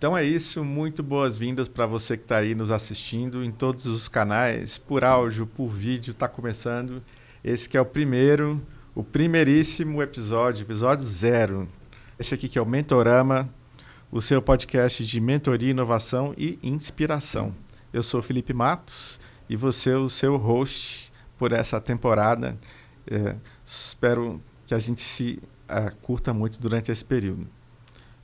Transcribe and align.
Então 0.00 0.16
é 0.16 0.24
isso, 0.24 0.64
muito 0.64 1.02
boas-vindas 1.02 1.68
para 1.68 1.84
você 1.84 2.16
que 2.16 2.22
está 2.22 2.38
aí 2.38 2.54
nos 2.54 2.70
assistindo 2.70 3.44
em 3.44 3.52
todos 3.52 3.84
os 3.84 4.08
canais, 4.08 4.78
por 4.78 5.04
áudio, 5.04 5.46
por 5.46 5.68
vídeo, 5.68 6.12
está 6.12 6.26
começando. 6.26 7.02
Esse 7.44 7.68
que 7.68 7.76
é 7.76 7.80
o 7.82 7.84
primeiro, 7.84 8.66
o 8.94 9.04
primeiríssimo 9.04 10.00
episódio, 10.00 10.64
episódio 10.64 11.04
zero. 11.04 11.68
Esse 12.18 12.34
aqui 12.34 12.48
que 12.48 12.58
é 12.58 12.62
o 12.62 12.64
Mentorama, 12.64 13.46
o 14.10 14.22
seu 14.22 14.40
podcast 14.40 15.04
de 15.04 15.20
mentoria, 15.20 15.72
inovação 15.72 16.32
e 16.34 16.58
inspiração. 16.62 17.54
Eu 17.92 18.02
sou 18.02 18.22
Felipe 18.22 18.54
Matos 18.54 19.20
e 19.50 19.54
você 19.54 19.90
é 19.90 19.96
o 19.96 20.08
seu 20.08 20.38
host 20.38 21.12
por 21.36 21.52
essa 21.52 21.78
temporada. 21.78 22.58
É, 23.06 23.36
espero 23.62 24.40
que 24.64 24.72
a 24.72 24.78
gente 24.78 25.02
se 25.02 25.42
uh, 25.68 25.94
curta 25.96 26.32
muito 26.32 26.58
durante 26.58 26.90
esse 26.90 27.04
período. 27.04 27.46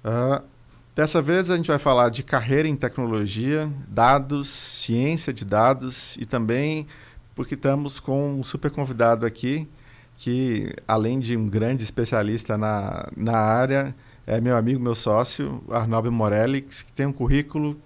Uh, 0.02 0.55
Dessa 0.96 1.20
vez 1.20 1.50
a 1.50 1.56
gente 1.56 1.66
vai 1.66 1.78
falar 1.78 2.08
de 2.08 2.22
carreira 2.22 2.66
em 2.66 2.74
tecnologia, 2.74 3.70
dados, 3.86 4.48
ciência 4.48 5.30
de 5.30 5.44
dados 5.44 6.16
e 6.18 6.24
também 6.24 6.86
porque 7.34 7.52
estamos 7.52 8.00
com 8.00 8.36
um 8.36 8.42
super 8.42 8.70
convidado 8.70 9.26
aqui 9.26 9.68
que, 10.16 10.74
além 10.88 11.20
de 11.20 11.36
um 11.36 11.50
grande 11.50 11.84
especialista 11.84 12.56
na, 12.56 13.10
na 13.14 13.36
área, 13.36 13.94
é 14.26 14.40
meu 14.40 14.56
amigo, 14.56 14.82
meu 14.82 14.94
sócio, 14.94 15.62
Arnaldo 15.68 16.10
Morelix, 16.10 16.82
que 16.82 16.92
tem 16.94 17.04
um 17.04 17.12
currículo 17.12 17.78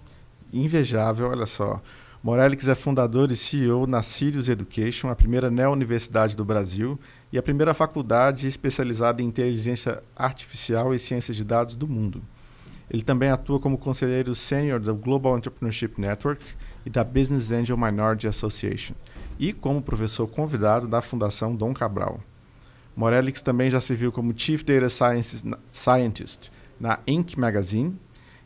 invejável, 0.53 1.27
olha 1.27 1.45
só. 1.45 1.81
Morelix 2.23 2.69
é 2.69 2.75
fundador 2.75 3.29
e 3.29 3.35
CEO 3.35 3.87
na 3.87 4.01
Sirius 4.01 4.47
Education, 4.47 5.09
a 5.09 5.15
primeira 5.17 5.51
neo-universidade 5.51 6.33
do 6.33 6.45
Brasil 6.45 6.97
e 7.29 7.37
a 7.37 7.43
primeira 7.43 7.73
faculdade 7.73 8.47
especializada 8.47 9.21
em 9.21 9.25
inteligência 9.25 10.01
artificial 10.15 10.95
e 10.95 10.99
ciência 10.99 11.33
de 11.33 11.43
dados 11.43 11.75
do 11.75 11.89
mundo. 11.89 12.23
Ele 12.91 13.03
também 13.03 13.29
atua 13.29 13.57
como 13.57 13.77
conselheiro 13.77 14.35
sênior 14.35 14.79
do 14.79 14.93
Global 14.93 15.37
Entrepreneurship 15.37 15.93
Network 15.97 16.43
e 16.85 16.89
da 16.89 17.05
Business 17.05 17.49
Angel 17.49 17.77
Minority 17.77 18.27
Association, 18.27 18.93
e 19.39 19.53
como 19.53 19.81
professor 19.81 20.27
convidado 20.27 20.87
da 20.87 21.01
Fundação 21.01 21.55
Dom 21.55 21.73
Cabral. 21.73 22.19
Morelix 22.93 23.41
também 23.41 23.69
já 23.69 23.79
se 23.79 23.95
viu 23.95 24.11
como 24.11 24.37
Chief 24.37 24.61
Data 24.63 24.89
Scientist 24.89 26.51
na 26.77 26.99
Inc. 27.07 27.37
Magazine 27.37 27.97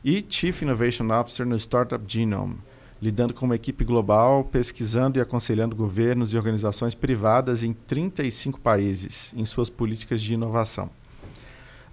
e 0.04 0.24
Chief 0.30 0.62
Innovation 0.62 1.09
Officer 1.09 1.48
no 1.48 1.56
Startup 1.56 2.04
Genome, 2.08 2.58
lidando 3.02 3.34
com 3.34 3.48
uma 3.48 3.56
equipe 3.56 3.84
global, 3.84 4.44
pesquisando 4.44 5.18
e 5.18 5.22
aconselhando 5.22 5.76
governos 5.76 6.32
e 6.32 6.38
organizações 6.38 6.94
privadas 6.94 7.64
em 7.64 7.74
35 7.74 8.62
países 8.62 9.34
em 9.36 9.44
suas 9.44 9.72
políticas 9.72 10.22
de 10.22 10.36
inovação. 10.36 10.92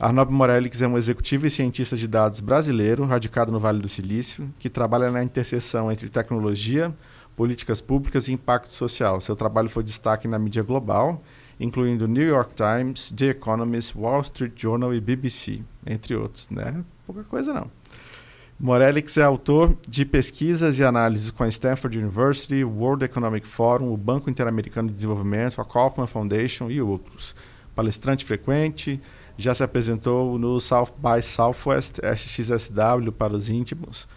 Arnob 0.03 0.33
Morelix 0.33 0.83
é 0.83 0.89
um 0.89 0.99
executivo 0.99 1.47
e 1.47 1.51
cientista 1.51 1.97
de 1.97 2.09
dados 2.09 2.41
brasileiro, 2.41 3.05
radicado 3.05 3.53
no 3.53 3.61
Vale 3.61 3.79
do 3.79 3.89
Silício, 3.89 4.53
que 4.59 4.69
trabalha 4.69 5.13
na 5.13 5.23
interseção 5.23 5.93
entre 5.93 6.09
tecnologia, 6.09 6.93
políticas 7.37 7.81
públicas 7.81 8.27
e 8.27 8.33
impacto 8.33 8.73
social. 8.73 9.21
Seu 9.21 9.37
trabalho 9.37 9.69
foi 9.69 9.85
destaque 9.85 10.27
na 10.27 10.41
mídia 10.41 10.65
global, 10.65 11.23
incluindo 11.61 12.09
New 12.09 12.27
York 12.27 12.53
Times, 12.57 13.13
The 13.13 13.27
Economist, 13.27 13.97
Wall 13.97 14.23
Street 14.23 14.55
Journal 14.57 14.93
e 14.93 15.01
BBC, 15.01 15.63
entre 15.87 16.17
outros. 16.17 16.51
Né? 16.51 16.83
Pouca 17.07 17.23
coisa 17.23 17.55
não. 17.55 17.71
Morelix 18.59 19.17
é 19.19 19.23
autor 19.23 19.77
de 19.89 20.05
pesquisas 20.05 20.81
e 20.81 20.83
análises 20.83 21.31
com 21.31 21.45
a 21.45 21.49
Stanford 21.49 21.97
University, 21.97 22.65
World 22.65 23.05
Economic 23.05 23.47
Forum, 23.47 23.93
o 23.93 23.97
Banco 23.97 24.29
Interamericano 24.29 24.89
de 24.89 24.95
Desenvolvimento, 24.95 25.61
a 25.61 25.65
Kaufman 25.65 26.09
Foundation 26.09 26.69
e 26.73 26.83
outros. 26.83 27.37
Palestrante 27.73 28.25
frequente, 28.25 29.01
já 29.43 29.55
se 29.55 29.63
apresentou 29.63 30.39
no 30.39 30.61
South 30.61 30.95
by 30.97 31.23
Southwest, 31.23 31.99
SXSW 31.99 33.11
para 33.11 33.33
os 33.33 33.51
íntimos, 33.51 34.09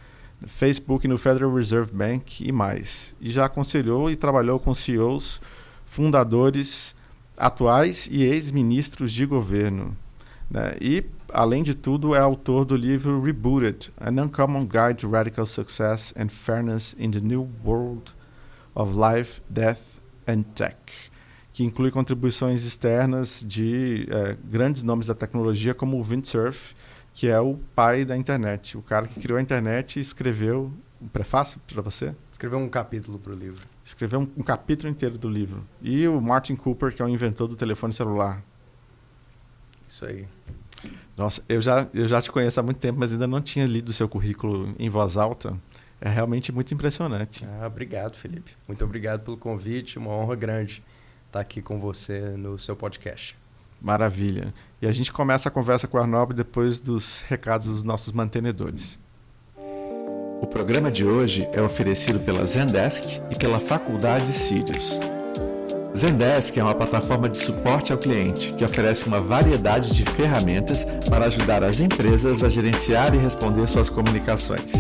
Facebook 0.46 1.08
no 1.08 1.18
Federal 1.18 1.54
Reserve 1.54 1.92
Bank 1.92 2.48
e 2.48 2.52
mais. 2.52 3.16
E 3.20 3.32
já 3.32 3.46
aconselhou 3.46 4.10
e 4.12 4.16
trabalhou 4.16 4.60
com 4.60 4.74
CEOs, 4.74 5.42
fundadores 5.84 6.96
atuais 7.38 8.08
e 8.12 8.24
ex-ministros 8.24 9.12
de 9.12 9.26
governo. 9.26 9.98
Né? 10.50 10.76
E, 10.80 11.04
além 11.34 11.64
de 11.64 11.74
tudo, 11.74 12.14
é 12.14 12.20
autor 12.20 12.64
do 12.64 12.76
livro 12.76 13.22
Rebooted, 13.22 13.92
An 14.00 14.22
Uncommon 14.22 14.68
Guide 14.68 15.02
to 15.02 15.10
Radical 15.10 15.48
Success 15.48 16.14
and 16.16 16.30
Fairness 16.30 16.96
in 17.00 17.12
the 17.12 17.20
New 17.20 17.50
World 17.64 18.14
of 18.76 18.96
Life, 18.96 19.42
Death 19.50 20.00
and 20.28 20.44
Tech 20.54 21.05
que 21.56 21.64
inclui 21.64 21.90
contribuições 21.90 22.66
externas 22.66 23.42
de 23.48 24.06
é, 24.12 24.36
grandes 24.44 24.84
nomes 24.84 25.08
da 25.08 25.16
tecnologia, 25.16 25.74
como 25.74 25.98
o 25.98 26.04
Windsurf, 26.04 26.76
que 27.14 27.30
é 27.30 27.40
o 27.40 27.58
pai 27.74 28.04
da 28.04 28.18
internet. 28.18 28.78
O 28.78 28.82
cara 28.82 29.08
que 29.08 29.22
criou 29.22 29.40
a 29.40 29.42
internet 29.42 29.96
e 29.96 30.02
escreveu 30.02 30.70
um 31.02 31.08
prefácio 31.08 31.62
para 31.66 31.82
você? 31.82 32.14
Escreveu 32.30 32.60
um 32.60 32.68
capítulo 32.68 33.18
para 33.18 33.32
o 33.32 33.36
livro. 33.36 33.66
Escreveu 33.86 34.20
um, 34.20 34.28
um, 34.36 34.44
capítulo 34.44 34.92
inteiro 34.92 35.18
do 35.18 35.30
livro. 35.30 35.66
E 35.82 36.06
o 36.10 36.20
Martin 36.20 36.58
Cooper, 36.58 36.94
que 36.94 37.02
é 37.02 37.06
o 37.06 37.08
inventor 37.08 37.48
do 37.48 37.56
telefone 37.56 37.94
celular. 37.94 38.44
Isso 39.88 40.06
aí. 40.06 40.28
Nossa, 41.16 41.42
eu 41.48 41.62
já, 41.62 41.88
eu 41.94 42.06
já 42.06 42.22
te 42.22 42.34
conheço 42.34 42.60
há 42.60 42.64
muito 42.64 42.80
tempo, 42.82 43.00
mas 43.00 43.14
ainda 43.14 43.28
não 43.28 43.42
tinha 43.42 43.66
lido 43.66 43.88
o 43.88 43.94
seu 43.94 44.10
currículo 44.10 44.76
em 44.78 44.90
voz 44.90 45.16
alta. 45.16 45.58
É 46.02 46.10
realmente 46.10 46.52
muito 46.52 46.74
impressionante. 46.74 47.46
Ah, 47.46 47.66
obrigado, 47.66 48.18
Felipe. 48.18 48.52
Muito 48.68 48.84
obrigado 48.84 49.24
pelo 49.24 49.38
convite, 49.38 49.98
uma 49.98 50.12
honra 50.12 50.36
grande 50.36 50.84
estar 51.36 51.40
tá 51.40 51.42
aqui 51.42 51.62
com 51.62 51.80
você 51.80 52.20
no 52.38 52.58
seu 52.58 52.76
podcast. 52.76 53.38
Maravilha. 53.82 54.54
E 54.82 54.88
a 54.88 54.92
gente 54.92 55.12
começa 55.12 55.50
a 55.50 55.52
conversa 55.52 55.88
com 55.88 55.98
o 55.98 56.02
Arnob 56.02 56.34
depois 56.34 56.80
dos 56.80 57.24
recados 57.24 57.68
dos 57.68 57.84
nossos 57.84 58.12
mantenedores. 58.14 59.00
O 60.42 60.48
programa 60.48 60.92
de 60.92 61.06
hoje 61.06 61.48
é 61.52 61.62
oferecido 61.62 62.20
pela 62.20 62.46
Zendesk 62.46 63.22
e 63.30 63.36
pela 63.38 63.60
Faculdade 63.60 64.28
Sirius. 64.28 65.00
Zendesk 65.96 66.58
é 66.58 66.64
uma 66.64 66.76
plataforma 66.76 67.30
de 67.30 67.38
suporte 67.38 67.92
ao 67.92 67.98
cliente 67.98 68.54
que 68.54 68.66
oferece 68.66 69.06
uma 69.06 69.22
variedade 69.22 69.94
de 69.94 70.04
ferramentas 70.04 70.86
para 71.10 71.26
ajudar 71.26 71.64
as 71.64 71.80
empresas 71.80 72.44
a 72.44 72.50
gerenciar 72.50 73.16
e 73.16 73.18
responder 73.18 73.66
suas 73.68 73.90
comunicações. 73.90 74.74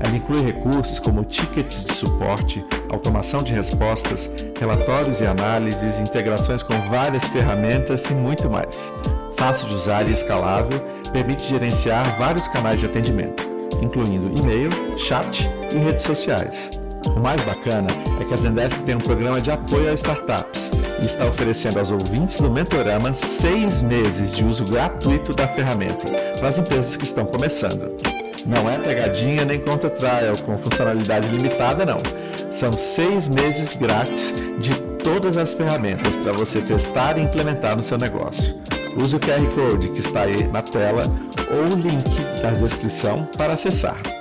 Ela 0.00 0.16
inclui 0.16 0.42
recursos 0.42 0.98
como 0.98 1.22
tickets 1.24 1.84
de 1.84 1.92
suporte, 1.92 2.64
automação 2.88 3.42
de 3.42 3.52
respostas, 3.52 4.30
relatórios 4.58 5.20
e 5.20 5.26
análises, 5.26 6.00
integrações 6.00 6.62
com 6.62 6.78
várias 6.88 7.24
ferramentas 7.24 8.06
e 8.06 8.14
muito 8.14 8.48
mais. 8.48 8.92
Fácil 9.36 9.68
de 9.68 9.76
usar 9.76 10.08
e 10.08 10.12
escalável, 10.12 10.80
permite 11.12 11.48
gerenciar 11.48 12.16
vários 12.18 12.48
canais 12.48 12.80
de 12.80 12.86
atendimento, 12.86 13.46
incluindo 13.82 14.30
e-mail, 14.38 14.70
chat 14.96 15.50
e 15.72 15.76
redes 15.76 16.02
sociais. 16.02 16.70
O 17.06 17.20
mais 17.20 17.42
bacana 17.42 17.88
é 18.20 18.24
que 18.24 18.34
a 18.34 18.36
Zendesk 18.36 18.82
tem 18.82 18.94
um 18.94 19.00
programa 19.00 19.40
de 19.40 19.50
apoio 19.50 19.90
a 19.90 19.94
startups 19.94 20.70
e 21.00 21.04
está 21.04 21.26
oferecendo 21.26 21.78
aos 21.78 21.90
ouvintes 21.90 22.40
do 22.40 22.50
Mentorama 22.50 23.12
seis 23.12 23.80
meses 23.80 24.36
de 24.36 24.44
uso 24.44 24.64
gratuito 24.64 25.32
da 25.32 25.48
ferramenta 25.48 26.06
para 26.38 26.48
as 26.48 26.58
empresas 26.58 26.96
que 26.96 27.04
estão 27.04 27.24
começando. 27.24 27.96
Não 28.46 28.68
é 28.68 28.78
pegadinha 28.78 29.44
nem 29.44 29.60
conta 29.60 29.90
trial 29.90 30.36
com 30.44 30.56
funcionalidade 30.56 31.28
limitada, 31.28 31.84
não. 31.84 31.98
São 32.50 32.72
seis 32.72 33.28
meses 33.28 33.76
grátis 33.76 34.34
de 34.58 34.74
todas 35.02 35.36
as 35.36 35.54
ferramentas 35.54 36.16
para 36.16 36.32
você 36.32 36.60
testar 36.60 37.18
e 37.18 37.22
implementar 37.22 37.76
no 37.76 37.82
seu 37.82 37.98
negócio. 37.98 38.54
Use 38.96 39.14
o 39.14 39.20
QR 39.20 39.46
Code 39.54 39.90
que 39.90 40.00
está 40.00 40.22
aí 40.22 40.44
na 40.48 40.62
tela 40.62 41.04
ou 41.50 41.64
o 41.64 41.80
link 41.80 42.40
da 42.42 42.50
descrição 42.50 43.28
para 43.36 43.54
acessar. 43.54 44.19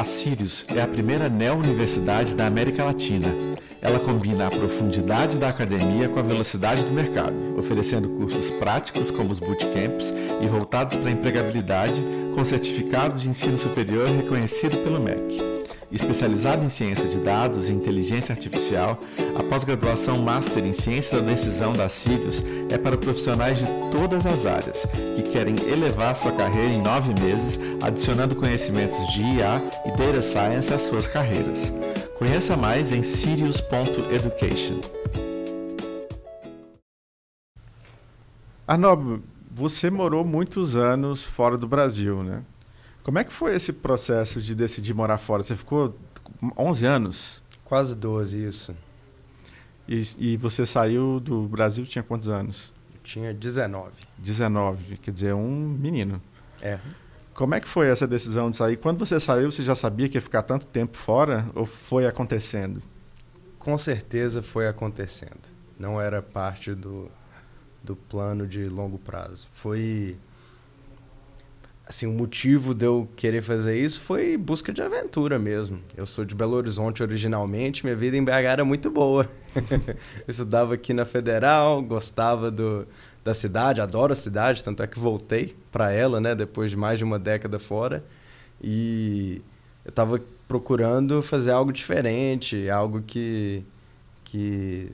A 0.00 0.04
Sirius 0.06 0.64
é 0.74 0.80
a 0.80 0.88
primeira 0.88 1.28
neo-universidade 1.28 2.34
da 2.34 2.46
América 2.46 2.82
Latina 2.82 3.50
ela 3.82 3.98
combina 3.98 4.46
a 4.46 4.50
profundidade 4.50 5.38
da 5.38 5.48
academia 5.48 6.08
com 6.08 6.18
a 6.18 6.22
velocidade 6.22 6.84
do 6.84 6.92
mercado, 6.92 7.34
oferecendo 7.58 8.08
cursos 8.10 8.50
práticos 8.50 9.10
como 9.10 9.30
os 9.30 9.38
bootcamps 9.38 10.12
e 10.40 10.46
voltados 10.46 10.96
para 10.96 11.08
a 11.08 11.12
empregabilidade, 11.12 12.02
com 12.34 12.44
certificado 12.44 13.18
de 13.18 13.28
ensino 13.28 13.56
superior 13.56 14.08
reconhecido 14.08 14.76
pelo 14.84 15.00
MEC. 15.00 15.59
Especializado 15.92 16.64
em 16.64 16.68
ciência 16.68 17.08
de 17.08 17.18
dados 17.18 17.68
e 17.68 17.72
inteligência 17.72 18.32
artificial, 18.32 19.00
a 19.36 19.42
pós-graduação 19.42 20.22
Master 20.22 20.64
em 20.64 20.72
Ciência 20.72 21.20
da 21.20 21.32
Decisão 21.32 21.72
da 21.72 21.88
Sirius 21.88 22.44
é 22.70 22.78
para 22.78 22.96
profissionais 22.96 23.58
de 23.58 23.66
todas 23.90 24.24
as 24.24 24.46
áreas 24.46 24.86
que 25.16 25.22
querem 25.22 25.56
elevar 25.68 26.14
sua 26.14 26.30
carreira 26.30 26.72
em 26.72 26.80
nove 26.80 27.12
meses, 27.20 27.58
adicionando 27.82 28.36
conhecimentos 28.36 29.04
de 29.12 29.20
IA 29.20 29.62
e 29.84 29.90
Data 29.96 30.22
Science 30.22 30.72
às 30.72 30.82
suas 30.82 31.08
carreiras. 31.08 31.72
Conheça 32.16 32.56
mais 32.56 32.92
em 32.92 33.02
sirius.education. 33.02 34.80
Arnob, 38.64 39.20
você 39.50 39.90
morou 39.90 40.24
muitos 40.24 40.76
anos 40.76 41.24
fora 41.24 41.58
do 41.58 41.66
Brasil, 41.66 42.22
né? 42.22 42.42
Como 43.02 43.18
é 43.18 43.24
que 43.24 43.32
foi 43.32 43.54
esse 43.54 43.72
processo 43.72 44.40
de 44.40 44.54
decidir 44.54 44.94
morar 44.94 45.18
fora? 45.18 45.42
Você 45.42 45.56
ficou 45.56 45.96
11 46.56 46.86
anos? 46.86 47.42
Quase 47.64 47.94
12, 47.96 48.46
isso. 48.46 48.76
E, 49.88 50.02
e 50.18 50.36
você 50.36 50.66
saiu 50.66 51.18
do 51.18 51.48
Brasil 51.48 51.84
tinha 51.84 52.02
quantos 52.02 52.28
anos? 52.28 52.72
Eu 52.94 53.00
tinha 53.02 53.34
19. 53.34 53.92
19, 54.18 54.98
quer 54.98 55.10
dizer, 55.10 55.34
um 55.34 55.50
menino. 55.50 56.20
É. 56.62 56.78
como 57.32 57.54
é 57.54 57.60
que 57.60 57.66
foi 57.66 57.88
essa 57.88 58.06
decisão 58.06 58.50
de 58.50 58.56
sair? 58.56 58.76
Quando 58.76 58.98
você 58.98 59.18
saiu, 59.18 59.50
você 59.50 59.62
já 59.62 59.74
sabia 59.74 60.08
que 60.10 60.18
ia 60.18 60.20
ficar 60.20 60.42
tanto 60.42 60.66
tempo 60.66 60.96
fora 60.96 61.46
ou 61.54 61.64
foi 61.64 62.06
acontecendo? 62.06 62.82
Com 63.58 63.78
certeza 63.78 64.42
foi 64.42 64.68
acontecendo. 64.68 65.48
Não 65.78 65.98
era 66.00 66.20
parte 66.20 66.74
do, 66.74 67.10
do 67.82 67.96
plano 67.96 68.46
de 68.46 68.68
longo 68.68 68.98
prazo. 68.98 69.48
Foi 69.54 70.18
assim, 71.90 72.06
o 72.06 72.12
motivo 72.12 72.72
de 72.72 72.86
eu 72.86 73.08
querer 73.16 73.42
fazer 73.42 73.76
isso 73.76 74.00
foi 74.00 74.36
busca 74.36 74.72
de 74.72 74.80
aventura 74.80 75.40
mesmo. 75.40 75.80
Eu 75.96 76.06
sou 76.06 76.24
de 76.24 76.36
Belo 76.36 76.54
Horizonte 76.54 77.02
originalmente, 77.02 77.84
minha 77.84 77.96
vida 77.96 78.16
em 78.16 78.22
BH 78.22 78.30
era 78.30 78.64
muito 78.64 78.88
boa. 78.92 79.28
eu 79.58 80.24
estudava 80.28 80.74
aqui 80.74 80.94
na 80.94 81.04
Federal, 81.04 81.82
gostava 81.82 82.48
do, 82.48 82.86
da 83.24 83.34
cidade, 83.34 83.80
adoro 83.80 84.12
a 84.12 84.14
cidade, 84.14 84.62
tanto 84.62 84.84
é 84.84 84.86
que 84.86 85.00
voltei 85.00 85.56
para 85.72 85.90
ela, 85.90 86.20
né, 86.20 86.32
depois 86.32 86.70
de 86.70 86.76
mais 86.76 86.96
de 86.96 87.04
uma 87.04 87.18
década 87.18 87.58
fora. 87.58 88.04
E 88.62 89.42
eu 89.84 89.88
estava 89.88 90.22
procurando 90.46 91.20
fazer 91.24 91.50
algo 91.50 91.72
diferente, 91.72 92.70
algo 92.70 93.02
que 93.02 93.64
que 94.22 94.92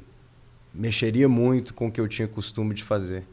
mexeria 0.72 1.28
muito 1.28 1.75
com 1.75 1.88
o 1.88 1.92
que 1.92 2.00
eu 2.00 2.08
tinha 2.08 2.26
costume 2.26 2.72
de 2.72 2.82
fazer. 2.82 3.26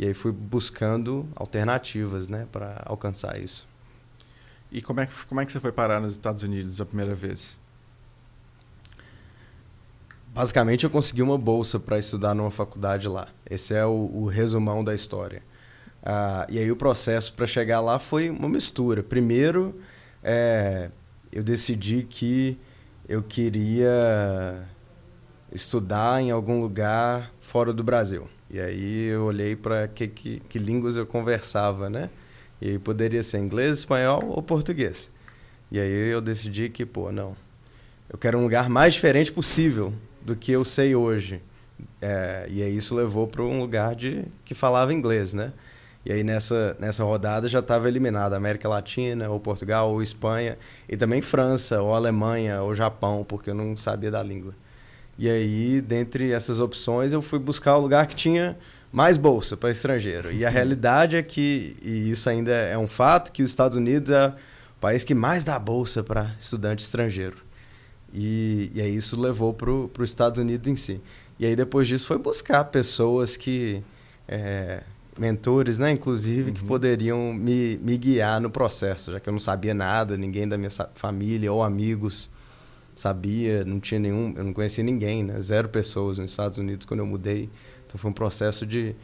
E 0.00 0.06
aí 0.06 0.14
fui 0.14 0.32
buscando 0.32 1.28
alternativas, 1.36 2.26
né, 2.26 2.48
para 2.50 2.82
alcançar 2.86 3.38
isso. 3.38 3.68
E 4.72 4.80
como 4.80 5.00
é, 5.00 5.04
que, 5.04 5.12
como 5.26 5.42
é 5.42 5.44
que 5.44 5.52
você 5.52 5.60
foi 5.60 5.72
parar 5.72 6.00
nos 6.00 6.12
Estados 6.12 6.42
Unidos 6.42 6.80
a 6.80 6.86
primeira 6.86 7.14
vez? 7.14 7.60
Basicamente, 10.28 10.84
eu 10.84 10.90
consegui 10.90 11.20
uma 11.20 11.36
bolsa 11.36 11.78
para 11.78 11.98
estudar 11.98 12.32
numa 12.32 12.50
faculdade 12.50 13.08
lá. 13.08 13.28
Esse 13.44 13.74
é 13.74 13.84
o, 13.84 14.10
o 14.10 14.26
resumão 14.26 14.82
da 14.82 14.94
história. 14.94 15.42
Ah, 16.02 16.46
e 16.48 16.58
aí 16.58 16.72
o 16.72 16.76
processo 16.76 17.34
para 17.34 17.46
chegar 17.46 17.80
lá 17.80 17.98
foi 17.98 18.30
uma 18.30 18.48
mistura. 18.48 19.02
Primeiro, 19.02 19.78
é, 20.24 20.90
eu 21.30 21.42
decidi 21.42 22.06
que 22.08 22.58
eu 23.06 23.22
queria 23.22 24.66
estudar 25.52 26.22
em 26.22 26.30
algum 26.30 26.58
lugar 26.58 27.30
fora 27.42 27.70
do 27.70 27.84
Brasil. 27.84 28.26
E 28.50 28.60
aí 28.60 29.06
eu 29.06 29.24
olhei 29.24 29.54
para 29.54 29.86
que, 29.86 30.08
que, 30.08 30.42
que 30.48 30.58
línguas 30.58 30.96
eu 30.96 31.06
conversava, 31.06 31.88
né? 31.88 32.10
E 32.60 32.70
aí 32.70 32.78
poderia 32.78 33.22
ser 33.22 33.38
inglês, 33.38 33.78
espanhol 33.78 34.22
ou 34.26 34.42
português. 34.42 35.12
E 35.70 35.78
aí 35.78 36.10
eu 36.10 36.20
decidi 36.20 36.68
que, 36.68 36.84
pô, 36.84 37.12
não. 37.12 37.36
Eu 38.08 38.18
quero 38.18 38.38
um 38.38 38.42
lugar 38.42 38.68
mais 38.68 38.94
diferente 38.94 39.30
possível 39.30 39.94
do 40.20 40.34
que 40.34 40.50
eu 40.50 40.64
sei 40.64 40.96
hoje. 40.96 41.40
É, 42.02 42.46
e 42.50 42.62
aí 42.62 42.76
isso 42.76 42.94
levou 42.94 43.26
para 43.28 43.42
um 43.42 43.60
lugar 43.60 43.94
de 43.94 44.24
que 44.44 44.52
falava 44.52 44.92
inglês, 44.92 45.32
né? 45.32 45.52
E 46.04 46.12
aí 46.12 46.24
nessa, 46.24 46.76
nessa 46.80 47.04
rodada 47.04 47.48
já 47.48 47.60
estava 47.60 47.86
eliminada 47.88 48.36
América 48.36 48.68
Latina, 48.68 49.28
ou 49.30 49.38
Portugal, 49.38 49.90
ou 49.90 50.02
Espanha, 50.02 50.58
e 50.88 50.96
também 50.96 51.22
França, 51.22 51.80
ou 51.82 51.94
Alemanha, 51.94 52.62
ou 52.62 52.74
Japão, 52.74 53.24
porque 53.24 53.50
eu 53.50 53.54
não 53.54 53.76
sabia 53.76 54.10
da 54.10 54.22
língua. 54.22 54.54
E 55.18 55.28
aí, 55.28 55.80
dentre 55.80 56.32
essas 56.32 56.60
opções, 56.60 57.12
eu 57.12 57.20
fui 57.20 57.38
buscar 57.38 57.76
o 57.76 57.80
lugar 57.80 58.06
que 58.06 58.14
tinha 58.14 58.56
mais 58.92 59.16
bolsa 59.16 59.56
para 59.56 59.70
estrangeiro. 59.70 60.32
E 60.32 60.44
a 60.44 60.48
realidade 60.50 61.16
é 61.16 61.22
que, 61.22 61.76
e 61.82 62.10
isso 62.10 62.28
ainda 62.28 62.52
é 62.52 62.76
um 62.78 62.86
fato, 62.86 63.30
que 63.30 63.42
os 63.42 63.50
Estados 63.50 63.76
Unidos 63.76 64.10
é 64.10 64.28
o 64.28 64.80
país 64.80 65.04
que 65.04 65.14
mais 65.14 65.44
dá 65.44 65.58
bolsa 65.58 66.02
para 66.02 66.34
estudante 66.40 66.82
estrangeiro. 66.82 67.36
E, 68.12 68.72
e 68.74 68.80
aí 68.80 68.96
isso 68.96 69.20
levou 69.20 69.54
para 69.54 69.70
os 69.70 70.10
Estados 70.10 70.40
Unidos 70.40 70.68
em 70.68 70.76
si. 70.76 71.00
E 71.38 71.46
aí 71.46 71.54
depois 71.54 71.86
disso 71.86 72.06
foi 72.06 72.18
buscar 72.18 72.64
pessoas 72.64 73.36
que... 73.36 73.82
É, 74.26 74.82
mentores, 75.18 75.78
né, 75.78 75.90
inclusive, 75.90 76.50
uhum. 76.50 76.54
que 76.54 76.64
poderiam 76.64 77.34
me, 77.34 77.78
me 77.82 77.98
guiar 77.98 78.40
no 78.40 78.48
processo, 78.48 79.12
já 79.12 79.20
que 79.20 79.28
eu 79.28 79.32
não 79.32 79.40
sabia 79.40 79.74
nada, 79.74 80.16
ninguém 80.16 80.48
da 80.48 80.56
minha 80.56 80.70
família 80.94 81.52
ou 81.52 81.62
amigos 81.62 82.30
sabia, 83.00 83.64
não 83.64 83.80
tinha 83.80 83.98
nenhum, 83.98 84.34
eu 84.36 84.44
não 84.44 84.52
conhecia 84.52 84.84
ninguém, 84.84 85.24
né? 85.24 85.40
Zero 85.40 85.70
pessoas 85.70 86.18
nos 86.18 86.32
Estados 86.32 86.58
Unidos 86.58 86.84
quando 86.84 87.00
eu 87.00 87.06
mudei. 87.06 87.48
Então 87.86 87.96
foi 87.96 88.10
um 88.10 88.14
processo 88.14 88.66
de 88.66 88.94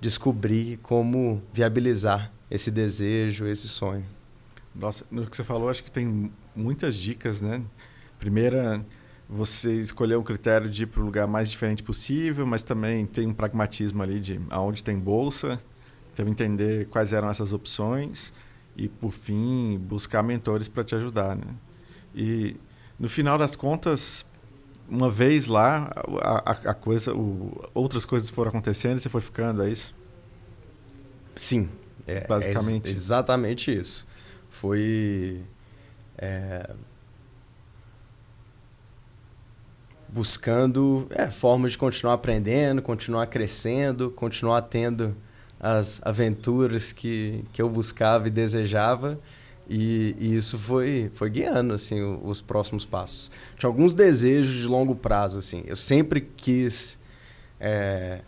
descobrir 0.00 0.78
como 0.78 1.40
viabilizar 1.52 2.32
esse 2.50 2.68
desejo, 2.68 3.46
esse 3.46 3.68
sonho. 3.68 4.04
Nossa, 4.74 5.06
no 5.08 5.24
que 5.24 5.36
você 5.36 5.44
falou, 5.44 5.70
acho 5.70 5.84
que 5.84 5.90
tem 5.90 6.32
muitas 6.54 6.96
dicas, 6.96 7.40
né? 7.40 7.62
Primeira, 8.18 8.84
você 9.28 9.72
escolher 9.74 10.16
um 10.16 10.24
critério 10.24 10.68
de 10.68 10.82
ir 10.82 10.86
para 10.86 11.00
o 11.00 11.04
lugar 11.04 11.28
mais 11.28 11.48
diferente 11.48 11.80
possível, 11.80 12.44
mas 12.44 12.64
também 12.64 13.06
tem 13.06 13.28
um 13.28 13.32
pragmatismo 13.32 14.02
ali 14.02 14.18
de 14.18 14.40
aonde 14.50 14.82
tem 14.82 14.98
bolsa, 14.98 15.60
então 16.12 16.26
entender 16.26 16.88
quais 16.88 17.12
eram 17.12 17.30
essas 17.30 17.52
opções 17.52 18.32
e, 18.76 18.88
por 18.88 19.12
fim, 19.12 19.78
buscar 19.78 20.24
mentores 20.24 20.66
para 20.66 20.82
te 20.82 20.96
ajudar, 20.96 21.36
né? 21.36 21.54
E 22.12 22.56
no 22.98 23.08
final 23.08 23.36
das 23.36 23.56
contas, 23.56 24.24
uma 24.88 25.08
vez 25.08 25.46
lá, 25.46 25.90
a, 26.20 26.50
a 26.50 26.74
coisa, 26.74 27.14
o, 27.14 27.68
outras 27.74 28.04
coisas 28.04 28.28
foram 28.30 28.50
acontecendo 28.50 28.98
e 28.98 29.00
você 29.00 29.08
foi 29.08 29.20
ficando, 29.20 29.62
é 29.62 29.70
isso? 29.70 29.94
Sim, 31.34 31.68
é, 32.06 32.26
basicamente. 32.26 32.88
É 32.88 32.92
exatamente 32.92 33.74
isso. 33.74 34.06
Foi 34.48 35.42
é, 36.16 36.70
buscando 40.08 41.08
é, 41.10 41.28
formas 41.30 41.72
de 41.72 41.78
continuar 41.78 42.14
aprendendo, 42.14 42.80
continuar 42.80 43.26
crescendo, 43.26 44.10
continuar 44.10 44.62
tendo 44.62 45.16
as 45.58 46.00
aventuras 46.04 46.92
que, 46.92 47.44
que 47.52 47.60
eu 47.60 47.68
buscava 47.68 48.28
e 48.28 48.30
desejava 48.30 49.18
e, 49.68 50.14
e, 50.18 50.36
isso 50.36 50.58
foi, 50.58 51.10
foi 51.14 51.30
guiando 51.30 51.74
assim, 51.74 52.02
os 52.22 52.40
próximos 52.40 52.84
passos. 52.84 53.30
Tinha 53.56 53.68
alguns 53.68 53.94
desejos 53.94 54.54
de 54.54 54.66
longo 54.66 54.94
prazo. 54.94 55.38
Assim. 55.38 55.64
Eu 55.66 55.76
sempre 55.76 56.20
quis 56.20 56.98
é, 57.58 58.20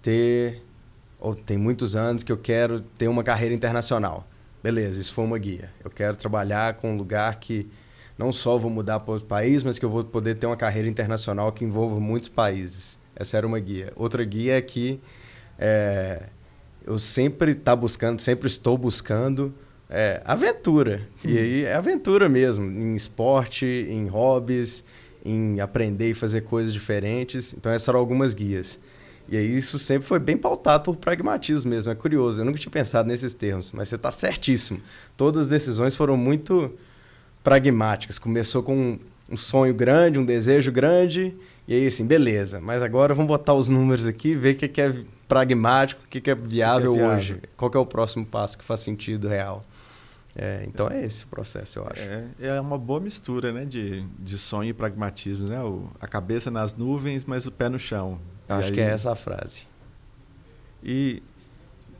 ter, 0.00 0.62
ou 1.18 1.34
tem 1.34 1.58
muitos 1.58 1.96
anos 1.96 2.22
que 2.22 2.30
eu 2.30 2.38
quero 2.38 2.80
ter 2.80 3.08
uma 3.08 3.24
carreira 3.24 3.54
internacional. 3.54 4.26
Beleza, 4.62 5.00
isso 5.00 5.12
foi 5.12 5.24
uma 5.24 5.38
guia. 5.38 5.72
Eu 5.82 5.90
quero 5.90 6.16
trabalhar 6.16 6.74
com 6.74 6.92
um 6.92 6.96
lugar 6.96 7.38
que 7.38 7.68
não 8.16 8.32
só 8.32 8.58
vou 8.58 8.70
mudar 8.70 9.00
para 9.00 9.14
outro 9.14 9.28
país, 9.28 9.62
mas 9.62 9.78
que 9.78 9.84
eu 9.84 9.90
vou 9.90 10.04
poder 10.04 10.34
ter 10.34 10.46
uma 10.46 10.56
carreira 10.56 10.88
internacional 10.88 11.52
que 11.52 11.64
envolva 11.64 12.00
muitos 12.00 12.28
países. 12.28 12.98
Essa 13.14 13.36
era 13.36 13.46
uma 13.46 13.58
guia. 13.58 13.92
Outra 13.96 14.24
guia 14.24 14.58
é 14.58 14.60
que 14.60 15.00
é, 15.58 16.24
eu 16.84 16.98
sempre 16.98 17.54
tá 17.54 17.74
buscando, 17.74 18.20
sempre 18.20 18.48
estou 18.48 18.78
buscando 18.78 19.54
é, 19.88 20.20
aventura. 20.24 21.02
E 21.24 21.38
aí 21.38 21.64
é 21.64 21.74
aventura 21.74 22.28
mesmo, 22.28 22.64
em 22.66 22.94
esporte, 22.94 23.66
em 23.66 24.06
hobbies, 24.06 24.84
em 25.24 25.60
aprender 25.60 26.10
e 26.10 26.14
fazer 26.14 26.42
coisas 26.42 26.72
diferentes. 26.72 27.54
Então 27.54 27.72
essas 27.72 27.88
eram 27.88 28.00
algumas 28.00 28.34
guias. 28.34 28.80
E 29.28 29.36
aí 29.36 29.56
isso 29.56 29.78
sempre 29.78 30.08
foi 30.08 30.18
bem 30.18 30.36
pautado 30.36 30.84
por 30.84 30.96
pragmatismo 30.96 31.70
mesmo. 31.70 31.92
É 31.92 31.94
curioso, 31.94 32.40
eu 32.40 32.44
nunca 32.44 32.58
tinha 32.58 32.72
pensado 32.72 33.08
nesses 33.08 33.34
termos, 33.34 33.72
mas 33.72 33.88
você 33.88 33.96
está 33.96 34.10
certíssimo. 34.10 34.80
Todas 35.16 35.42
as 35.42 35.48
decisões 35.48 35.94
foram 35.94 36.16
muito 36.16 36.72
pragmáticas. 37.44 38.18
Começou 38.18 38.62
com 38.62 38.98
um 39.30 39.36
sonho 39.36 39.74
grande, 39.74 40.18
um 40.18 40.24
desejo 40.24 40.72
grande, 40.72 41.34
e 41.66 41.74
aí 41.74 41.86
assim, 41.86 42.06
beleza, 42.06 42.60
mas 42.62 42.82
agora 42.82 43.14
vamos 43.14 43.28
botar 43.28 43.52
os 43.52 43.68
números 43.68 44.06
aqui, 44.06 44.34
ver 44.34 44.54
o 44.54 44.56
que 44.56 44.80
é 44.80 44.94
pragmático, 45.28 46.00
o 46.02 46.08
que 46.08 46.30
é 46.30 46.34
viável, 46.34 46.94
que 46.94 46.98
é 46.98 47.02
viável. 47.02 47.16
hoje, 47.18 47.42
qual 47.54 47.70
é 47.74 47.78
o 47.78 47.84
próximo 47.84 48.24
passo 48.24 48.56
que 48.56 48.64
faz 48.64 48.80
sentido 48.80 49.28
real. 49.28 49.62
É, 50.40 50.64
então 50.68 50.88
é 50.88 51.04
esse 51.04 51.24
o 51.24 51.26
processo, 51.26 51.80
eu 51.80 51.88
acho. 51.90 52.00
É, 52.00 52.28
é 52.38 52.60
uma 52.60 52.78
boa 52.78 53.00
mistura 53.00 53.52
né, 53.52 53.64
de, 53.64 54.06
de 54.20 54.38
sonho 54.38 54.70
e 54.70 54.72
pragmatismo. 54.72 55.48
Né? 55.48 55.60
O, 55.60 55.88
a 56.00 56.06
cabeça 56.06 56.48
nas 56.48 56.76
nuvens, 56.76 57.24
mas 57.24 57.48
o 57.48 57.50
pé 57.50 57.68
no 57.68 57.78
chão. 57.78 58.20
Acho 58.48 58.68
aí... 58.68 58.72
que 58.72 58.80
é 58.80 58.84
essa 58.84 59.10
a 59.10 59.16
frase. 59.16 59.66
E 60.80 61.20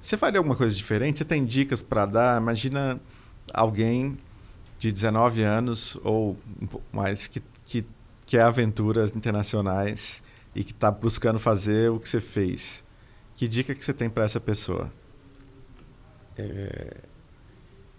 você 0.00 0.16
faria 0.16 0.38
alguma 0.38 0.54
coisa 0.54 0.74
diferente? 0.74 1.18
Você 1.18 1.24
tem 1.24 1.44
dicas 1.44 1.82
para 1.82 2.06
dar? 2.06 2.40
Imagina 2.40 3.00
alguém 3.52 4.16
de 4.78 4.92
19 4.92 5.42
anos 5.42 5.98
ou 6.04 6.36
mais 6.92 7.26
que, 7.26 7.42
que 7.64 7.84
quer 8.24 8.42
aventuras 8.42 9.14
internacionais 9.16 10.22
e 10.54 10.62
que 10.62 10.70
está 10.70 10.92
buscando 10.92 11.40
fazer 11.40 11.90
o 11.90 11.98
que 11.98 12.08
você 12.08 12.20
fez. 12.20 12.84
Que 13.34 13.48
dica 13.48 13.74
que 13.74 13.84
você 13.84 13.92
tem 13.92 14.08
para 14.08 14.22
essa 14.22 14.38
pessoa? 14.38 14.92
É, 16.36 16.98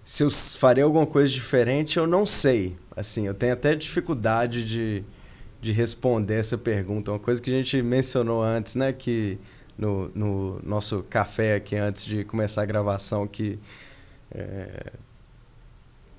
se 0.09 0.23
eu 0.23 0.31
faria 0.31 0.83
alguma 0.83 1.05
coisa 1.05 1.31
diferente, 1.31 1.99
eu 1.99 2.07
não 2.07 2.25
sei. 2.25 2.75
Assim, 2.97 3.27
eu 3.27 3.33
tenho 3.35 3.53
até 3.53 3.75
dificuldade 3.75 4.65
de, 4.65 5.03
de 5.61 5.71
responder 5.71 6.39
essa 6.39 6.57
pergunta. 6.57 7.11
Uma 7.11 7.19
coisa 7.19 7.39
que 7.39 7.51
a 7.51 7.53
gente 7.53 7.79
mencionou 7.83 8.41
antes, 8.41 8.73
né? 8.73 8.91
Que 8.91 9.37
no, 9.77 10.09
no 10.15 10.59
nosso 10.63 11.05
café 11.07 11.53
aqui 11.53 11.75
antes 11.75 12.05
de 12.05 12.23
começar 12.23 12.63
a 12.63 12.65
gravação, 12.65 13.27
que... 13.27 13.59
É... 14.31 14.93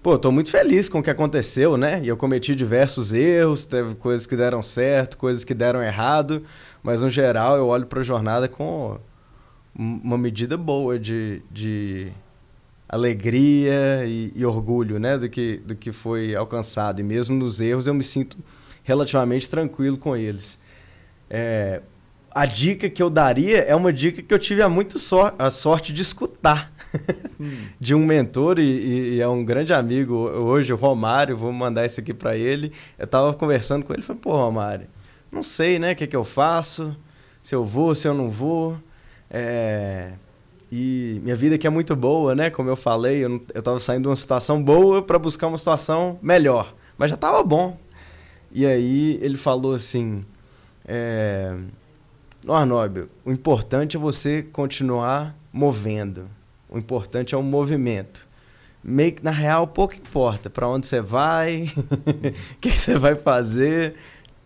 Pô, 0.00 0.16
tô 0.16 0.30
muito 0.30 0.52
feliz 0.52 0.88
com 0.88 1.00
o 1.00 1.02
que 1.02 1.10
aconteceu, 1.10 1.76
né? 1.76 2.00
E 2.00 2.06
eu 2.06 2.16
cometi 2.16 2.54
diversos 2.54 3.12
erros, 3.12 3.64
teve 3.64 3.96
coisas 3.96 4.24
que 4.24 4.36
deram 4.36 4.62
certo, 4.62 5.18
coisas 5.18 5.42
que 5.42 5.52
deram 5.52 5.82
errado, 5.82 6.44
mas 6.80 7.02
no 7.02 7.10
geral 7.10 7.56
eu 7.56 7.66
olho 7.66 7.86
para 7.86 7.98
a 7.98 8.04
jornada 8.04 8.46
com 8.46 9.00
uma 9.74 10.16
medida 10.16 10.56
boa 10.56 10.96
de, 10.96 11.42
de 11.50 12.12
alegria 12.90 14.04
e, 14.04 14.32
e, 14.34 14.44
orgulho 14.44 14.98
né, 14.98 15.16
do, 15.16 15.28
que, 15.28 15.58
do 15.58 15.76
que 15.76 15.92
foi 15.92 16.34
alcançado. 16.34 17.00
E 17.00 17.04
mesmo 17.04 17.36
nos 17.36 17.60
erros 17.60 17.86
eu 17.86 17.94
me 17.94 18.02
sinto 18.02 18.36
relativamente 18.82 19.48
tranquilo 19.48 19.96
com 19.96 20.16
eles. 20.16 20.58
É, 21.28 21.80
a 22.32 22.44
dica 22.44 22.90
que 22.90 23.00
eu 23.00 23.08
daria 23.08 23.58
é 23.58 23.74
uma 23.76 23.92
dica 23.92 24.20
que 24.20 24.34
eu 24.34 24.38
tive 24.38 24.60
a 24.60 24.68
muito 24.68 24.98
so 24.98 25.32
a 25.38 25.50
sorte 25.52 25.92
de 25.92 26.02
escutar 26.02 26.72
hum. 27.38 27.68
de 27.78 27.94
um 27.94 28.04
mentor 28.04 28.58
e, 28.58 29.14
e, 29.14 29.20
é 29.20 29.28
um 29.28 29.44
grande 29.44 29.72
amigo 29.72 30.14
hoje, 30.14 30.72
o 30.72 30.76
Romário. 30.76 31.36
Vou 31.36 31.52
mandar 31.52 31.86
isso 31.86 32.00
aqui 32.00 32.12
para 32.12 32.36
ele. 32.36 32.72
Eu 32.98 33.04
estava 33.04 33.32
conversando 33.34 33.84
com 33.84 33.92
ele, 33.92 34.02
falei: 34.02 34.20
"Pô, 34.20 34.32
Romário, 34.32 34.88
não 35.30 35.44
sei, 35.44 35.78
né, 35.78 35.92
o 35.92 35.96
que, 35.96 36.08
que 36.08 36.16
eu 36.16 36.24
faço, 36.24 36.96
se 37.40 37.54
eu 37.54 37.64
vou, 37.64 37.94
se 37.94 38.08
eu 38.08 38.14
não 38.14 38.28
vou. 38.28 38.76
É, 39.30 40.14
e 40.72 41.20
minha 41.24 41.34
vida 41.34 41.56
aqui 41.56 41.66
é 41.66 41.70
muito 41.70 41.96
boa, 41.96 42.34
né? 42.34 42.48
Como 42.48 42.68
eu 42.68 42.76
falei, 42.76 43.24
eu, 43.24 43.44
eu 43.52 43.62
tava 43.62 43.80
saindo 43.80 44.02
de 44.02 44.08
uma 44.08 44.16
situação 44.16 44.62
boa 44.62 45.02
para 45.02 45.18
buscar 45.18 45.48
uma 45.48 45.58
situação 45.58 46.18
melhor. 46.22 46.74
Mas 46.96 47.10
já 47.10 47.16
tava 47.16 47.42
bom. 47.42 47.76
E 48.52 48.64
aí 48.64 49.18
ele 49.20 49.36
falou 49.36 49.74
assim: 49.74 50.24
é, 50.86 51.56
Arnóbio, 52.46 53.10
o 53.24 53.32
importante 53.32 53.96
é 53.96 54.00
você 54.00 54.42
continuar 54.42 55.36
movendo. 55.52 56.30
O 56.68 56.78
importante 56.78 57.34
é 57.34 57.38
o 57.38 57.42
movimento. 57.42 58.28
Meio 58.82 59.12
que, 59.12 59.24
na 59.24 59.32
real, 59.32 59.66
pouco 59.66 59.94
importa 59.94 60.48
para 60.48 60.68
onde 60.68 60.86
você 60.86 61.00
vai, 61.00 61.64
o 62.54 62.56
que, 62.60 62.70
que 62.70 62.76
você 62.76 62.96
vai 62.96 63.16
fazer. 63.16 63.96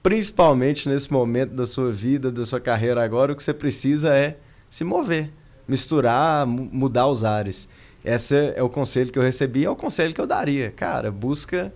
Principalmente 0.02 0.88
nesse 0.88 1.12
momento 1.12 1.54
da 1.54 1.66
sua 1.66 1.92
vida, 1.92 2.32
da 2.32 2.44
sua 2.44 2.60
carreira 2.60 3.04
agora, 3.04 3.32
o 3.32 3.36
que 3.36 3.42
você 3.42 3.54
precisa 3.54 4.14
é 4.14 4.38
se 4.70 4.84
mover 4.84 5.30
misturar, 5.66 6.46
mudar 6.46 7.06
os 7.08 7.24
ares. 7.24 7.68
Esse 8.04 8.52
é 8.54 8.62
o 8.62 8.68
conselho 8.68 9.10
que 9.10 9.18
eu 9.18 9.22
recebi, 9.22 9.64
é 9.64 9.70
o 9.70 9.76
conselho 9.76 10.12
que 10.12 10.20
eu 10.20 10.26
daria. 10.26 10.70
Cara, 10.70 11.10
busca 11.10 11.72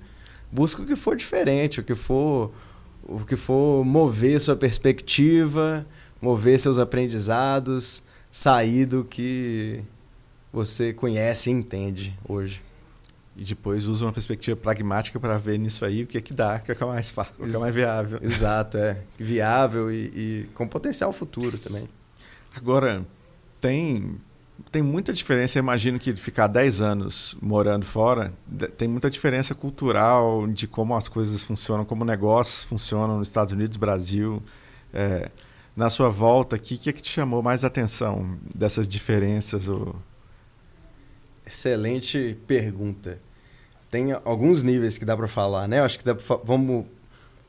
busca 0.51 0.83
o 0.83 0.87
que 0.87 0.97
for 0.97 1.17
diferente, 1.17 1.81
o 1.81 1.85
que 1.85 1.95
for 1.95 2.53
o 3.03 3.21
que 3.21 3.37
for 3.37 3.85
mover 3.85 4.39
sua 4.41 4.55
perspectiva, 4.55 5.87
mover 6.21 6.61
seus 6.61 6.79
aprendizados, 6.79 8.03
sair 8.31 8.85
do 8.85 9.03
que 9.03 9.83
você 10.53 10.93
conhece 10.93 11.49
e 11.49 11.53
entende 11.53 12.19
hoje. 12.29 12.63
E 13.35 13.45
depois 13.45 13.87
usa 13.87 14.05
uma 14.05 14.13
perspectiva 14.13 14.57
pragmática 14.57 15.19
para 15.19 15.39
ver 15.39 15.59
nisso 15.59 15.85
aí 15.85 16.03
o 16.03 16.07
que 16.07 16.19
é 16.19 16.21
que 16.21 16.35
dá, 16.35 16.57
o 16.57 16.61
que 16.61 16.73
é, 16.73 16.87
mais 16.87 17.11
fácil, 17.11 17.35
o 17.39 17.49
que 17.49 17.55
é 17.55 17.59
mais 17.59 17.75
viável. 17.75 18.19
Exato, 18.21 18.77
é. 18.77 18.99
Viável 19.17 19.93
e, 19.93 19.97
e 19.97 20.49
com 20.55 20.67
potencial 20.67 21.13
futuro 21.13 21.57
também. 21.57 21.89
Agora, 22.55 23.07
tem 23.61 24.21
tem 24.71 24.83
muita 24.83 25.13
diferença. 25.13 25.59
Eu 25.59 25.63
imagino 25.63 25.99
que 25.99 26.15
ficar 26.17 26.47
10 26.47 26.81
anos 26.81 27.37
morando 27.41 27.85
fora 27.85 28.33
tem 28.77 28.89
muita 28.89 29.09
diferença 29.09 29.55
cultural 29.55 30.47
de 30.47 30.67
como 30.67 30.95
as 30.97 31.09
coisas 31.09 31.43
funcionam, 31.43 31.85
como 31.85 32.05
negócios 32.05 32.65
funcionam 32.65 33.19
nos 33.19 33.29
Estados 33.29 33.53
Unidos, 33.53 33.77
Brasil. 33.77 34.43
É, 34.93 35.31
na 35.77 35.91
sua 35.91 36.09
volta 36.11 36.57
aqui, 36.57 36.75
o 36.75 36.79
que, 36.79 36.91
é 36.91 36.93
que 36.93 37.01
te 37.01 37.11
chamou 37.11 37.43
mais 37.43 37.65
atenção 37.65 38.37
dessas 38.55 38.87
diferenças? 38.89 39.69
Ou... 39.69 39.95
Excelente 41.47 42.37
pergunta. 42.47 43.21
Tem 43.91 44.13
alguns 44.25 44.63
níveis 44.63 44.99
que 44.99 45.05
dá 45.05 45.17
para 45.17 45.29
falar, 45.29 45.69
né? 45.69 45.79
Eu 45.79 45.85
acho 45.85 45.99
que 45.99 46.05
dá 46.05 46.15
pra, 46.15 46.37
vamos 46.45 46.85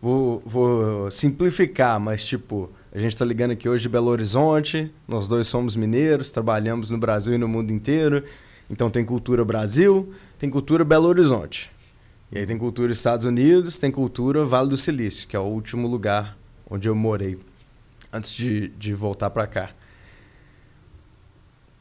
vou, 0.01 0.41
vou 0.45 1.11
simplificar, 1.11 1.99
mas 1.99 2.23
tipo 2.23 2.69
a 2.91 2.97
gente 2.97 3.11
está 3.11 3.23
ligando 3.23 3.51
aqui 3.51 3.69
hoje 3.69 3.83
de 3.83 3.89
Belo 3.89 4.07
Horizonte, 4.07 4.91
nós 5.07 5.27
dois 5.27 5.47
somos 5.47 5.75
mineiros, 5.75 6.31
trabalhamos 6.31 6.89
no 6.89 6.97
Brasil 6.97 7.35
e 7.35 7.37
no 7.37 7.47
mundo 7.47 7.71
inteiro. 7.71 8.23
Então 8.67 8.89
tem 8.89 9.05
cultura 9.05 9.45
Brasil, 9.45 10.11
tem 10.39 10.49
cultura 10.49 10.83
Belo 10.83 11.07
Horizonte. 11.07 11.69
E 12.31 12.39
aí 12.39 12.45
tem 12.47 12.57
cultura 12.57 12.91
Estados 12.91 13.27
Unidos, 13.27 13.77
tem 13.77 13.91
cultura 13.91 14.43
Vale 14.43 14.69
do 14.69 14.77
Silício, 14.77 15.27
que 15.27 15.35
é 15.35 15.39
o 15.39 15.43
último 15.43 15.87
lugar 15.87 16.35
onde 16.67 16.87
eu 16.87 16.95
morei 16.95 17.39
antes 18.11 18.31
de, 18.31 18.69
de 18.69 18.93
voltar 18.95 19.29
para 19.29 19.45
cá. 19.45 19.69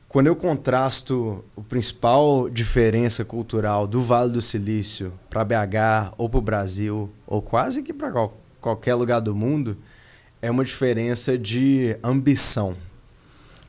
Quando 0.09 0.27
eu 0.27 0.37
contrasto 0.37 1.45
a 1.57 1.61
principal 1.63 2.51
diferença 2.51 3.25
cultural 3.25 3.87
do 3.87 4.03
Vale 4.03 4.33
do 4.33 4.43
Silício 4.43 5.13
para 5.31 5.45
BH 5.45 6.15
ou 6.19 6.29
para 6.29 6.39
o 6.39 6.43
Brasil, 6.43 7.11
ou 7.27 7.41
quase 7.41 7.83
que 7.83 7.95
para 7.95 8.11
qual, 8.11 8.39
qualquer 8.61 8.95
lugar 8.95 9.21
do 9.21 9.35
mundo, 9.35 9.77
é 10.41 10.51
uma 10.51 10.65
diferença 10.65 11.37
de 11.37 11.97
ambição. 12.03 12.77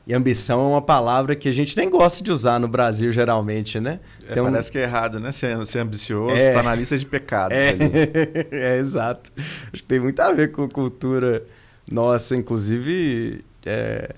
E 0.06 0.14
ambição 0.14 0.60
é 0.60 0.64
uma 0.64 0.82
palavra 0.82 1.36
que 1.36 1.48
a 1.48 1.52
gente 1.52 1.76
nem 1.76 1.88
gosta 1.88 2.24
de 2.24 2.32
usar 2.32 2.58
no 2.58 2.66
Brasil, 2.66 3.12
geralmente, 3.12 3.78
né? 3.78 4.00
É, 4.26 4.34
parece 4.34 4.70
um... 4.70 4.72
que 4.72 4.78
é 4.78 4.82
errado, 4.82 5.20
né? 5.20 5.30
Ser, 5.30 5.64
ser 5.66 5.80
ambicioso 5.80 6.34
está 6.34 6.60
é... 6.60 6.62
na 6.62 6.74
lista 6.74 6.98
de 6.98 7.06
pecados. 7.06 7.56
É... 7.56 7.76
é, 8.50 8.78
exato. 8.78 9.30
Acho 9.72 9.82
que 9.82 9.84
tem 9.84 10.00
muito 10.00 10.18
a 10.20 10.32
ver 10.32 10.50
com 10.50 10.68
cultura 10.68 11.44
nossa, 11.90 12.36
inclusive 12.36 13.44
é, 13.64 14.14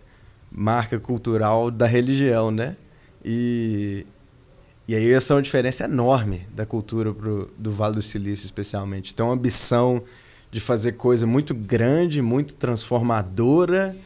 marca 0.50 0.98
cultural 0.98 1.70
da 1.70 1.86
religião, 1.86 2.50
né? 2.50 2.76
E, 3.24 4.06
e 4.86 4.94
aí 4.94 5.10
essa 5.12 5.32
é 5.32 5.36
uma 5.36 5.42
diferença 5.42 5.84
enorme 5.84 6.46
da 6.54 6.66
cultura 6.66 7.12
pro, 7.12 7.50
do 7.56 7.70
Vale 7.72 7.94
do 7.94 8.02
Silício, 8.02 8.44
especialmente. 8.44 9.12
Então, 9.12 9.32
ambição 9.32 10.02
de 10.52 10.60
fazer 10.60 10.92
coisa 10.92 11.26
muito 11.26 11.54
grande, 11.54 12.20
muito 12.20 12.54
transformadora 12.54 13.96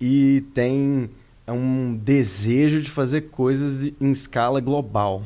e 0.00 0.44
tem 0.52 1.08
um 1.48 1.94
desejo 1.94 2.82
de 2.82 2.90
fazer 2.90 3.22
coisas 3.30 3.84
em 4.00 4.10
escala 4.10 4.60
global. 4.60 5.22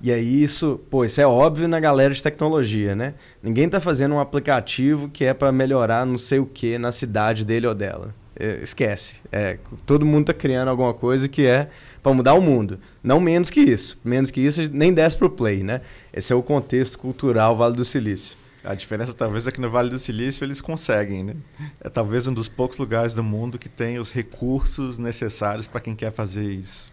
E 0.00 0.12
aí 0.12 0.42
isso, 0.42 0.80
pô, 0.88 1.04
isso 1.04 1.20
é 1.20 1.26
óbvio 1.26 1.66
na 1.66 1.80
galera 1.80 2.14
de 2.14 2.22
tecnologia, 2.22 2.94
né? 2.94 3.14
Ninguém 3.42 3.66
está 3.66 3.80
fazendo 3.80 4.14
um 4.14 4.20
aplicativo 4.20 5.08
que 5.08 5.24
é 5.24 5.34
para 5.34 5.50
melhorar 5.50 6.06
não 6.06 6.16
sei 6.16 6.38
o 6.38 6.46
que 6.46 6.78
na 6.78 6.92
cidade 6.92 7.44
dele 7.44 7.66
ou 7.66 7.74
dela. 7.74 8.14
É, 8.38 8.60
esquece. 8.62 9.16
É, 9.30 9.58
todo 9.84 10.06
mundo 10.06 10.30
está 10.30 10.34
criando 10.34 10.68
alguma 10.68 10.94
coisa 10.94 11.28
que 11.28 11.44
é 11.44 11.68
para 12.00 12.14
mudar 12.14 12.34
o 12.34 12.40
mundo. 12.40 12.78
Não 13.02 13.20
menos 13.20 13.50
que 13.50 13.60
isso. 13.60 14.00
Menos 14.04 14.30
que 14.30 14.40
isso 14.40 14.68
nem 14.72 14.94
desce 14.94 15.16
pro 15.16 15.28
play, 15.28 15.62
né? 15.62 15.80
Esse 16.12 16.32
é 16.32 16.36
o 16.36 16.42
contexto 16.42 16.98
cultural 16.98 17.56
Vale 17.56 17.76
do 17.76 17.84
Silício. 17.84 18.41
A 18.64 18.74
diferença 18.74 19.12
talvez 19.12 19.46
é 19.46 19.52
que 19.52 19.60
no 19.60 19.70
Vale 19.70 19.90
do 19.90 19.98
Silício 19.98 20.44
eles 20.44 20.60
conseguem, 20.60 21.24
né? 21.24 21.36
É 21.80 21.88
talvez 21.88 22.26
um 22.26 22.32
dos 22.32 22.48
poucos 22.48 22.78
lugares 22.78 23.12
do 23.14 23.22
mundo 23.22 23.58
que 23.58 23.68
tem 23.68 23.98
os 23.98 24.12
recursos 24.12 24.98
necessários 24.98 25.66
para 25.66 25.80
quem 25.80 25.96
quer 25.96 26.12
fazer 26.12 26.44
isso. 26.44 26.92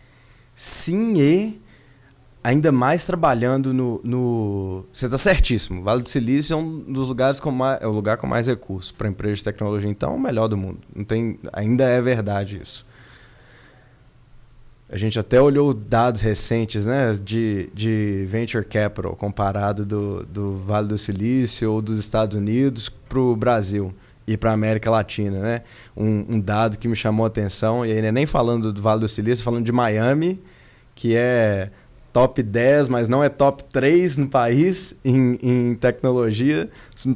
Sim, 0.56 1.20
e 1.20 1.62
ainda 2.44 2.72
mais 2.72 3.06
trabalhando 3.06 3.74
no, 3.74 4.02
no... 4.04 4.86
Você 4.92 5.06
está 5.06 5.18
certíssimo. 5.18 5.84
Vale 5.84 6.02
do 6.02 6.10
Silício 6.10 6.54
é 6.54 6.58
um 6.58 6.80
dos 6.80 7.08
lugares 7.08 7.40
com 7.40 7.52
mais... 7.52 7.82
é 7.82 7.88
o 7.88 7.92
lugar 7.92 8.18
com 8.18 8.26
mais 8.26 8.48
recursos 8.48 8.92
para 8.92 9.08
empresas 9.08 9.40
de 9.40 9.44
tecnologia, 9.44 9.90
então 9.90 10.14
é 10.14 10.16
o 10.16 10.20
melhor 10.20 10.48
do 10.48 10.58
mundo. 10.58 10.80
Não 10.96 11.04
tem... 11.04 11.40
Ainda 11.54 11.84
é 11.84 12.02
verdade 12.02 12.60
isso. 12.62 12.86
A 14.92 14.98
gente 14.98 15.20
até 15.20 15.40
olhou 15.40 15.72
dados 15.72 16.20
recentes 16.20 16.88
né, 16.88 17.14
de, 17.24 17.70
de 17.76 18.26
venture 18.28 18.66
capital 18.66 19.16
comparado 19.16 19.86
do, 19.86 20.26
do 20.26 20.58
Vale 20.58 20.88
do 20.88 20.98
Silício 20.98 21.72
ou 21.72 21.80
dos 21.80 22.00
Estados 22.00 22.36
Unidos 22.36 22.90
para 22.90 23.20
o 23.20 23.36
Brasil 23.36 23.94
e 24.26 24.36
para 24.36 24.50
a 24.50 24.54
América 24.54 24.90
Latina. 24.90 25.40
Né? 25.40 25.62
Um, 25.96 26.26
um, 26.28 26.40
dado 26.40 26.80
que 26.80 26.88
me 26.88 26.96
chamou 26.96 27.24
a 27.24 27.28
atenção, 27.28 27.86
e 27.86 27.92
aí 27.92 28.04
é 28.04 28.12
nem 28.12 28.26
falando 28.26 28.74
do 28.74 28.82
Vale 28.82 29.02
do 29.02 29.08
Silício, 29.08 29.46
falando 29.46 29.64
de 29.64 29.72
Miami, 29.72 30.42
que 30.96 31.16
é 31.16 31.70
top 32.12 32.42
10, 32.42 32.90
mas 32.90 33.08
não 33.08 33.24
é 33.24 33.30
top 33.30 33.64
3 33.66 34.18
no 34.18 34.28
país 34.28 34.96
em, 35.06 35.38
em 35.44 35.76
tecnologia. 35.76 36.68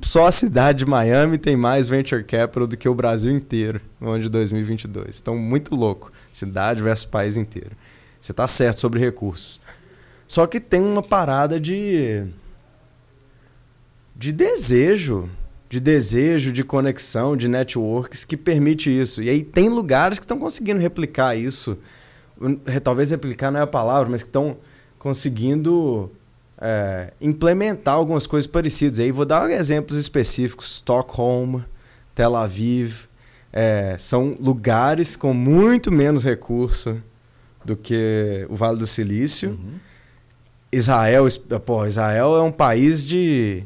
Só 0.04 0.28
a 0.28 0.32
cidade 0.32 0.80
de 0.80 0.86
Miami 0.86 1.40
tem 1.40 1.58
mais 1.58 1.88
venture 1.88 2.24
capital 2.24 2.68
do 2.68 2.78
que 2.78 2.88
o 2.88 2.94
Brasil 2.94 3.32
inteiro 3.32 3.82
no 4.00 4.12
ano 4.12 4.24
de 4.24 4.30
2022. 4.30 5.20
Então, 5.20 5.36
muito 5.36 5.76
louco 5.76 6.12
cidade 6.34 6.82
versus 6.82 7.06
país 7.06 7.38
inteiro. 7.38 7.76
Você 8.20 8.32
está 8.32 8.48
certo 8.48 8.80
sobre 8.80 9.00
recursos. 9.00 9.62
Só 10.28 10.48
que 10.48 10.60
tem 10.60 10.82
uma 10.82 11.04
parada 11.04 11.60
de 11.60 12.26
de 14.16 14.32
desejo, 14.32 15.30
de 15.70 15.80
desejo, 15.80 16.52
de 16.52 16.64
conexão, 16.64 17.36
de 17.36 17.48
networks 17.48 18.24
que 18.24 18.38
permite 18.38 18.90
isso. 18.90 19.22
E 19.22 19.30
aí 19.30 19.44
tem 19.44 19.70
lugares 19.70 20.20
que 20.20 20.26
estão 20.26 20.40
conseguindo 20.40 20.80
replicar 20.80 21.36
isso. 21.36 21.78
Talvez 22.84 23.10
replicar 23.10 23.52
não 23.52 23.60
é 23.60 23.64
a 23.64 23.68
palavra, 23.68 24.10
mas 24.10 24.24
que 24.24 24.30
estão 24.30 24.58
conseguindo 24.98 26.12
é, 26.60 27.12
implementar 27.20 27.96
algumas 27.96 28.26
coisas 28.26 28.50
parecidas. 28.50 29.00
Aí 29.00 29.12
vou 29.12 29.26
dar 29.26 29.50
exemplos 29.50 29.98
específicos: 29.98 30.76
Stockholm, 30.76 31.62
Tel 32.16 32.36
Aviv, 32.36 33.08
é, 33.54 33.96
são 34.00 34.36
lugares 34.40 35.16
com 35.16 35.34
muito 35.34 35.92
menos 35.92 36.24
recurso 36.24 36.98
do 37.64 37.78
que 37.78 38.46
o 38.50 38.56
Vale 38.56 38.80
do 38.80 38.88
Silício. 38.88 39.52
Uhum. 39.52 39.76
Israel, 40.72 41.28
pô, 41.64 41.86
Israel 41.86 42.36
é 42.36 42.42
um 42.42 42.52
país 42.52 43.06
de 43.06 43.64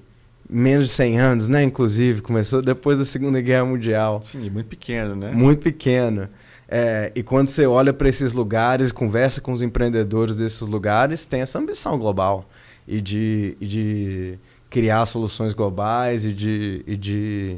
menos 0.49 0.87
de 0.87 0.93
100 0.93 1.19
anos, 1.19 1.47
né? 1.47 1.63
Inclusive, 1.63 2.21
começou 2.21 2.61
depois 2.61 2.99
da 2.99 3.05
Segunda 3.05 3.39
Guerra 3.39 3.65
Mundial. 3.65 4.21
Sim, 4.21 4.49
muito 4.49 4.67
pequeno, 4.67 5.15
né? 5.15 5.31
Muito 5.31 5.61
pequeno. 5.61 6.27
É, 6.67 7.13
e 7.15 7.23
quando 7.23 7.47
você 7.47 7.65
olha 7.65 7.93
para 7.93 8.09
esses 8.09 8.33
lugares, 8.33 8.91
conversa 8.91 9.39
com 9.39 9.53
os 9.53 9.61
empreendedores 9.61 10.35
desses 10.35 10.67
lugares, 10.67 11.25
tem 11.25 11.39
essa 11.39 11.57
ambição 11.59 11.97
global 11.97 12.49
e 12.85 12.99
de, 12.99 13.55
e 13.61 13.65
de 13.65 14.39
criar 14.69 15.05
soluções 15.05 15.53
globais 15.53 16.25
e 16.25 16.33
de, 16.33 16.83
e 16.85 16.97
de 16.97 17.57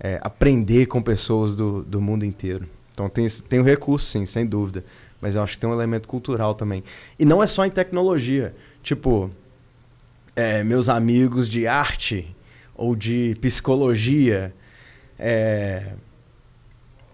é, 0.00 0.18
aprender 0.22 0.86
com 0.86 1.02
pessoas 1.02 1.54
do, 1.54 1.82
do 1.82 2.00
mundo 2.00 2.24
inteiro. 2.24 2.66
Então 2.92 3.08
tem, 3.08 3.28
tem 3.28 3.60
o 3.60 3.62
recurso, 3.62 4.06
sim, 4.06 4.26
sem 4.26 4.46
dúvida. 4.46 4.84
Mas 5.20 5.34
eu 5.34 5.42
acho 5.42 5.54
que 5.54 5.58
tem 5.60 5.68
um 5.68 5.74
elemento 5.74 6.08
cultural 6.08 6.54
também. 6.54 6.82
E 7.18 7.24
não 7.24 7.42
é 7.42 7.46
só 7.46 7.64
em 7.66 7.70
tecnologia. 7.70 8.54
Tipo, 8.82 9.30
é, 10.34 10.64
meus 10.64 10.88
amigos 10.88 11.48
de 11.48 11.66
arte 11.66 12.34
ou 12.74 12.96
de 12.96 13.36
psicologia. 13.40 14.54
É, 15.18 15.92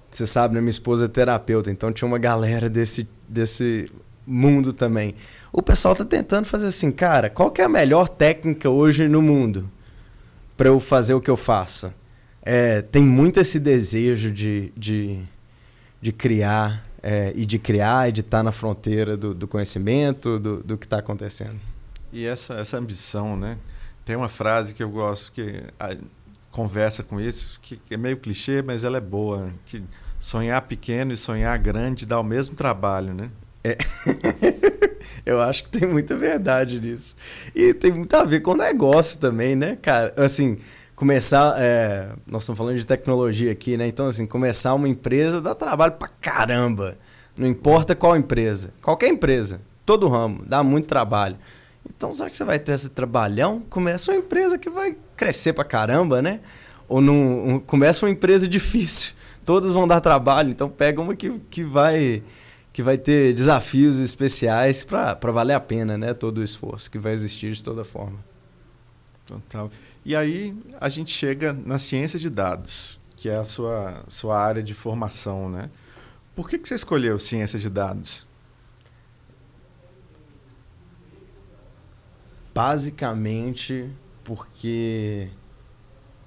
você 0.09 0.27
sabe, 0.27 0.55
né? 0.55 0.61
Minha 0.61 0.71
esposa 0.71 1.07
é 1.07 1.09
terapeuta, 1.09 1.71
então 1.71 1.93
tinha 1.93 2.07
uma 2.07 2.19
galera 2.19 2.71
desse, 2.71 3.09
desse 3.29 3.91
mundo 4.25 4.73
também. 4.73 5.15
O 5.53 5.61
pessoal 5.61 5.95
tá 5.97 6.05
tentando 6.05 6.47
fazer 6.47 6.67
assim, 6.67 6.93
cara, 6.93 7.29
qual 7.29 7.51
que 7.51 7.61
é 7.61 7.65
a 7.65 7.69
melhor 7.69 8.09
técnica 8.09 8.71
hoje 8.71 9.09
no 9.09 9.21
mundo 9.21 9.71
para 10.57 10.69
eu 10.69 10.79
fazer 10.79 11.15
o 11.15 11.21
que 11.21 11.31
eu 11.31 11.37
faço? 11.37 11.93
É, 12.49 12.81
tem 12.81 13.03
muito 13.03 13.41
esse 13.41 13.59
desejo 13.59 14.31
de, 14.31 14.73
de, 14.77 15.21
de 16.01 16.13
criar 16.13 16.85
é, 17.03 17.33
e 17.35 17.45
de 17.45 17.59
criar 17.59 18.09
e 18.09 18.13
de 18.13 18.21
estar 18.21 18.39
tá 18.39 18.43
na 18.45 18.53
fronteira 18.53 19.17
do, 19.17 19.35
do 19.35 19.49
conhecimento, 19.49 20.39
do, 20.39 20.63
do 20.63 20.79
que 20.79 20.87
está 20.87 20.99
acontecendo. 20.99 21.61
E 22.13 22.25
essa, 22.25 22.55
essa 22.55 22.79
ambição, 22.79 23.37
né? 23.37 23.59
Tem 24.05 24.15
uma 24.15 24.29
frase 24.29 24.75
que 24.75 24.83
eu 24.83 24.89
gosto 24.89 25.33
que 25.33 25.65
a, 25.79 25.97
conversa 26.53 27.03
com 27.03 27.21
isso, 27.21 27.59
que 27.61 27.81
é 27.91 27.97
meio 27.97 28.17
clichê, 28.17 28.63
mas 28.63 28.85
ela 28.85 28.99
é 28.99 29.01
boa, 29.01 29.53
que 29.67 29.83
sonhar 30.19 30.63
pequeno 30.63 31.13
e 31.13 31.17
sonhar 31.17 31.59
grande 31.59 32.07
dá 32.07 32.19
o 32.19 32.25
mesmo 32.25 32.55
trabalho, 32.55 33.13
né? 33.13 33.29
É. 33.65 33.77
eu 35.27 35.41
acho 35.43 35.65
que 35.65 35.81
tem 35.81 35.89
muita 35.89 36.17
verdade 36.17 36.81
nisso. 36.81 37.17
E 37.53 37.75
tem 37.75 37.91
muito 37.93 38.15
a 38.15 38.23
ver 38.23 38.41
com 38.41 38.53
o 38.53 38.57
negócio 38.57 39.19
também, 39.19 39.57
né, 39.57 39.77
cara? 39.83 40.15
Assim, 40.17 40.59
começar. 40.97 41.55
É, 41.59 42.09
nós 42.27 42.43
estamos 42.43 42.57
falando 42.59 42.77
de 42.77 42.87
tecnologia 42.87 43.53
aqui, 43.53 43.77
né? 43.77 43.87
Então, 43.87 44.09
assim, 44.09 44.27
começar 44.27 44.75
uma 44.75 44.89
empresa 44.89 45.41
dá 45.41 45.55
trabalho 45.55 45.93
pra 45.93 46.09
caramba. 46.09 46.97
Não 47.39 47.47
importa 47.47 47.95
qual 47.95 48.17
empresa. 48.17 48.73
Qualquer 48.83 49.09
empresa. 49.09 49.61
Todo 49.85 50.09
ramo. 50.09 50.43
Dá 50.45 50.65
muito 50.65 50.89
trabalho. 50.89 51.37
Então, 51.89 52.13
será 52.13 52.29
que 52.31 52.37
você 52.37 52.43
vai 52.43 52.59
ter 52.59 52.73
esse 52.73 52.89
trabalhão? 52.89 53.63
Começa 53.69 54.11
uma 54.11 54.19
empresa 54.19 54.59
que 54.59 54.71
vai 54.71 54.97
crescer 55.15 55.53
pra 55.53 55.63
caramba, 55.63 56.21
né? 56.21 56.41
Ou 56.89 57.01
num, 57.01 57.55
um, 57.55 57.61
começa 57.61 58.05
uma 58.05 58.11
empresa 58.11 58.49
difícil. 58.49 59.15
Todas 59.45 59.75
vão 59.75 59.87
dar 59.87 60.01
trabalho. 60.01 60.51
Então, 60.51 60.69
pega 60.69 61.01
uma 61.01 61.15
que, 61.15 61.31
que 61.51 61.63
vai 61.63 62.23
que 62.73 62.83
vai 62.83 62.99
ter 62.99 63.33
desafios 63.33 64.01
especiais 64.01 64.85
para 64.85 65.33
valer 65.33 65.55
a 65.55 65.61
pena, 65.61 65.97
né? 65.97 66.13
Todo 66.13 66.39
o 66.39 66.45
esforço 66.45 66.91
que 66.91 66.99
vai 66.99 67.15
existir 67.15 67.53
de 67.53 67.63
toda 67.63 67.85
forma. 67.85 68.19
Total. 69.25 69.71
E 70.07 70.15
aí 70.15 70.57
a 70.81 70.89
gente 70.89 71.13
chega 71.13 71.53
na 71.53 71.81
ciência 71.81 72.17
de 72.17 72.31
dados, 72.31 73.01
que 73.17 73.29
é 73.29 73.35
a 73.35 73.43
sua, 73.43 74.05
sua 74.07 74.39
área 74.39 74.63
de 74.63 74.73
formação, 74.73 75.51
né? 75.51 75.69
Por 76.33 76.49
que, 76.49 76.61
que 76.61 76.69
você 76.69 76.77
escolheu 76.77 77.19
ciência 77.19 77.59
de 77.59 77.69
dados? 77.69 78.25
Basicamente 82.55 83.91
porque 84.23 85.29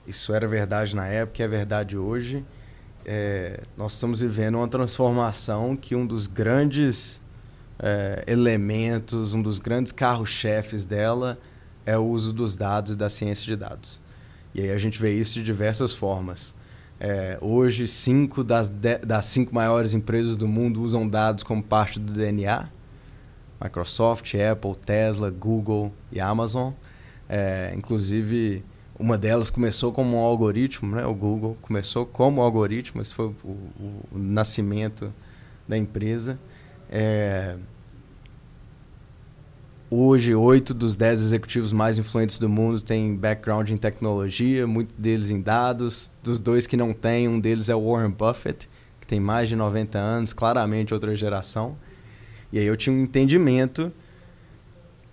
isso 0.05 0.33
era 0.33 0.45
verdade 0.45 0.93
na 0.93 1.07
época 1.07 1.41
e 1.41 1.45
é 1.45 1.47
verdade 1.47 1.97
hoje. 1.97 2.45
É, 3.05 3.63
nós 3.77 3.93
estamos 3.93 4.19
vivendo 4.19 4.55
uma 4.55 4.67
transformação 4.67 5.77
que 5.77 5.95
um 5.95 6.05
dos 6.05 6.27
grandes 6.27 7.21
é, 7.81 8.25
elementos, 8.27 9.33
um 9.33 9.41
dos 9.41 9.57
grandes 9.57 9.93
carros-chefes 9.93 10.83
dela 10.83 11.39
é 11.89 11.97
o 11.97 12.05
uso 12.05 12.31
dos 12.31 12.55
dados 12.55 12.93
e 12.93 12.95
da 12.95 13.09
ciência 13.09 13.45
de 13.45 13.55
dados. 13.55 13.99
E 14.53 14.61
aí 14.61 14.71
a 14.71 14.77
gente 14.77 14.99
vê 14.99 15.13
isso 15.13 15.33
de 15.33 15.43
diversas 15.43 15.93
formas. 15.93 16.55
É, 16.99 17.37
hoje, 17.41 17.87
cinco 17.87 18.43
das, 18.43 18.69
das 18.69 19.25
cinco 19.25 19.55
maiores 19.55 19.93
empresas 19.93 20.35
do 20.35 20.47
mundo 20.47 20.81
usam 20.81 21.07
dados 21.07 21.43
como 21.43 21.63
parte 21.63 21.99
do 21.99 22.13
DNA. 22.13 22.69
Microsoft, 23.61 24.33
Apple, 24.35 24.75
Tesla, 24.85 25.29
Google 25.29 25.93
e 26.11 26.19
Amazon. 26.19 26.73
É, 27.27 27.73
inclusive, 27.75 28.63
uma 28.97 29.17
delas 29.17 29.49
começou 29.49 29.91
como 29.91 30.17
um 30.17 30.19
algoritmo, 30.19 30.95
né? 30.95 31.05
o 31.05 31.13
Google 31.13 31.57
começou 31.61 32.05
como 32.05 32.41
algoritmo, 32.41 33.01
esse 33.01 33.13
foi 33.13 33.27
o, 33.27 33.49
o, 33.49 34.05
o 34.13 34.17
nascimento 34.17 35.13
da 35.67 35.77
empresa. 35.77 36.39
É, 36.89 37.55
hoje, 39.89 40.35
oito 40.35 40.73
dos 40.73 40.95
dez 40.95 41.21
executivos 41.21 41.73
mais 41.73 41.97
influentes 41.97 42.37
do 42.37 42.47
mundo 42.47 42.81
têm 42.81 43.15
background 43.15 43.69
em 43.69 43.77
tecnologia, 43.77 44.67
muitos 44.67 44.95
deles 44.97 45.29
em 45.29 45.41
dados. 45.41 46.11
Dos 46.23 46.39
dois 46.39 46.67
que 46.67 46.77
não 46.77 46.93
têm, 46.93 47.27
um 47.27 47.39
deles 47.39 47.69
é 47.69 47.75
o 47.75 47.91
Warren 47.91 48.11
Buffett, 48.11 48.69
que 49.01 49.07
tem 49.07 49.19
mais 49.19 49.49
de 49.49 49.55
90 49.55 49.97
anos, 49.97 50.33
claramente 50.33 50.93
outra 50.93 51.15
geração. 51.15 51.77
E 52.51 52.59
aí 52.59 52.65
eu 52.65 52.77
tinha 52.77 52.95
um 52.95 53.01
entendimento 53.01 53.91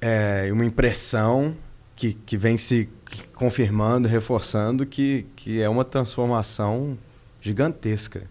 é, 0.01 0.49
uma 0.53 0.65
impressão 0.65 1.57
que, 1.95 2.15
que 2.15 2.37
vem 2.37 2.59
se 2.59 2.89
confirmando, 3.35 4.07
reforçando 4.07 4.85
que, 4.87 5.27
que 5.35 5.61
é 5.61 5.69
uma 5.69 5.85
transformação 5.85 6.99
gigantesca 7.41 8.29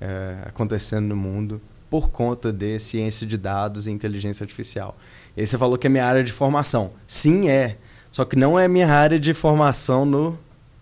é, 0.00 0.38
acontecendo 0.46 1.06
no 1.06 1.16
mundo 1.16 1.60
por 1.90 2.10
conta 2.10 2.52
de 2.52 2.78
ciência 2.78 3.26
de 3.26 3.36
dados 3.36 3.86
e 3.86 3.90
inteligência 3.90 4.44
artificial. 4.44 4.96
E 5.36 5.40
aí 5.40 5.46
você 5.46 5.56
falou 5.56 5.78
que 5.78 5.86
é 5.86 5.90
minha 5.90 6.04
área 6.04 6.22
de 6.22 6.32
formação. 6.32 6.92
Sim, 7.06 7.48
é. 7.48 7.76
Só 8.10 8.24
que 8.24 8.36
não 8.36 8.58
é 8.58 8.68
minha 8.68 8.88
área 8.88 9.18
de 9.18 9.32
formação 9.32 10.04
no 10.04 10.38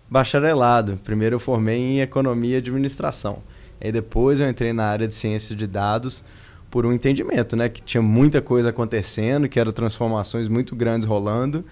bacharelado. 0.09 0.99
Primeiro 1.03 1.35
eu 1.35 1.39
formei 1.39 1.77
em 1.77 2.01
economia 2.01 2.55
e 2.55 2.57
administração. 2.57 3.39
E 3.79 3.91
depois 3.91 4.39
eu 4.39 4.49
entrei 4.49 4.73
na 4.73 4.85
área 4.85 5.07
de 5.07 5.15
ciência 5.15 5.55
de 5.55 5.65
dados 5.65 6.23
por 6.69 6.85
um 6.85 6.93
entendimento, 6.93 7.55
né? 7.55 7.69
Que 7.69 7.81
tinha 7.81 8.01
muita 8.01 8.41
coisa 8.41 8.69
acontecendo, 8.69 9.47
que 9.47 9.59
eram 9.59 9.71
transformações 9.71 10.47
muito 10.47 10.75
grandes 10.75 11.07
rolando 11.07 11.65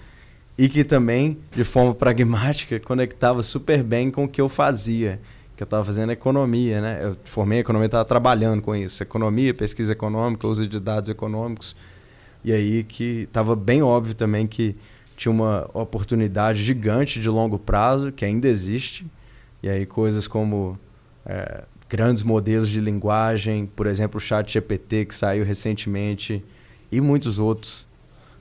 e 0.58 0.68
que 0.68 0.84
também, 0.84 1.38
de 1.56 1.64
forma 1.64 1.94
pragmática, 1.94 2.80
conectava 2.80 3.42
super 3.44 3.82
bem 3.82 4.12
com 4.12 4.26
o 4.26 4.28
que 4.28 4.42
eu 4.42 4.50
fazia. 4.50 5.20
Que 5.56 5.64
eu 5.64 5.66
estava 5.66 5.84
fazendo 5.86 6.12
economia, 6.12 6.82
né? 6.82 7.00
Eu 7.02 7.18
formei 7.24 7.60
economia, 7.60 7.86
estava 7.86 8.06
trabalhando 8.06 8.62
com 8.62 8.76
isso. 8.76 9.04
Economia, 9.04 9.54
pesquisa 9.54 9.92
econômica, 9.92 10.48
uso 10.48 10.68
de 10.68 10.80
dados 10.80 11.10
econômicos. 11.10 11.76
E 12.44 12.52
aí 12.54 12.84
que 12.84 13.24
estava 13.24 13.56
bem 13.56 13.82
óbvio 13.84 14.14
também 14.14 14.48
que 14.48 14.76
tinha 15.16 15.32
uma 15.32 15.70
oportunidade 15.74 16.64
gigante 16.64 17.20
de 17.20 17.30
longo 17.30 17.60
prazo, 17.60 18.12
que 18.12 18.24
ainda 18.24 18.48
existe. 18.48 19.06
E 19.62 19.70
aí 19.70 19.86
coisas 19.86 20.28
como 20.28 20.80
é, 21.26 21.64
grandes 21.90 22.24
modelos 22.24 22.70
de 22.70 22.80
linguagem, 22.80 23.66
por 23.66 23.88
exemplo, 23.88 24.18
o 24.18 24.22
chat 24.22 24.52
GPT 24.52 25.06
que 25.06 25.16
saiu 25.16 25.44
recentemente 25.44 26.44
e 26.92 27.02
muitos 27.02 27.40
outros. 27.40 27.88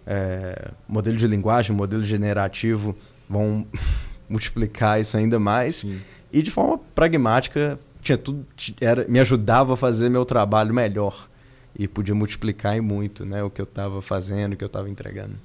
É, 0.06 0.70
modelo 0.88 1.16
de 1.16 1.26
linguagem, 1.26 1.76
modelo 1.76 2.02
generativo 2.02 2.96
vão 3.28 3.66
multiplicar 4.28 5.00
isso 5.00 5.16
ainda 5.16 5.38
mais. 5.38 5.76
Sim. 5.76 6.00
E 6.32 6.42
de 6.42 6.50
forma 6.50 6.78
pragmática, 6.94 7.78
tinha 8.00 8.16
tudo, 8.16 8.46
era, 8.80 9.06
me 9.08 9.18
ajudava 9.18 9.74
a 9.74 9.76
fazer 9.76 10.08
meu 10.08 10.24
trabalho 10.24 10.72
melhor. 10.72 11.28
E 11.78 11.86
podia 11.86 12.14
multiplicar 12.14 12.76
em 12.76 12.80
muito 12.80 13.24
né, 13.24 13.42
o 13.42 13.50
que 13.50 13.60
eu 13.60 13.64
estava 13.64 14.02
fazendo, 14.02 14.54
o 14.54 14.56
que 14.56 14.64
eu 14.64 14.66
estava 14.66 14.90
entregando. 14.90 15.36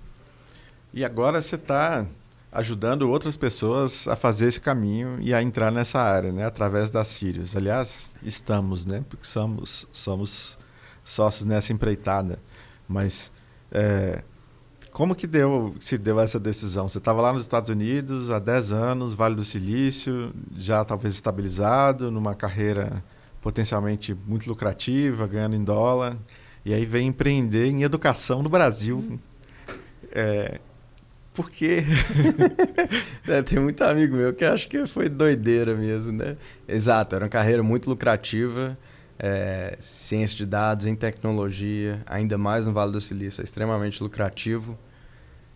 E 0.93 1.05
agora 1.05 1.41
você 1.41 1.55
está 1.55 2.05
ajudando 2.51 3.09
outras 3.09 3.35
pessoas 3.37 4.07
a 4.07 4.15
fazer 4.15 4.47
esse 4.47 4.59
caminho 4.59 5.17
e 5.19 5.33
a 5.33 5.41
entrar 5.41 5.71
nessa 5.71 5.99
área, 5.99 6.31
né, 6.31 6.45
através 6.45 6.89
da 6.89 7.03
Sirius. 7.05 7.55
Aliás, 7.55 8.11
estamos, 8.23 8.85
né, 8.85 9.03
porque 9.09 9.25
somos 9.25 9.87
somos 9.91 10.57
sócios 11.03 11.45
nessa 11.45 11.73
empreitada. 11.73 12.39
Mas 12.87 13.31
é, 13.71 14.23
como 14.91 15.15
que 15.15 15.25
deu, 15.25 15.75
se 15.79 15.97
deu 15.97 16.19
essa 16.19 16.39
decisão? 16.39 16.87
Você 16.87 16.99
estava 16.99 17.21
lá 17.21 17.33
nos 17.33 17.41
Estados 17.41 17.69
Unidos 17.69 18.29
há 18.29 18.37
10 18.37 18.71
anos, 18.71 19.13
Vale 19.15 19.35
do 19.35 19.43
Silício, 19.43 20.31
já 20.55 20.85
talvez 20.85 21.15
estabilizado, 21.15 22.11
numa 22.11 22.35
carreira 22.35 23.03
potencialmente 23.43 24.15
muito 24.25 24.47
lucrativa, 24.47 25.27
ganhando 25.27 25.55
em 25.57 25.63
dólar, 25.63 26.17
e 26.63 26.73
aí 26.73 26.85
vem 26.85 27.09
empreender 27.09 27.67
em 27.67 27.83
educação 27.83 28.41
no 28.41 28.47
Brasil. 28.47 29.19
É, 30.09 30.61
por 31.33 31.51
quê? 31.51 31.83
é, 33.27 33.41
tem 33.41 33.59
muito 33.59 33.83
amigo 33.83 34.15
meu 34.15 34.33
que 34.33 34.45
acho 34.45 34.69
que 34.69 34.87
foi 34.87 35.09
doideira 35.09 35.75
mesmo, 35.75 36.13
né? 36.13 36.37
Exato, 36.65 37.15
era 37.15 37.25
uma 37.25 37.29
carreira 37.29 37.61
muito 37.61 37.89
lucrativa, 37.89 38.77
é, 39.19 39.77
ciência 39.81 40.37
de 40.37 40.45
dados, 40.45 40.85
em 40.85 40.95
tecnologia, 40.95 42.01
ainda 42.05 42.37
mais 42.37 42.65
no 42.65 42.71
Vale 42.71 42.93
do 42.93 43.01
Silício, 43.01 43.41
é 43.41 43.43
extremamente 43.43 44.01
lucrativo. 44.01 44.79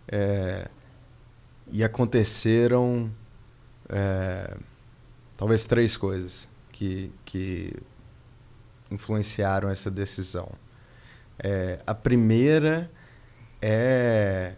É, 0.06 0.68
e 1.72 1.82
aconteceram 1.82 3.10
é, 3.88 4.56
talvez 5.38 5.66
três 5.66 5.96
coisas 5.96 6.48
que, 6.78 7.10
que 7.24 7.72
influenciaram 8.88 9.68
essa 9.68 9.90
decisão. 9.90 10.48
É, 11.36 11.80
a 11.84 11.92
primeira 11.92 12.88
é 13.60 14.54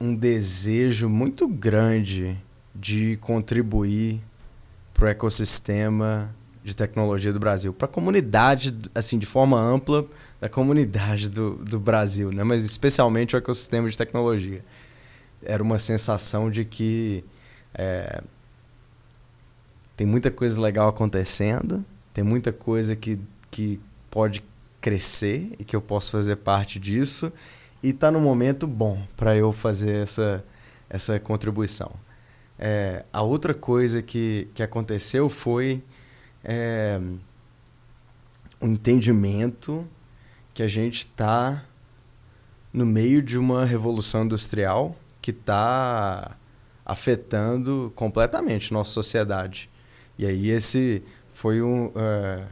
um 0.00 0.12
desejo 0.12 1.08
muito 1.08 1.46
grande 1.46 2.36
de 2.74 3.16
contribuir 3.18 4.20
para 4.92 5.04
o 5.04 5.08
ecossistema 5.08 6.34
de 6.64 6.74
tecnologia 6.74 7.32
do 7.32 7.38
Brasil, 7.38 7.72
para 7.72 7.84
a 7.84 7.88
comunidade, 7.88 8.76
assim, 8.92 9.16
de 9.16 9.24
forma 9.24 9.56
ampla, 9.56 10.04
da 10.40 10.48
comunidade 10.48 11.30
do, 11.30 11.54
do 11.58 11.78
Brasil, 11.78 12.32
né? 12.32 12.42
mas 12.42 12.64
especialmente 12.64 13.36
o 13.36 13.38
ecossistema 13.38 13.88
de 13.88 13.96
tecnologia. 13.96 14.64
Era 15.44 15.62
uma 15.62 15.78
sensação 15.78 16.50
de 16.50 16.64
que 16.64 17.24
é, 17.72 18.20
tem 19.96 20.06
muita 20.06 20.30
coisa 20.30 20.60
legal 20.60 20.88
acontecendo, 20.88 21.84
tem 22.12 22.22
muita 22.22 22.52
coisa 22.52 22.94
que, 22.94 23.18
que 23.50 23.80
pode 24.10 24.44
crescer 24.80 25.52
e 25.58 25.64
que 25.64 25.74
eu 25.74 25.80
posso 25.80 26.10
fazer 26.12 26.36
parte 26.36 26.78
disso, 26.78 27.32
e 27.82 27.90
está 27.90 28.10
no 28.10 28.20
momento 28.20 28.66
bom 28.66 29.02
para 29.16 29.34
eu 29.36 29.52
fazer 29.52 29.96
essa, 29.96 30.44
essa 30.88 31.18
contribuição. 31.18 31.92
É, 32.58 33.04
a 33.12 33.22
outra 33.22 33.52
coisa 33.52 34.02
que, 34.02 34.48
que 34.54 34.62
aconteceu 34.62 35.28
foi 35.28 35.82
é, 36.42 37.00
um 38.60 38.68
entendimento 38.68 39.86
que 40.54 40.62
a 40.62 40.68
gente 40.68 40.98
está 40.98 41.64
no 42.72 42.86
meio 42.86 43.22
de 43.22 43.38
uma 43.38 43.64
revolução 43.64 44.24
industrial 44.24 44.96
que 45.20 45.30
está 45.30 46.36
afetando 46.84 47.92
completamente 47.94 48.72
nossa 48.72 48.92
sociedade. 48.92 49.68
E 50.18 50.26
aí 50.26 50.50
esse 50.50 51.02
foi 51.32 51.62
um... 51.62 51.86
Uh, 51.86 52.46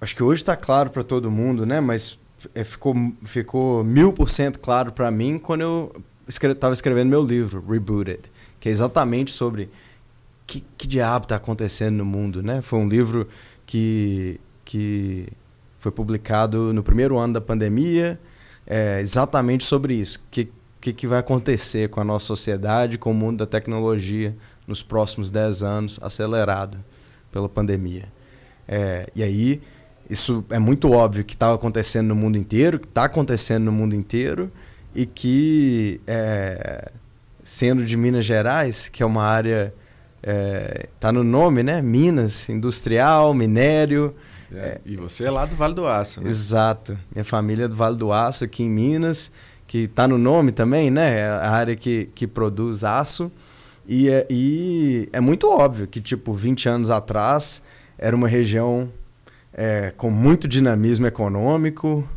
acho 0.00 0.16
que 0.16 0.22
hoje 0.22 0.42
está 0.42 0.56
claro 0.56 0.90
para 0.90 1.02
todo 1.02 1.30
mundo, 1.30 1.64
né? 1.64 1.80
Mas 1.80 2.18
é, 2.54 2.64
ficou, 2.64 2.94
ficou 3.24 3.84
mil 3.84 4.12
por 4.12 4.30
cento 4.30 4.58
claro 4.58 4.92
para 4.92 5.10
mim 5.10 5.38
quando 5.38 5.62
eu 5.62 6.02
estava 6.26 6.72
escrevendo 6.72 7.08
meu 7.08 7.22
livro, 7.22 7.64
Rebooted 7.68 8.30
que 8.60 8.68
é 8.68 8.72
exatamente 8.72 9.32
sobre 9.32 9.70
que, 10.46 10.62
que 10.76 10.86
diabo 10.86 11.24
está 11.24 11.36
acontecendo 11.36 11.96
no 11.96 12.04
mundo, 12.04 12.42
né? 12.42 12.60
Foi 12.60 12.78
um 12.78 12.86
livro 12.86 13.26
que, 13.64 14.38
que 14.64 15.26
foi 15.78 15.90
publicado 15.90 16.72
no 16.72 16.82
primeiro 16.82 17.16
ano 17.18 17.32
da 17.32 17.40
pandemia, 17.40 18.20
é, 18.66 19.00
exatamente 19.00 19.64
sobre 19.64 19.94
isso. 19.94 20.18
O 20.18 20.22
que, 20.30 20.52
que, 20.80 20.92
que 20.92 21.06
vai 21.06 21.18
acontecer 21.18 21.88
com 21.88 22.00
a 22.00 22.04
nossa 22.04 22.26
sociedade, 22.26 22.98
com 22.98 23.12
o 23.12 23.14
mundo 23.14 23.38
da 23.38 23.46
tecnologia 23.46 24.36
nos 24.70 24.82
próximos 24.82 25.30
10 25.30 25.62
anos, 25.62 26.00
acelerado 26.00 26.78
pela 27.30 27.48
pandemia. 27.48 28.04
É, 28.66 29.10
e 29.14 29.22
aí, 29.22 29.60
isso 30.08 30.44
é 30.48 30.58
muito 30.58 30.90
óbvio 30.92 31.24
que 31.24 31.34
estava 31.34 31.54
acontecendo 31.54 32.06
no 32.06 32.14
mundo 32.14 32.38
inteiro, 32.38 32.78
que 32.78 32.86
está 32.86 33.04
acontecendo 33.04 33.64
no 33.64 33.72
mundo 33.72 33.94
inteiro, 33.94 34.50
e 34.94 35.04
que 35.04 36.00
é, 36.06 36.90
sendo 37.42 37.84
de 37.84 37.96
Minas 37.96 38.24
Gerais, 38.24 38.88
que 38.88 39.02
é 39.02 39.06
uma 39.06 39.24
área 39.24 39.74
é, 40.22 40.88
tá 41.00 41.12
no 41.12 41.24
nome, 41.24 41.62
né? 41.62 41.82
Minas, 41.82 42.48
industrial, 42.48 43.34
minério. 43.34 44.14
É, 44.52 44.80
e 44.84 44.96
você 44.96 45.24
é 45.24 45.30
lá 45.30 45.46
do 45.46 45.56
Vale 45.56 45.74
do 45.74 45.86
Aço, 45.86 46.20
né? 46.20 46.28
Exato. 46.28 46.96
Minha 47.12 47.24
família 47.24 47.64
é 47.64 47.68
do 47.68 47.74
Vale 47.74 47.96
do 47.96 48.12
Aço, 48.12 48.44
aqui 48.44 48.62
em 48.62 48.70
Minas, 48.70 49.32
que 49.66 49.88
tá 49.88 50.06
no 50.06 50.18
nome 50.18 50.52
também, 50.52 50.90
né? 50.90 51.20
É 51.20 51.24
a 51.26 51.50
área 51.50 51.74
que, 51.74 52.08
que 52.14 52.26
produz 52.26 52.84
aço. 52.84 53.32
E 53.92 54.08
é, 54.08 54.24
e 54.30 55.08
é 55.12 55.18
muito 55.18 55.50
óbvio 55.50 55.84
que, 55.84 56.00
tipo, 56.00 56.32
20 56.32 56.68
anos 56.68 56.90
atrás 56.92 57.60
era 57.98 58.14
uma 58.14 58.28
região 58.28 58.88
é, 59.52 59.92
com 59.96 60.12
muito 60.12 60.46
dinamismo 60.46 61.08
econômico, 61.08 62.08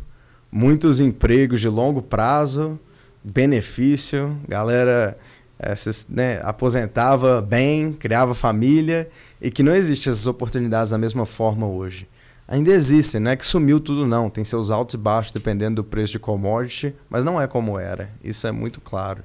muitos 0.52 1.00
empregos 1.00 1.60
de 1.60 1.68
longo 1.68 2.00
prazo, 2.00 2.78
benefício, 3.24 4.38
galera 4.46 5.18
é, 5.58 5.74
né, 6.08 6.40
aposentava 6.44 7.42
bem, 7.42 7.92
criava 7.92 8.36
família 8.36 9.08
e 9.42 9.50
que 9.50 9.64
não 9.64 9.74
existem 9.74 10.12
essas 10.12 10.28
oportunidades 10.28 10.92
da 10.92 10.98
mesma 10.98 11.26
forma 11.26 11.66
hoje. 11.66 12.08
Ainda 12.46 12.70
existem, 12.70 13.20
não 13.20 13.32
é 13.32 13.36
que 13.36 13.44
sumiu 13.44 13.80
tudo 13.80 14.06
não, 14.06 14.30
tem 14.30 14.44
seus 14.44 14.70
altos 14.70 14.94
e 14.94 14.98
baixos 14.98 15.32
dependendo 15.32 15.82
do 15.82 15.84
preço 15.84 16.12
de 16.12 16.20
commodity, 16.20 16.94
mas 17.10 17.24
não 17.24 17.40
é 17.40 17.48
como 17.48 17.80
era, 17.80 18.10
isso 18.22 18.46
é 18.46 18.52
muito 18.52 18.80
claro. 18.80 19.24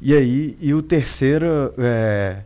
E 0.00 0.14
aí, 0.14 0.56
e 0.60 0.72
o 0.72 0.80
terceiro 0.80 1.74
é, 1.76 2.42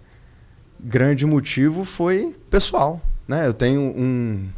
grande 0.81 1.25
motivo 1.25 1.85
foi 1.85 2.35
pessoal. 2.51 3.01
Né? 3.29 3.47
Eu 3.47 3.55
tenho 3.55 3.81
um, 3.81 4.49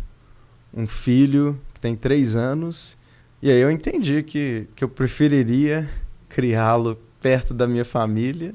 um 0.74 0.86
filho 0.86 1.60
que 1.74 1.80
tem 1.80 1.94
três 1.94 2.34
anos 2.34 2.96
e 3.42 3.50
aí 3.50 3.60
eu 3.60 3.70
entendi 3.70 4.22
que, 4.22 4.66
que 4.74 4.82
eu 4.82 4.88
preferiria 4.88 5.88
criá-lo 6.28 6.98
perto 7.20 7.52
da 7.52 7.66
minha 7.66 7.84
família 7.84 8.54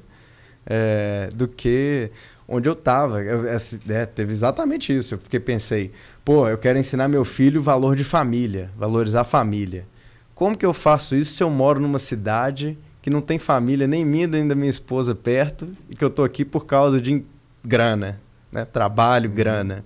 é, 0.66 1.30
do 1.34 1.48
que 1.48 2.10
onde 2.48 2.68
eu 2.68 2.74
estava. 2.74 3.22
É, 3.22 4.06
teve 4.06 4.34
exatamente 4.34 4.96
isso. 4.96 5.18
Fiquei 5.18 5.40
pensei, 5.40 5.92
pô, 6.26 6.50
eu 6.50 6.58
quero 6.58 6.80
ensinar 6.80 7.08
meu 7.08 7.24
filho 7.24 7.62
o 7.62 7.64
valor 7.64 7.96
de 7.96 8.04
família, 8.04 8.72
valorizar 8.76 9.22
a 9.22 9.26
família. 9.26 9.86
Como 10.34 10.58
que 10.58 10.66
eu 10.66 10.74
faço 10.74 11.16
isso 11.16 11.34
se 11.34 11.44
eu 11.44 11.50
moro 11.50 11.80
numa 11.80 12.00
cidade 12.00 12.78
que 13.02 13.10
não 13.10 13.22
tem 13.22 13.40
família 13.40 13.88
nem 13.88 14.06
minha 14.06 14.28
nem 14.28 14.48
da 14.48 14.56
minha 14.56 14.70
esposa 14.70 15.16
perto 15.16 15.68
e 15.90 15.96
que 15.96 16.04
eu 16.04 16.10
estou 16.10 16.24
aqui 16.24 16.46
por 16.46 16.66
causa 16.66 17.02
de 17.02 17.24
grana, 17.64 18.20
né? 18.52 18.66
Trabalho, 18.66 19.30
uhum. 19.30 19.36
grana. 19.36 19.86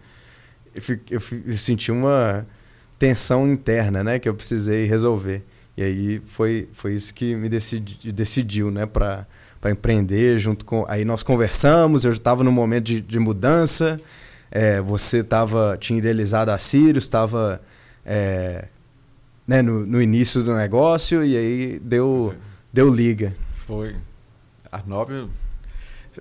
Eu, 0.74 1.00
eu, 1.10 1.22
eu 1.48 1.58
senti 1.58 1.92
uma 1.92 2.46
tensão 2.98 3.48
interna, 3.48 4.04
né, 4.04 4.20
que 4.20 4.28
eu 4.28 4.34
precisei 4.34 4.86
resolver. 4.86 5.44
E 5.78 5.84
aí 5.84 6.22
foi, 6.26 6.70
foi 6.74 6.94
isso 6.94 7.14
que 7.14 7.36
me 7.36 7.50
decidi, 7.50 8.12
decidiu, 8.12 8.72
né, 8.72 8.86
para 8.86 9.28
empreender 9.66 10.40
junto 10.40 10.64
com 10.64 10.86
aí 10.88 11.04
nós 11.04 11.24
conversamos 11.24 12.06
eu 12.06 12.12
estava 12.12 12.44
no 12.44 12.52
momento 12.52 12.86
de, 12.86 13.02
de 13.02 13.18
mudança 13.18 14.00
é, 14.52 14.80
você 14.80 15.24
tava 15.24 15.76
tinha 15.80 15.98
idealizado 15.98 16.52
a 16.52 16.58
Sirius 16.60 17.06
estava 17.06 17.60
é, 18.06 18.66
né, 19.48 19.64
no, 19.64 19.84
no 19.84 20.00
início 20.00 20.44
do 20.44 20.54
negócio 20.54 21.26
e 21.26 21.36
aí 21.36 21.80
deu 21.80 22.36
deu 22.76 22.94
liga 22.94 23.36
foi 23.54 23.96
a 24.72 24.82
Nobel 24.86 25.30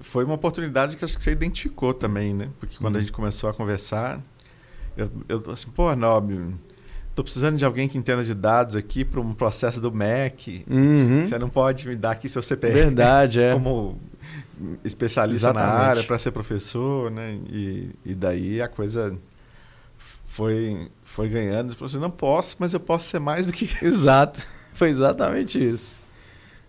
foi 0.00 0.24
uma 0.24 0.34
oportunidade 0.34 0.96
que 0.96 1.04
acho 1.04 1.16
que 1.16 1.22
você 1.22 1.32
identificou 1.32 1.92
também 1.92 2.32
né 2.32 2.48
porque 2.58 2.76
quando 2.78 2.96
a 2.96 2.98
uhum. 2.98 3.02
gente 3.02 3.12
começou 3.12 3.50
a 3.50 3.54
conversar 3.54 4.20
eu, 4.96 5.10
eu 5.28 5.50
assim, 5.50 5.70
pô, 5.70 5.94
Nob, 5.94 6.54
tô 7.14 7.22
precisando 7.22 7.56
de 7.56 7.64
alguém 7.64 7.88
que 7.88 7.98
entenda 7.98 8.22
de 8.24 8.34
dados 8.34 8.76
aqui 8.76 9.04
para 9.04 9.20
um 9.20 9.32
processo 9.32 9.80
do 9.80 9.92
MEC. 9.92 10.64
Uhum. 10.68 11.24
Você 11.24 11.38
não 11.38 11.48
pode 11.48 11.86
me 11.88 11.96
dar 11.96 12.12
aqui 12.12 12.28
seu 12.28 12.42
CPF. 12.42 12.74
Verdade, 12.74 13.40
é. 13.40 13.52
Como 13.54 13.98
especialista 14.84 15.48
Exatamente. 15.48 15.72
na 15.72 15.78
área 15.78 16.04
para 16.04 16.18
ser 16.18 16.30
professor, 16.30 17.10
né? 17.10 17.38
E, 17.50 17.90
e 18.04 18.14
daí 18.14 18.62
a 18.62 18.68
coisa 18.68 19.16
foi 20.26 20.88
foi 21.02 21.28
ganhando. 21.28 21.72
Você 21.72 21.76
falou 21.76 21.90
assim, 21.90 21.98
não 21.98 22.10
posso, 22.10 22.56
mas 22.58 22.72
eu 22.72 22.80
posso 22.80 23.08
ser 23.08 23.18
mais 23.18 23.46
do 23.46 23.52
que 23.52 23.64
isso. 23.64 23.84
Exato. 23.84 24.42
Foi 24.74 24.88
exatamente 24.88 25.56
isso. 25.56 26.02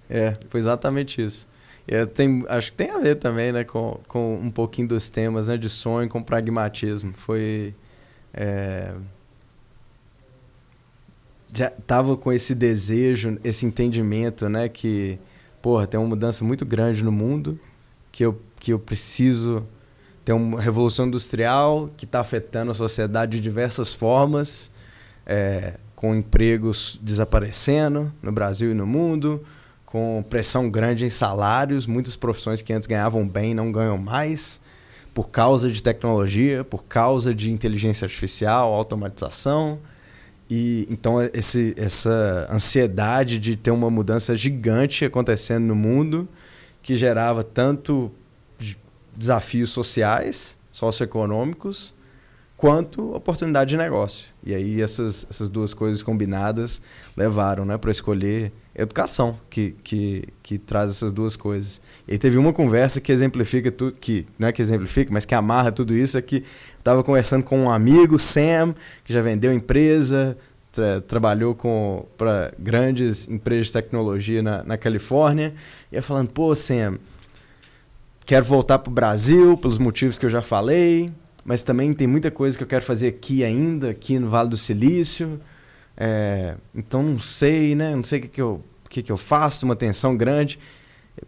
É, 0.10 0.34
foi 0.50 0.60
exatamente 0.60 1.22
isso. 1.22 1.48
É, 1.88 2.06
tem, 2.06 2.44
acho 2.48 2.72
que 2.72 2.78
tem 2.78 2.90
a 2.90 2.98
ver 2.98 3.16
também, 3.16 3.52
né, 3.52 3.64
com, 3.64 4.00
com 4.08 4.36
um 4.36 4.50
pouquinho 4.50 4.88
dos 4.88 5.10
temas, 5.10 5.48
né, 5.48 5.58
de 5.58 5.70
sonho 5.70 6.10
com 6.10 6.22
pragmatismo. 6.22 7.14
Foi 7.16 7.76
é, 8.34 8.94
já 11.54 11.70
tava 11.70 12.18
com 12.18 12.34
esse 12.34 12.54
desejo, 12.54 13.38
esse 13.44 13.66
entendimento, 13.66 14.50
né, 14.50 14.68
que 14.68 15.20
porra, 15.62 15.88
tem 15.88 16.00
uma 16.00 16.10
mudança 16.10 16.44
muito 16.44 16.66
grande 16.66 17.04
no 17.04 17.12
mundo, 17.12 17.60
que 18.12 18.26
eu 18.26 18.40
que 18.60 18.74
eu 18.74 18.80
preciso 18.80 19.66
ter 20.24 20.34
uma 20.34 20.60
revolução 20.60 21.06
industrial 21.06 21.90
que 21.96 22.06
está 22.06 22.20
afetando 22.20 22.72
a 22.72 22.74
sociedade 22.74 23.34
de 23.34 23.42
diversas 23.42 23.94
formas, 23.94 24.72
é, 25.26 25.76
com 25.96 26.16
empregos 26.16 27.00
desaparecendo 27.02 28.12
no 28.24 28.32
Brasil 28.32 28.72
e 28.72 28.74
no 28.74 28.88
mundo, 28.88 29.46
com 29.96 30.22
pressão 30.30 30.70
grande 30.70 31.06
em 31.06 31.10
salários, 31.10 31.88
muitas 31.88 32.18
profissões 32.18 32.62
que 32.62 32.74
antes 32.74 32.86
ganhavam 32.86 33.26
bem 33.26 33.54
não 33.54 33.72
ganham 33.72 33.98
mais 33.98 34.60
por 35.14 35.30
causa 35.30 35.72
de 35.72 35.82
tecnologia, 35.82 36.66
por 36.66 36.84
causa 36.84 37.34
de 37.34 37.50
inteligência 37.50 38.04
artificial, 38.04 38.74
automatização. 38.74 39.80
E 40.50 40.86
então 40.92 41.22
esse, 41.34 41.74
essa 41.78 42.46
ansiedade 42.52 43.40
de 43.40 43.56
ter 43.56 43.72
uma 43.72 43.90
mudança 43.90 44.36
gigante 44.36 45.06
acontecendo 45.06 45.64
no 45.64 45.76
mundo 45.76 46.28
que 46.84 46.98
gerava 46.98 47.42
tanto 47.42 48.12
desafios 49.16 49.70
sociais, 49.70 50.58
socioeconômicos, 50.74 51.95
quanto 52.58 53.14
oportunidade 53.14 53.72
de 53.72 53.78
negócio. 53.78 54.28
E 54.44 54.56
aí 54.56 54.82
essas, 54.82 55.26
essas 55.30 55.50
duas 55.50 55.74
coisas 55.74 56.02
combinadas 56.02 56.82
levaram 57.16 57.66
né, 57.66 57.78
para 57.78 57.92
escolher 57.92 58.52
educação, 58.74 59.38
que, 59.50 59.76
que, 59.84 60.24
que 60.42 60.58
traz 60.58 60.92
essas 60.92 61.12
duas 61.12 61.36
coisas. 61.36 61.82
E 62.08 62.18
teve 62.18 62.38
uma 62.38 62.54
conversa 62.54 63.00
que 63.00 63.12
exemplifica 63.12 63.72
tudo, 63.72 63.98
que 63.98 64.26
não 64.38 64.48
é 64.48 64.52
que 64.52 64.62
exemplifica, 64.62 65.12
mas 65.14 65.26
que 65.26 65.36
amarra 65.36 65.72
tudo 65.72 65.94
isso, 65.94 66.18
é 66.18 66.22
que 66.22 66.38
eu 66.38 66.80
estava 66.80 67.04
conversando 67.04 67.44
com 67.44 67.58
um 67.60 67.70
amigo, 67.70 68.18
Sam, 68.20 68.76
que 69.04 69.14
já 69.14 69.22
vendeu 69.22 69.54
empresa, 69.54 70.38
tra 70.72 71.02
trabalhou 71.02 71.56
para 72.18 72.54
grandes 72.60 73.30
empresas 73.30 73.68
de 73.68 73.74
tecnologia 73.74 74.42
na, 74.42 74.64
na 74.64 74.78
Califórnia, 74.78 75.54
e 75.92 75.96
ia 75.96 76.04
falando, 76.04 76.30
pô, 76.30 76.54
Sam, 76.54 77.00
quero 78.26 78.46
voltar 78.46 78.80
para 78.80 78.92
o 78.92 78.94
Brasil 78.94 79.58
pelos 79.58 79.78
motivos 79.78 80.18
que 80.18 80.26
eu 80.26 80.30
já 80.30 80.42
falei, 80.42 81.10
mas 81.46 81.62
também 81.62 81.94
tem 81.94 82.08
muita 82.08 82.32
coisa 82.32 82.58
que 82.58 82.64
eu 82.64 82.68
quero 82.68 82.84
fazer 82.84 83.08
aqui 83.08 83.44
ainda, 83.44 83.92
aqui 83.92 84.18
no 84.18 84.28
Vale 84.30 84.50
do 84.50 84.58
Silício. 84.58 85.40
É, 85.96 86.56
então 86.74 87.04
não 87.04 87.20
sei, 87.20 87.76
né? 87.76 87.96
Não 87.96 88.04
sei 88.04 88.18
o 88.18 88.22
que, 88.24 88.28
que, 88.28 88.42
eu, 88.42 88.64
que, 88.90 89.04
que 89.04 89.12
eu 89.12 89.18
faço, 89.18 89.64
uma 89.64 89.76
tensão 89.76 90.18
grande. 90.18 90.58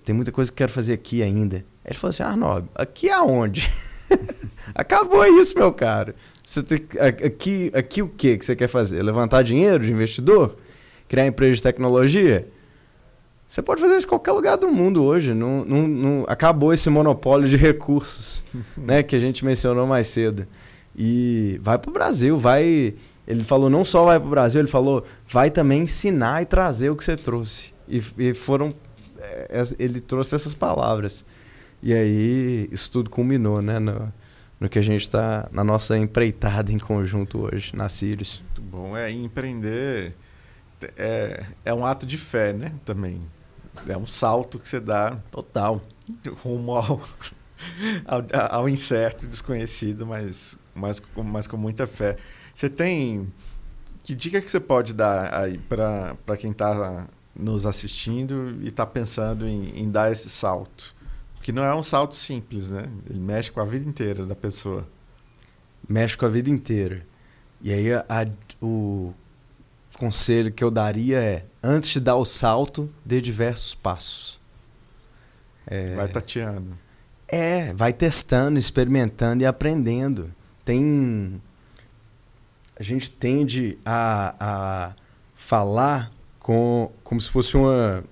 Tem 0.03 0.15
muita 0.15 0.31
coisa 0.31 0.51
que 0.51 0.55
eu 0.55 0.57
quero 0.57 0.71
fazer 0.71 0.93
aqui 0.93 1.21
ainda. 1.21 1.63
Ele 1.85 1.95
falou 1.95 2.09
assim: 2.09 2.23
Arnob, 2.23 2.67
aqui 2.73 3.11
aonde? 3.11 3.69
Acabou 4.73 5.23
isso, 5.39 5.55
meu 5.55 5.71
caro. 5.71 6.15
Você 6.43 6.63
tem, 6.63 6.79
aqui, 7.23 7.71
aqui 7.73 8.01
o 8.01 8.07
que 8.07 8.39
que 8.39 8.45
você 8.45 8.55
quer 8.55 8.67
fazer? 8.67 9.03
Levantar 9.03 9.43
dinheiro 9.43 9.85
de 9.85 9.91
investidor? 9.91 10.57
Criar 11.07 11.27
empresa 11.27 11.57
de 11.57 11.63
tecnologia? 11.63 12.47
Você 13.47 13.61
pode 13.61 13.79
fazer 13.79 13.95
isso 13.95 14.05
em 14.05 14.09
qualquer 14.09 14.33
lugar 14.33 14.57
do 14.57 14.67
mundo 14.67 15.03
hoje. 15.03 15.33
Não, 15.33 15.63
não, 15.63 15.87
não 15.87 16.25
acabou 16.27 16.73
esse 16.73 16.89
monopólio 16.89 17.47
de 17.47 17.55
recursos 17.55 18.43
né, 18.75 19.01
que 19.01 19.15
a 19.15 19.19
gente 19.19 19.45
mencionou 19.45 19.87
mais 19.87 20.07
cedo. 20.07 20.45
E 20.95 21.57
vai 21.61 21.77
para 21.77 21.89
o 21.89 21.93
Brasil, 21.93 22.37
vai. 22.37 22.93
Ele 23.25 23.43
falou 23.43 23.69
não 23.69 23.85
só 23.85 24.05
vai 24.05 24.19
para 24.19 24.27
o 24.27 24.31
Brasil, 24.31 24.59
ele 24.59 24.69
falou 24.69 25.05
vai 25.27 25.49
também 25.49 25.81
ensinar 25.81 26.41
e 26.41 26.45
trazer 26.45 26.89
o 26.89 26.95
que 26.95 27.03
você 27.03 27.15
trouxe. 27.15 27.73
E, 27.87 28.01
e 28.17 28.33
foram. 28.33 28.73
É, 29.19 29.63
ele 29.79 30.01
trouxe 30.01 30.35
essas 30.35 30.53
palavras. 30.53 31.25
E 31.81 31.93
aí 31.93 32.67
isso 32.71 32.91
tudo 32.91 33.09
culminou 33.09 33.61
né, 33.61 33.79
no, 33.79 34.11
no 34.59 34.67
que 34.67 34.79
a 34.79 34.81
gente 34.81 35.03
está 35.03 35.47
na 35.51 35.63
nossa 35.63 35.97
empreitada 35.97 36.71
em 36.71 36.79
conjunto 36.79 37.45
hoje, 37.45 37.75
na 37.75 37.87
Sirius. 37.87 38.43
Muito 38.43 38.61
bom. 38.61 38.97
É 38.97 39.09
empreender 39.11 40.15
é, 40.97 41.45
é 41.63 41.73
um 41.73 41.85
ato 41.85 42.05
de 42.05 42.17
fé, 42.17 42.51
né? 42.51 42.73
Também 42.83 43.21
é 43.87 43.97
um 43.97 44.05
salto 44.05 44.59
que 44.59 44.67
você 44.67 44.79
dá 44.79 45.17
total 45.31 45.81
rumo 46.43 46.75
ao, 46.75 47.01
ao, 48.05 48.23
ao 48.51 48.69
incerto, 48.69 49.27
desconhecido, 49.27 50.05
mas, 50.05 50.57
mas, 50.73 51.01
mas 51.15 51.47
com 51.47 51.57
muita 51.57 51.85
fé. 51.87 52.17
Você 52.53 52.69
tem. 52.69 53.31
Que 54.03 54.15
dica 54.15 54.41
que 54.41 54.49
você 54.49 54.59
pode 54.59 54.93
dar 54.93 55.33
aí 55.33 55.57
para 55.57 56.37
quem 56.37 56.51
está 56.51 57.07
nos 57.35 57.65
assistindo 57.65 58.57
e 58.61 58.69
está 58.69 58.85
pensando 58.85 59.45
em, 59.45 59.81
em 59.81 59.91
dar 59.91 60.11
esse 60.11 60.29
salto? 60.29 60.95
Que 61.41 61.51
não 61.51 61.63
é 61.63 61.73
um 61.75 61.83
salto 61.83 62.15
simples, 62.15 62.69
né? 62.69 62.83
Ele 63.09 63.19
mexe 63.19 63.51
com 63.51 63.59
a 63.59 63.65
vida 63.65 63.87
inteira 63.87 64.25
da 64.25 64.35
pessoa. 64.35 64.87
Mexe 65.87 66.17
com 66.17 66.25
a 66.25 66.29
vida 66.29 66.49
inteira. 66.49 67.05
E 67.61 67.73
aí 67.73 67.93
a, 67.93 68.05
a, 68.07 68.25
o 68.61 69.13
conselho 69.97 70.51
que 70.51 70.63
eu 70.63 70.71
daria 70.71 71.19
é 71.19 71.45
antes 71.67 71.89
de 71.89 71.99
dar 71.99 72.15
o 72.15 72.23
salto, 72.23 72.89
dê 73.05 73.19
diversos 73.19 73.75
passos. 73.75 74.39
É, 75.65 75.95
vai 75.95 76.07
tateando. 76.07 76.77
É, 77.27 77.73
vai 77.73 77.91
testando, 77.91 78.57
experimentando 78.57 79.43
e 79.43 79.45
aprendendo. 79.45 80.33
Tem. 80.63 81.41
A 82.79 82.83
gente 82.83 83.11
tende 83.11 83.77
a, 83.85 84.35
a 84.39 84.93
falar 85.35 86.11
com, 86.39 86.89
como 87.03 87.19
se 87.19 87.29
fosse 87.29 87.57
uma, 87.57 88.03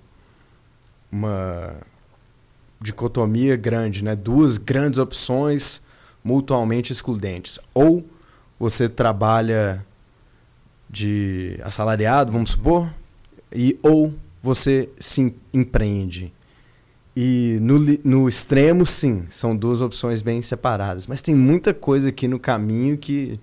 uma 1.09 1.75
dicotomia 2.81 3.55
grande, 3.55 4.03
né? 4.03 4.15
duas 4.15 4.57
grandes 4.57 4.99
opções 4.99 5.81
mutuamente 6.21 6.91
excludentes. 6.91 7.57
Ou 7.73 8.05
você 8.59 8.89
trabalha 8.89 9.85
de 10.89 11.59
assalariado, 11.63 12.31
vamos 12.31 12.51
supor, 12.51 12.91
e 13.51 13.77
ou 13.81 14.13
você 14.41 14.89
se 14.99 15.33
empreende. 15.53 16.33
E 17.15 17.57
no, 17.61 17.79
no 18.03 18.27
extremo, 18.27 18.85
sim, 18.85 19.25
são 19.29 19.55
duas 19.55 19.81
opções 19.81 20.21
bem 20.21 20.41
separadas. 20.41 21.07
Mas 21.07 21.21
tem 21.21 21.33
muita 21.33 21.73
coisa 21.73 22.09
aqui 22.09 22.27
no 22.27 22.39
caminho 22.39 22.97
que, 22.97 23.39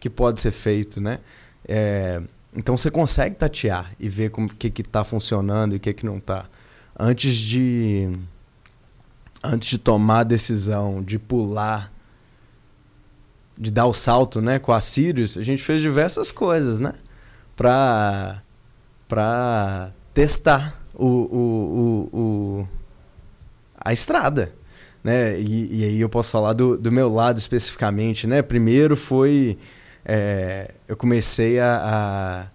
que 0.00 0.10
pode 0.10 0.40
ser 0.40 0.50
feito, 0.50 1.00
né? 1.00 1.20
É, 1.66 2.20
então 2.54 2.76
você 2.76 2.90
consegue 2.90 3.36
tatear 3.36 3.92
e 3.98 4.08
ver 4.08 4.32
o 4.36 4.48
que 4.48 4.82
está 4.82 5.04
funcionando 5.04 5.74
e 5.74 5.76
o 5.76 5.80
que, 5.80 5.94
que 5.94 6.04
não 6.04 6.18
está. 6.18 6.46
Antes 6.98 7.36
de, 7.36 8.10
antes 9.42 9.68
de 9.68 9.78
tomar 9.78 10.20
a 10.20 10.24
decisão 10.24 11.02
de 11.02 11.18
pular, 11.18 11.92
de 13.56 13.70
dar 13.70 13.86
o 13.86 13.94
salto 13.94 14.40
né, 14.40 14.58
com 14.58 14.72
a 14.72 14.80
Sirius, 14.80 15.38
a 15.38 15.42
gente 15.42 15.62
fez 15.62 15.80
diversas 15.80 16.32
coisas, 16.32 16.80
né? 16.80 16.94
Para 17.56 18.42
para 19.12 19.92
testar 20.14 20.82
o, 20.94 21.06
o, 21.06 22.08
o, 22.14 22.18
o, 22.18 22.68
a 23.76 23.92
estrada. 23.92 24.54
Né? 25.04 25.38
E, 25.38 25.80
e, 25.80 25.84
aí 25.84 26.00
eu 26.00 26.08
posso 26.08 26.30
falar 26.30 26.54
do, 26.54 26.78
do 26.78 26.90
meu 26.90 27.12
lado 27.12 27.36
especificamente. 27.36 28.26
Né? 28.26 28.40
Primeiro 28.40 28.96
foi. 28.96 29.58
É, 30.02 30.70
eu 30.88 30.96
comecei 30.96 31.60
a, 31.60 32.48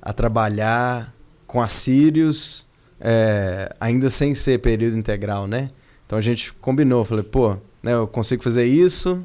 a, 0.00 0.10
a, 0.10 0.12
trabalhar 0.14 1.14
com 1.46 1.60
a 1.60 1.68
Sirius, 1.68 2.66
é, 2.98 3.76
ainda 3.78 4.08
sem 4.08 4.34
ser 4.34 4.60
período 4.60 4.96
integral, 4.96 5.46
né? 5.46 5.68
Então 6.06 6.18
a 6.18 6.22
gente 6.22 6.54
combinou, 6.54 7.04
falei, 7.04 7.22
pô, 7.22 7.58
né, 7.82 7.92
eu 7.92 8.08
consigo 8.08 8.42
fazer 8.42 8.64
isso 8.64 9.24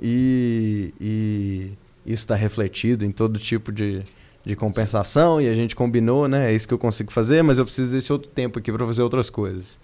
e, 0.00 0.94
e 0.98 1.72
isso 2.06 2.22
está 2.22 2.34
refletido 2.34 3.04
em 3.04 3.12
todo 3.12 3.38
tipo 3.38 3.70
de, 3.70 4.02
de 4.44 4.56
compensação 4.56 5.40
e 5.40 5.48
a 5.48 5.54
gente 5.54 5.76
combinou, 5.76 6.26
né? 6.26 6.50
É 6.50 6.54
isso 6.54 6.66
que 6.66 6.74
eu 6.74 6.78
consigo 6.78 7.12
fazer, 7.12 7.42
mas 7.42 7.58
eu 7.58 7.64
preciso 7.64 7.92
desse 7.92 8.12
outro 8.12 8.30
tempo 8.30 8.58
aqui 8.58 8.72
para 8.72 8.86
fazer 8.86 9.02
outras 9.02 9.28
coisas. 9.28 9.78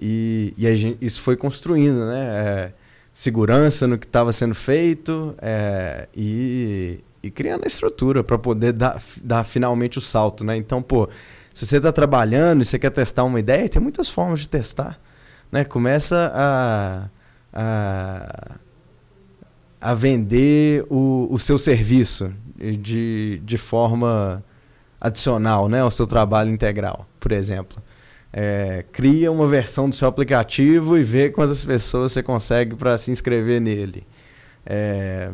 E, 0.00 0.54
e 0.56 0.76
gente, 0.76 0.98
isso 1.00 1.20
foi 1.20 1.36
construindo, 1.36 2.06
né? 2.06 2.20
É, 2.20 2.72
segurança 3.12 3.86
no 3.86 3.98
que 3.98 4.06
estava 4.06 4.32
sendo 4.32 4.54
feito 4.54 5.34
é, 5.40 6.08
e, 6.16 7.00
e, 7.22 7.30
criando 7.30 7.64
a 7.64 7.66
estrutura 7.66 8.24
para 8.24 8.38
poder 8.38 8.72
dar, 8.72 9.02
dar 9.22 9.44
finalmente 9.44 9.98
o 9.98 10.00
salto, 10.00 10.44
né? 10.44 10.56
Então, 10.56 10.80
pô, 10.80 11.08
se 11.52 11.66
você 11.66 11.76
está 11.76 11.92
trabalhando 11.92 12.62
e 12.62 12.64
você 12.64 12.78
quer 12.78 12.90
testar 12.90 13.24
uma 13.24 13.38
ideia, 13.38 13.68
tem 13.68 13.82
muitas 13.82 14.08
formas 14.08 14.40
de 14.40 14.48
testar, 14.48 14.98
né? 15.50 15.64
Começa 15.64 16.32
a, 16.34 17.08
a, 17.52 18.56
a 19.80 19.94
vender 19.94 20.86
o, 20.88 21.28
o 21.30 21.38
seu 21.38 21.58
serviço 21.58 22.32
de, 22.70 23.40
de 23.44 23.58
forma 23.58 24.42
adicional 25.00 25.68
né, 25.68 25.80
ao 25.80 25.90
seu 25.90 26.06
trabalho 26.06 26.50
integral, 26.50 27.06
por 27.18 27.32
exemplo. 27.32 27.82
É, 28.32 28.84
cria 28.92 29.30
uma 29.30 29.46
versão 29.46 29.88
do 29.88 29.94
seu 29.94 30.08
aplicativo 30.08 30.96
e 30.96 31.04
vê 31.04 31.28
quantas 31.28 31.64
pessoas 31.64 32.12
você 32.12 32.22
consegue 32.22 32.74
para 32.76 32.96
se 32.96 33.10
inscrever 33.10 33.60
nele. 33.60 34.06
É, 34.64 35.30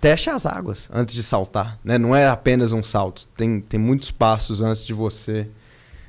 teste 0.00 0.30
as 0.30 0.46
águas 0.46 0.88
antes 0.92 1.14
de 1.14 1.22
saltar. 1.22 1.78
Né? 1.84 1.98
Não 1.98 2.16
é 2.16 2.26
apenas 2.26 2.72
um 2.72 2.82
salto, 2.82 3.28
tem, 3.36 3.60
tem 3.60 3.78
muitos 3.78 4.10
passos 4.10 4.62
antes 4.62 4.84
de 4.84 4.94
você 4.94 5.48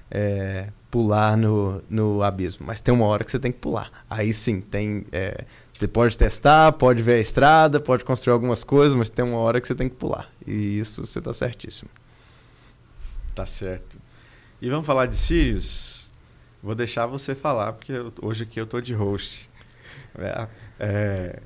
é, 0.10 0.70
pular 0.90 1.38
no, 1.38 1.84
no 1.90 2.24
abismo. 2.24 2.66
Mas 2.66 2.82
tem 2.82 2.94
uma 2.94 3.06
hora 3.06 3.24
que 3.24 3.32
você 3.32 3.40
tem 3.40 3.52
que 3.52 3.60
pular. 3.60 3.92
Aí 4.10 4.34
sim, 4.34 4.62
tem, 4.62 5.06
é, 5.12 5.46
você 5.78 5.88
pode 5.88 6.18
testar, 6.18 6.72
pode 6.74 7.04
ver 7.04 7.14
a 7.14 7.20
estrada, 7.20 7.80
pode 7.80 8.04
construir 8.04 8.34
algumas 8.34 8.64
coisas, 8.64 8.96
mas 8.96 9.10
tem 9.10 9.24
uma 9.24 9.38
hora 9.38 9.62
que 9.62 9.68
você 9.68 9.76
tem 9.76 9.88
que 9.88 9.96
pular. 9.96 10.30
E 10.46 10.80
isso 10.80 11.06
você 11.06 11.20
está 11.20 11.34
certíssimo. 11.34 11.90
Tá 13.36 13.46
certo. 13.46 14.00
E 14.60 14.70
vamos 14.70 14.88
falar 14.88 15.06
de 15.06 15.16
Sirius? 15.16 16.10
Vou 16.64 16.74
deixar 16.74 17.06
você 17.06 17.36
falar, 17.36 17.74
porque 17.74 17.92
eu, 17.92 18.12
hoje 18.22 18.44
aqui 18.44 18.60
eu 18.60 18.66
tô 18.66 18.82
de 18.82 18.94
host. 18.94 19.50
É, 20.18 20.48
é, 20.80 21.40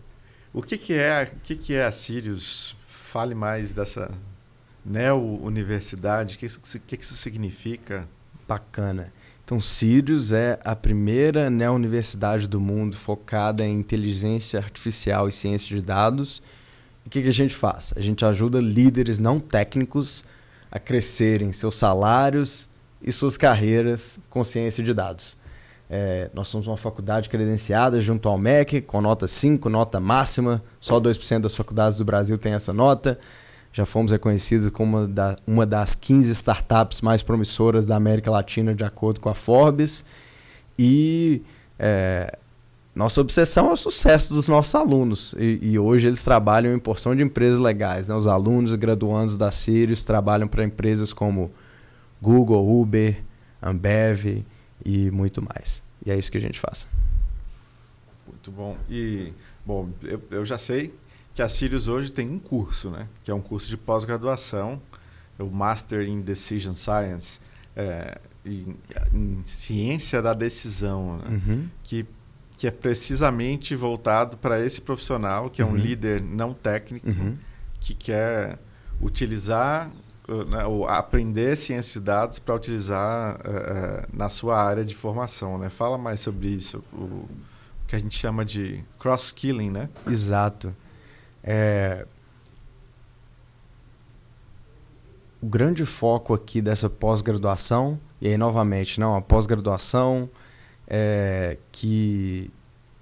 o 0.54 0.62
que, 0.62 0.78
que 0.78 0.94
é 0.94 1.24
o 1.24 1.40
que, 1.42 1.56
que 1.58 1.74
é 1.74 1.84
a 1.84 1.92
Sirius? 1.92 2.76
Fale 2.88 3.36
mais 3.36 3.74
dessa 3.74 4.10
neo-universidade. 4.86 6.36
O 6.36 6.40
que, 6.40 6.48
que, 6.48 6.98
que 6.98 7.04
isso 7.04 7.16
significa? 7.18 8.08
Bacana. 8.48 9.12
Então, 9.52 9.60
Sirius 9.60 10.32
é 10.32 10.58
a 10.64 10.74
primeira 10.74 11.50
neo-universidade 11.50 12.48
do 12.48 12.58
mundo 12.58 12.96
focada 12.96 13.66
em 13.66 13.80
inteligência 13.80 14.58
artificial 14.58 15.28
e 15.28 15.32
ciência 15.34 15.76
de 15.76 15.82
dados. 15.82 16.42
o 17.06 17.10
que, 17.10 17.22
que 17.22 17.28
a 17.28 17.34
gente 17.34 17.54
faz? 17.54 17.94
A 17.98 18.00
gente 18.00 18.24
ajuda 18.24 18.62
líderes 18.62 19.20
não 19.20 19.42
técnicos 19.42 20.24
a 20.72 20.80
crescerem 20.80 21.52
seus 21.52 21.76
salários 21.76 22.70
e 23.02 23.12
suas 23.12 23.36
carreiras 23.36 24.20
com 24.30 24.42
ciência 24.42 24.82
de 24.82 24.94
dados. 24.94 25.38
É, 25.90 26.30
nós 26.34 26.48
somos 26.48 26.66
uma 26.66 26.78
faculdade 26.78 27.28
credenciada 27.28 28.00
junto 28.00 28.30
ao 28.30 28.38
MEC, 28.38 28.80
com 28.80 29.02
nota 29.02 29.28
5, 29.28 29.68
nota 29.68 30.00
máxima. 30.00 30.64
Só 30.80 30.98
2% 30.98 31.40
das 31.40 31.56
faculdades 31.56 31.98
do 31.98 32.06
Brasil 32.06 32.38
tem 32.38 32.54
essa 32.54 32.72
nota. 32.72 33.20
Já 33.74 33.86
fomos 33.86 34.12
reconhecidos 34.12 34.70
como 34.70 34.98
uma, 34.98 35.08
da, 35.08 35.36
uma 35.48 35.66
das 35.66 35.96
15 35.96 36.32
startups 36.32 37.02
mais 37.02 37.24
promissoras 37.24 37.86
da 37.86 37.96
América 37.96 38.30
Latina, 38.30 38.76
de 38.76 38.84
acordo 38.84 39.22
com 39.22 39.30
a 39.30 39.36
Forbes. 39.36 40.04
E 40.78 41.42
é, 41.80 42.38
nossa 42.94 43.22
obsessão 43.22 43.70
é 43.70 43.74
o 43.74 43.78
sucesso 43.78 44.34
dos 44.34 44.50
nossos 44.50 44.76
alunos. 44.76 45.34
E, 45.38 45.60
e, 45.62 45.80
hoje 45.80 46.08
eles 46.08 46.24
trabalham 46.24 46.76
em 46.76 46.80
porção 46.80 47.16
de 47.16 47.24
empresas 47.24 47.60
legais. 47.60 48.10
Né? 48.10 48.16
Os 48.16 48.28
alunos 48.28 48.74
e 48.74 48.78
graduandos 48.78 49.38
da 49.38 49.50
Sirius 49.52 50.04
trabalham 50.04 50.48
para 50.48 50.64
empresas 50.64 51.14
como 51.14 51.50
Google, 52.22 52.82
Uber, 52.82 53.24
Ambev, 53.64 54.44
e 54.84 55.10
muito 55.12 55.42
mais. 55.42 55.82
E 56.06 56.12
é 56.12 56.18
isso 56.18 56.30
que 56.30 56.38
a 56.38 56.42
gente 56.42 56.60
faz. 56.60 56.88
Muito 58.28 58.52
bom. 58.52 58.76
E, 58.90 59.32
bom, 59.66 59.90
eu, 60.04 60.22
eu 60.30 60.46
já 60.46 60.58
sei 60.58 60.94
que 61.42 61.46
a 61.46 61.50
Sirius 61.50 61.88
hoje 61.88 62.12
tem 62.12 62.30
um 62.30 62.38
curso, 62.38 62.92
né? 62.92 63.08
Que 63.24 63.32
é 63.32 63.34
um 63.34 63.42
curso 63.42 63.68
de 63.68 63.76
pós-graduação, 63.76 64.80
o 65.40 65.46
Master 65.48 66.08
in 66.08 66.22
Decision 66.22 66.76
Science, 66.76 67.40
é, 67.76 68.20
em, 68.46 68.78
em, 69.12 69.42
Ciência 69.44 70.22
da 70.22 70.36
Decisão, 70.36 71.18
né? 71.18 71.24
uhum. 71.30 71.70
que, 71.82 72.06
que 72.60 72.68
é 72.68 72.72
precisamente 72.72 73.76
voltado 73.76 74.38
para 74.38 74.64
esse 74.64 74.82
profissional, 74.82 75.50
que 75.50 75.64
é 75.64 75.66
um 75.66 75.70
uhum. 75.70 75.78
líder 75.78 76.22
não 76.22 76.54
técnico, 76.54 77.10
uhum. 77.10 77.36
que 77.80 77.96
quer 77.96 78.60
utilizar 79.02 79.90
né, 80.48 80.60
aprender 80.90 81.58
ciência 81.58 82.00
de 82.00 82.06
dados 82.06 82.38
para 82.38 82.54
utilizar 82.54 83.38
uh, 83.38 84.16
na 84.16 84.30
sua 84.30 84.64
área 84.64 84.86
de 84.86 84.94
formação, 84.94 85.58
né? 85.58 85.72
Fala 85.72 85.98
mais 85.98 86.20
sobre 86.20 86.50
isso, 86.50 86.84
o 86.94 87.28
que 87.88 87.96
a 87.96 88.00
gente 88.00 88.16
chama 88.16 88.46
de 88.46 88.84
cross-skilling, 89.00 89.72
né? 89.72 89.90
Exato. 90.08 90.76
É... 91.44 92.06
O 95.42 95.48
grande 95.48 95.86
foco 95.86 96.34
aqui 96.34 96.62
dessa 96.62 96.90
pós-graduação, 96.90 98.00
e 98.22 98.28
aí 98.28 98.38
novamente, 98.38 99.00
não, 99.00 99.16
a 99.16 99.22
pós-graduação 99.22 100.30
é, 100.88 101.58
que 101.72 102.52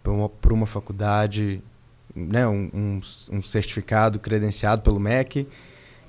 por 0.03 0.13
uma, 0.13 0.31
uma 0.51 0.67
faculdade, 0.67 1.61
né, 2.15 2.47
um, 2.47 2.69
um, 2.73 3.01
um 3.31 3.41
certificado 3.41 4.19
credenciado 4.19 4.81
pelo 4.81 4.99
MEC, 4.99 5.47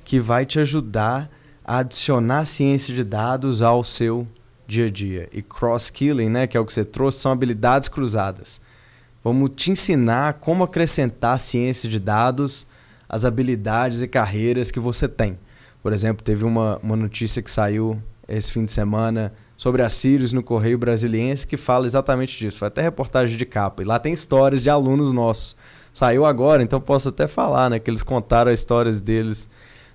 que 0.04 0.20
vai 0.20 0.46
te 0.46 0.58
ajudar 0.60 1.30
a 1.64 1.78
adicionar 1.78 2.44
ciência 2.44 2.94
de 2.94 3.04
dados 3.04 3.62
ao 3.62 3.82
seu 3.84 4.26
dia 4.66 4.86
a 4.86 4.90
dia. 4.90 5.28
E 5.32 5.42
cross-skilling, 5.42 6.28
né, 6.28 6.46
que 6.46 6.56
é 6.56 6.60
o 6.60 6.64
que 6.64 6.72
você 6.72 6.84
trouxe, 6.84 7.18
são 7.18 7.32
habilidades 7.32 7.88
cruzadas. 7.88 8.60
Vamos 9.22 9.50
te 9.54 9.70
ensinar 9.70 10.34
como 10.34 10.64
acrescentar 10.64 11.38
ciência 11.38 11.88
de 11.88 12.00
dados 12.00 12.66
às 13.08 13.24
habilidades 13.24 14.00
e 14.00 14.08
carreiras 14.08 14.70
que 14.70 14.80
você 14.80 15.08
tem. 15.08 15.38
Por 15.82 15.92
exemplo, 15.92 16.24
teve 16.24 16.44
uma, 16.44 16.78
uma 16.82 16.96
notícia 16.96 17.42
que 17.42 17.50
saiu 17.50 18.00
esse 18.28 18.50
fim 18.52 18.64
de 18.64 18.72
semana 18.72 19.32
sobre 19.56 19.82
a 19.82 19.90
Sirius 19.90 20.32
no 20.32 20.42
Correio 20.42 20.78
Brasiliense 20.78 21.46
que 21.46 21.56
fala 21.56 21.86
exatamente 21.86 22.38
disso. 22.38 22.58
Foi 22.58 22.68
até 22.68 22.80
reportagem 22.80 23.36
de 23.36 23.44
capa. 23.44 23.82
E 23.82 23.84
lá 23.84 23.98
tem 23.98 24.12
histórias 24.12 24.62
de 24.62 24.70
alunos 24.70 25.12
nossos. 25.12 25.56
Saiu 25.92 26.24
agora, 26.24 26.62
então 26.62 26.80
posso 26.80 27.08
até 27.10 27.26
falar, 27.26 27.68
né? 27.68 27.78
Que 27.78 27.90
eles 27.90 28.02
contaram 28.02 28.50
as 28.50 28.60
histórias 28.60 29.00
deles 29.00 29.48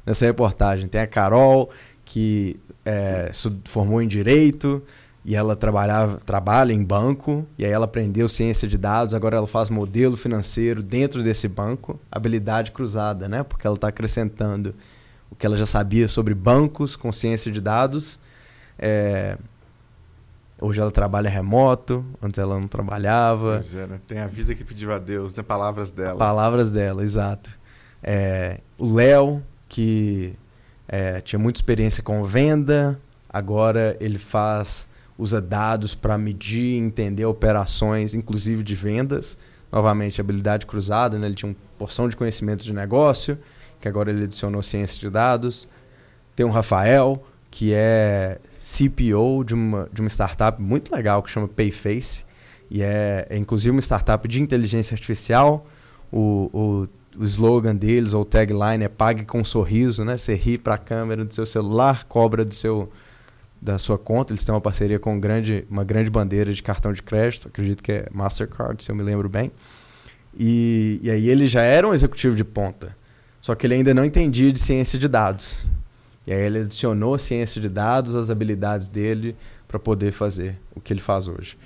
nessa 0.06 0.26
reportagem. 0.26 0.88
Tem 0.88 1.02
a 1.02 1.08
Carol, 1.08 1.70
que 2.04 2.60
é, 2.86 3.32
formou 3.64 4.02
em 4.02 4.08
Direito 4.08 4.84
e 5.26 5.36
ela 5.36 5.56
trabalhava, 5.56 6.18
trabalha 6.24 6.72
em 6.72 6.84
banco, 6.84 7.48
e 7.58 7.66
aí 7.66 7.72
ela 7.72 7.86
aprendeu 7.86 8.30
ciência 8.30 8.68
de 8.68 8.78
dados, 8.78 9.16
agora 9.16 9.38
ela 9.38 9.48
faz 9.48 9.72
modelo 9.72 10.16
financeiro 10.16 10.84
dentro 10.84 11.24
desse 11.24 11.48
banco, 11.48 12.00
habilidade 12.12 12.72
cruzada, 12.72 13.28
né? 13.28 13.42
Porque 13.42 13.66
ela 13.66 13.76
está 13.76 13.88
acrescentando 13.88 14.76
o 15.32 15.36
que 15.36 15.46
ela 15.46 15.58
já 15.58 15.66
sabia 15.66 16.08
sobre 16.08 16.36
bancos 16.36 16.96
com 16.96 17.12
ciência 17.12 17.52
de 17.52 17.60
dados. 17.60 18.20
É, 18.78 19.36
Hoje 20.60 20.80
ela 20.80 20.92
trabalha 20.92 21.30
remoto, 21.30 22.06
antes 22.22 22.40
ela 22.40 22.58
não 22.58 22.68
trabalhava. 22.68 23.54
Pois 23.54 23.76
é, 23.76 23.88
né? 23.88 24.00
tem 24.08 24.20
a 24.20 24.28
vida 24.28 24.56
que 24.56 24.64
pediu 24.64 24.94
a 24.94 24.98
Deus, 24.98 25.34
tem 25.34 25.44
palavras 25.44 25.92
dela. 25.92 26.18
Palavras 26.18 26.70
dela, 26.70 27.04
exato. 27.04 27.52
É, 28.02 28.62
o 28.78 28.94
Léo, 28.94 29.44
que 29.68 30.34
é, 30.88 31.20
tinha 31.20 31.38
muita 31.38 31.58
experiência 31.58 32.02
com 32.02 32.24
venda, 32.24 32.98
agora 33.28 33.98
ele 34.00 34.18
faz 34.18 34.88
usa 35.18 35.42
dados 35.42 35.96
para 35.96 36.18
medir, 36.18 36.78
entender 36.78 37.26
operações, 37.26 38.14
inclusive 38.14 38.64
de 38.64 38.76
vendas. 38.76 39.38
Novamente, 39.72 40.22
habilidade 40.22 40.66
cruzada, 40.66 41.18
né? 41.18 41.28
ele 41.28 41.36
tinha 41.36 41.50
uma 41.50 41.56
porção 41.78 42.08
de 42.08 42.16
conhecimento 42.16 42.64
de 42.64 42.72
negócio, 42.72 43.38
que 43.82 43.88
agora 43.88 44.10
ele 44.10 44.24
adicionou 44.24 44.64
ciência 44.64 45.00
de 45.00 45.10
dados. 45.10 45.68
Tem 46.36 46.46
o 46.46 46.50
Rafael, 46.50 47.26
que 47.52 47.74
é 47.74 48.40
CPO 48.58 49.44
de 49.44 49.54
uma, 49.54 49.90
de 49.92 50.02
uma 50.02 50.10
startup 50.10 50.62
muito 50.62 50.94
legal 50.94 51.22
que 51.24 51.32
chama 51.32 51.48
Payface, 51.48 52.26
e 52.70 52.82
é, 52.82 53.28
é 53.30 53.38
inclusive 53.38 53.72
uma 53.72 53.82
startup 53.82 54.28
de 54.28 54.42
inteligência 54.42 54.94
artificial. 54.94 55.66
O, 56.12 56.50
o 56.54 56.88
o 57.18 57.24
slogan 57.24 57.76
deles 57.76 58.14
ou 58.14 58.26
tagline 58.26 58.84
é 58.84 58.90
pague 58.90 59.24
com 59.24 59.40
um 59.40 59.44
sorriso, 59.44 60.04
né? 60.04 60.18
Você 60.18 60.36
ri 60.36 60.58
para 60.58 60.76
a 60.76 60.78
câmera 60.78 61.24
do 61.24 61.34
seu 61.34 61.46
celular, 61.46 62.06
cobra 62.06 62.44
do 62.44 62.54
seu 62.54 62.92
da 63.66 63.80
sua 63.80 63.98
conta. 63.98 64.32
Eles 64.32 64.46
têm 64.46 64.54
uma 64.54 64.62
parceria 64.62 65.00
com 65.00 65.16
um 65.16 65.20
grande, 65.20 65.66
uma 65.70 65.84
grande 65.84 66.10
bandeira 66.10 66.54
de 66.54 66.62
cartão 66.62 66.94
de 66.94 67.02
crédito, 67.02 67.48
acredito 67.48 67.82
que 67.82 67.92
é 67.92 68.08
Mastercard, 68.14 68.82
se 68.84 68.92
eu 68.92 68.96
me 68.96 69.02
lembro 69.02 69.28
bem. 69.28 69.52
E, 70.38 71.00
e 71.02 71.10
aí 71.10 71.28
ele 71.30 71.48
já 71.48 71.64
era 71.64 71.88
um 71.88 71.94
executivo 71.94 72.36
de 72.36 72.44
ponta, 72.44 72.96
só 73.42 73.56
que 73.56 73.66
ele 73.66 73.74
ainda 73.74 73.94
não 73.94 74.06
entendia 74.06 74.52
de 74.52 74.60
ciência 74.60 75.00
de 75.00 75.08
dados. 75.08 75.66
E 76.28 76.34
aí 76.34 76.42
ele 76.42 76.60
adicionou 76.60 77.18
ciência 77.18 77.60
de 77.60 77.70
dados 77.70 78.16
às 78.16 78.30
habilidades 78.30 78.88
dele 78.88 79.36
para 79.68 79.80
poder 79.80 80.12
fazer 80.12 80.58
o 80.76 80.82
que 80.82 80.94
ele 80.94 81.02
faz 81.02 81.28
hoje. 81.28 81.58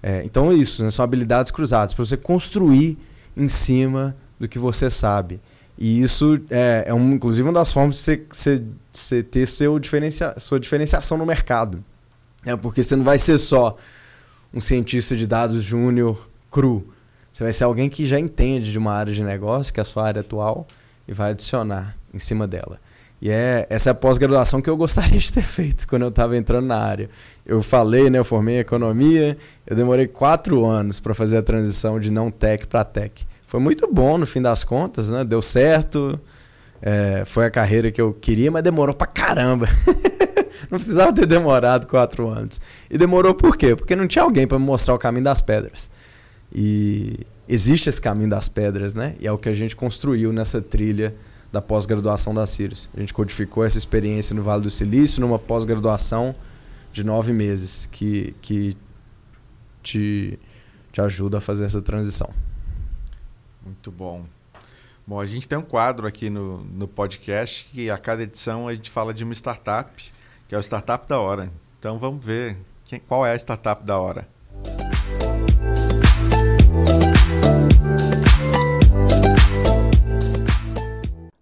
É, 0.00 0.22
então 0.24 0.50
é 0.52 0.54
isso, 0.54 0.84
né? 0.84 0.90
são 0.90 1.04
habilidades 1.04 1.50
cruzadas 1.50 1.92
para 1.92 2.04
você 2.04 2.16
construir 2.16 2.96
em 3.36 3.48
cima 3.48 4.16
do 4.38 4.46
que 4.48 4.58
você 4.58 4.88
sabe. 4.88 5.40
E 5.78 6.02
isso 6.02 6.40
é, 6.50 6.84
é 6.88 6.94
um, 6.94 7.12
inclusive 7.12 7.48
uma 7.48 7.54
das 7.54 7.72
formas 7.72 8.04
de 8.04 8.20
você, 8.32 9.22
ter 9.22 9.46
seu 9.46 9.78
diferencia, 9.78 10.34
sua 10.36 10.58
diferenciação 10.58 11.16
no 11.16 11.24
mercado. 11.24 11.84
É 12.44 12.56
porque 12.56 12.82
você 12.82 12.96
não 12.96 13.04
vai 13.04 13.18
ser 13.18 13.38
só 13.38 13.76
um 14.52 14.58
cientista 14.58 15.16
de 15.16 15.24
dados 15.24 15.62
júnior 15.62 16.28
cru. 16.50 16.92
Você 17.32 17.44
vai 17.44 17.52
ser 17.52 17.62
alguém 17.62 17.88
que 17.88 18.06
já 18.06 18.18
entende 18.18 18.72
de 18.72 18.78
uma 18.78 18.92
área 18.92 19.12
de 19.12 19.22
negócio, 19.22 19.72
que 19.72 19.78
é 19.78 19.82
a 19.82 19.84
sua 19.84 20.04
área 20.04 20.20
atual, 20.20 20.66
e 21.06 21.12
vai 21.12 21.30
adicionar 21.30 21.96
em 22.12 22.18
cima 22.18 22.48
dela. 22.48 22.80
E 23.22 23.30
é 23.30 23.64
essa 23.70 23.90
é 23.90 23.92
a 23.92 23.94
pós-graduação 23.94 24.60
que 24.60 24.70
eu 24.70 24.76
gostaria 24.76 25.18
de 25.18 25.32
ter 25.32 25.42
feito 25.42 25.86
quando 25.86 26.02
eu 26.02 26.08
estava 26.08 26.36
entrando 26.36 26.66
na 26.66 26.78
área. 26.78 27.08
Eu 27.46 27.62
falei, 27.62 28.10
né, 28.10 28.18
eu 28.18 28.24
formei 28.24 28.56
em 28.56 28.60
economia, 28.60 29.38
eu 29.64 29.76
demorei 29.76 30.08
quatro 30.08 30.66
anos 30.66 30.98
para 30.98 31.14
fazer 31.14 31.36
a 31.36 31.42
transição 31.42 32.00
de 32.00 32.10
não 32.10 32.32
tech 32.32 32.66
para 32.66 32.82
tech 32.82 33.27
foi 33.48 33.58
muito 33.58 33.90
bom 33.90 34.18
no 34.18 34.26
fim 34.26 34.42
das 34.42 34.62
contas, 34.62 35.08
né? 35.08 35.24
Deu 35.24 35.40
certo. 35.40 36.20
É, 36.82 37.24
foi 37.24 37.46
a 37.46 37.50
carreira 37.50 37.90
que 37.90 38.00
eu 38.00 38.12
queria, 38.12 38.50
mas 38.50 38.62
demorou 38.62 38.94
pra 38.94 39.06
caramba. 39.06 39.66
não 40.70 40.78
precisava 40.78 41.14
ter 41.14 41.24
demorado 41.24 41.86
quatro 41.86 42.28
anos. 42.28 42.60
E 42.90 42.98
demorou 42.98 43.34
por 43.34 43.56
quê? 43.56 43.74
Porque 43.74 43.96
não 43.96 44.06
tinha 44.06 44.22
alguém 44.22 44.46
para 44.46 44.58
me 44.58 44.66
mostrar 44.66 44.94
o 44.94 44.98
caminho 44.98 45.24
das 45.24 45.40
pedras. 45.40 45.90
E 46.54 47.26
existe 47.48 47.88
esse 47.88 48.02
caminho 48.02 48.28
das 48.28 48.50
pedras, 48.50 48.92
né? 48.92 49.16
E 49.18 49.26
é 49.26 49.32
o 49.32 49.38
que 49.38 49.48
a 49.48 49.54
gente 49.54 49.74
construiu 49.74 50.30
nessa 50.30 50.60
trilha 50.60 51.16
da 51.50 51.62
pós-graduação 51.62 52.34
da 52.34 52.46
Sirius. 52.46 52.90
A 52.94 53.00
gente 53.00 53.14
codificou 53.14 53.64
essa 53.64 53.78
experiência 53.78 54.36
no 54.36 54.42
Vale 54.42 54.62
do 54.62 54.70
Silício 54.70 55.22
numa 55.22 55.38
pós-graduação 55.38 56.34
de 56.92 57.02
nove 57.02 57.32
meses 57.32 57.88
que, 57.90 58.34
que 58.42 58.76
te, 59.82 60.38
te 60.92 61.00
ajuda 61.00 61.38
a 61.38 61.40
fazer 61.40 61.64
essa 61.64 61.80
transição. 61.80 62.30
Muito 63.68 63.92
bom. 63.92 64.24
Bom, 65.06 65.20
a 65.20 65.26
gente 65.26 65.46
tem 65.46 65.58
um 65.58 65.62
quadro 65.62 66.06
aqui 66.06 66.30
no, 66.30 66.64
no 66.64 66.88
podcast 66.88 67.68
que 67.70 67.90
a 67.90 67.98
cada 67.98 68.22
edição 68.22 68.66
a 68.66 68.74
gente 68.74 68.88
fala 68.88 69.12
de 69.12 69.24
uma 69.24 69.34
startup, 69.34 70.10
que 70.48 70.54
é 70.54 70.58
o 70.58 70.62
Startup 70.62 71.06
da 71.06 71.20
Hora. 71.20 71.52
Então 71.78 71.98
vamos 71.98 72.24
ver 72.24 72.56
quem, 72.86 72.98
qual 72.98 73.26
é 73.26 73.32
a 73.32 73.36
startup 73.36 73.84
da 73.84 73.98
hora. 73.98 74.26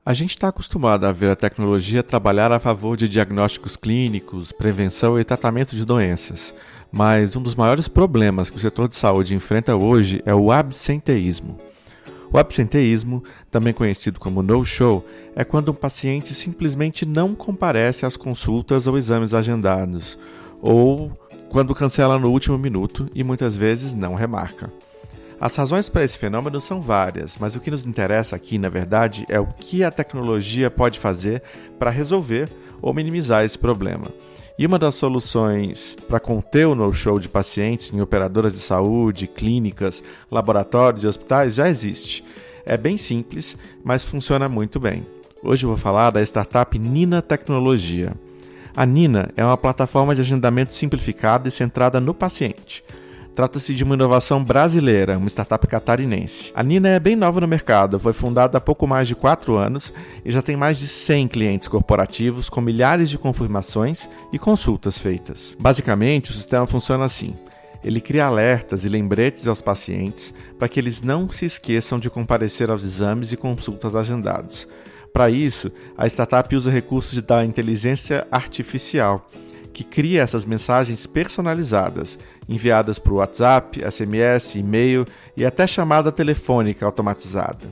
A 0.04 0.12
gente 0.12 0.30
está 0.30 0.48
acostumado 0.48 1.04
a 1.04 1.12
ver 1.12 1.30
a 1.30 1.36
tecnologia 1.36 2.02
trabalhar 2.02 2.50
a 2.50 2.58
favor 2.58 2.96
de 2.96 3.08
diagnósticos 3.08 3.76
clínicos, 3.76 4.50
prevenção 4.50 5.18
e 5.18 5.24
tratamento 5.24 5.76
de 5.76 5.84
doenças. 5.84 6.52
Mas 6.90 7.36
um 7.36 7.42
dos 7.42 7.54
maiores 7.54 7.86
problemas 7.86 8.50
que 8.50 8.56
o 8.56 8.60
setor 8.60 8.88
de 8.88 8.96
saúde 8.96 9.34
enfrenta 9.34 9.76
hoje 9.76 10.22
é 10.26 10.34
o 10.34 10.50
absenteísmo. 10.50 11.56
O 12.36 12.38
absenteísmo, 12.38 13.24
também 13.50 13.72
conhecido 13.72 14.20
como 14.20 14.42
no-show, 14.42 15.02
é 15.34 15.42
quando 15.42 15.70
um 15.70 15.74
paciente 15.74 16.34
simplesmente 16.34 17.06
não 17.06 17.34
comparece 17.34 18.04
às 18.04 18.14
consultas 18.14 18.86
ou 18.86 18.98
exames 18.98 19.32
agendados, 19.32 20.18
ou 20.60 21.10
quando 21.48 21.74
cancela 21.74 22.18
no 22.18 22.28
último 22.28 22.58
minuto 22.58 23.08
e 23.14 23.24
muitas 23.24 23.56
vezes 23.56 23.94
não 23.94 24.14
remarca. 24.14 24.70
As 25.40 25.56
razões 25.56 25.88
para 25.88 26.04
esse 26.04 26.18
fenômeno 26.18 26.60
são 26.60 26.82
várias, 26.82 27.38
mas 27.38 27.56
o 27.56 27.60
que 27.60 27.70
nos 27.70 27.86
interessa 27.86 28.36
aqui, 28.36 28.58
na 28.58 28.68
verdade, 28.68 29.24
é 29.30 29.40
o 29.40 29.46
que 29.46 29.82
a 29.82 29.90
tecnologia 29.90 30.70
pode 30.70 30.98
fazer 30.98 31.42
para 31.78 31.90
resolver 31.90 32.50
ou 32.82 32.92
minimizar 32.92 33.46
esse 33.46 33.58
problema. 33.58 34.08
E 34.58 34.64
uma 34.64 34.78
das 34.78 34.94
soluções 34.94 35.94
para 36.08 36.18
conter 36.18 36.66
o 36.66 36.74
no-show 36.74 37.20
de 37.20 37.28
pacientes 37.28 37.92
em 37.92 38.00
operadoras 38.00 38.52
de 38.52 38.58
saúde, 38.58 39.26
clínicas, 39.26 40.02
laboratórios 40.30 41.04
e 41.04 41.06
hospitais 41.06 41.56
já 41.56 41.68
existe. 41.68 42.24
É 42.64 42.74
bem 42.74 42.96
simples, 42.96 43.54
mas 43.84 44.02
funciona 44.02 44.48
muito 44.48 44.80
bem. 44.80 45.04
Hoje 45.42 45.66
eu 45.66 45.68
vou 45.68 45.76
falar 45.76 46.08
da 46.08 46.22
startup 46.22 46.78
Nina 46.78 47.20
Tecnologia. 47.20 48.14
A 48.74 48.86
Nina 48.86 49.30
é 49.36 49.44
uma 49.44 49.58
plataforma 49.58 50.14
de 50.14 50.22
agendamento 50.22 50.74
simplificada 50.74 51.46
e 51.48 51.50
centrada 51.50 52.00
no 52.00 52.14
paciente. 52.14 52.82
Trata-se 53.36 53.74
de 53.74 53.84
uma 53.84 53.94
inovação 53.94 54.42
brasileira, 54.42 55.18
uma 55.18 55.28
startup 55.28 55.66
catarinense. 55.66 56.50
A 56.54 56.62
Nina 56.62 56.88
é 56.88 56.98
bem 56.98 57.14
nova 57.14 57.38
no 57.38 57.46
mercado, 57.46 58.00
foi 58.00 58.14
fundada 58.14 58.56
há 58.56 58.60
pouco 58.62 58.86
mais 58.86 59.06
de 59.06 59.14
4 59.14 59.54
anos 59.56 59.92
e 60.24 60.32
já 60.32 60.40
tem 60.40 60.56
mais 60.56 60.78
de 60.78 60.88
100 60.88 61.28
clientes 61.28 61.68
corporativos 61.68 62.48
com 62.48 62.62
milhares 62.62 63.10
de 63.10 63.18
confirmações 63.18 64.08
e 64.32 64.38
consultas 64.38 64.98
feitas. 64.98 65.54
Basicamente, 65.60 66.30
o 66.30 66.32
sistema 66.32 66.66
funciona 66.66 67.04
assim. 67.04 67.36
Ele 67.84 68.00
cria 68.00 68.24
alertas 68.24 68.86
e 68.86 68.88
lembretes 68.88 69.46
aos 69.46 69.60
pacientes 69.60 70.32
para 70.58 70.66
que 70.66 70.80
eles 70.80 71.02
não 71.02 71.30
se 71.30 71.44
esqueçam 71.44 71.98
de 71.98 72.08
comparecer 72.08 72.70
aos 72.70 72.84
exames 72.84 73.32
e 73.32 73.36
consultas 73.36 73.94
agendados. 73.94 74.66
Para 75.12 75.28
isso, 75.28 75.70
a 75.94 76.06
startup 76.06 76.56
usa 76.56 76.70
recursos 76.70 77.20
da 77.20 77.44
inteligência 77.44 78.26
artificial 78.30 79.28
que 79.76 79.84
cria 79.84 80.22
essas 80.22 80.46
mensagens 80.46 81.06
personalizadas, 81.06 82.18
enviadas 82.48 82.98
por 82.98 83.14
WhatsApp, 83.14 83.80
SMS, 83.90 84.56
e-mail 84.56 85.04
e 85.36 85.44
até 85.44 85.66
chamada 85.66 86.12
telefônica 86.12 86.84
automatizada. 86.84 87.66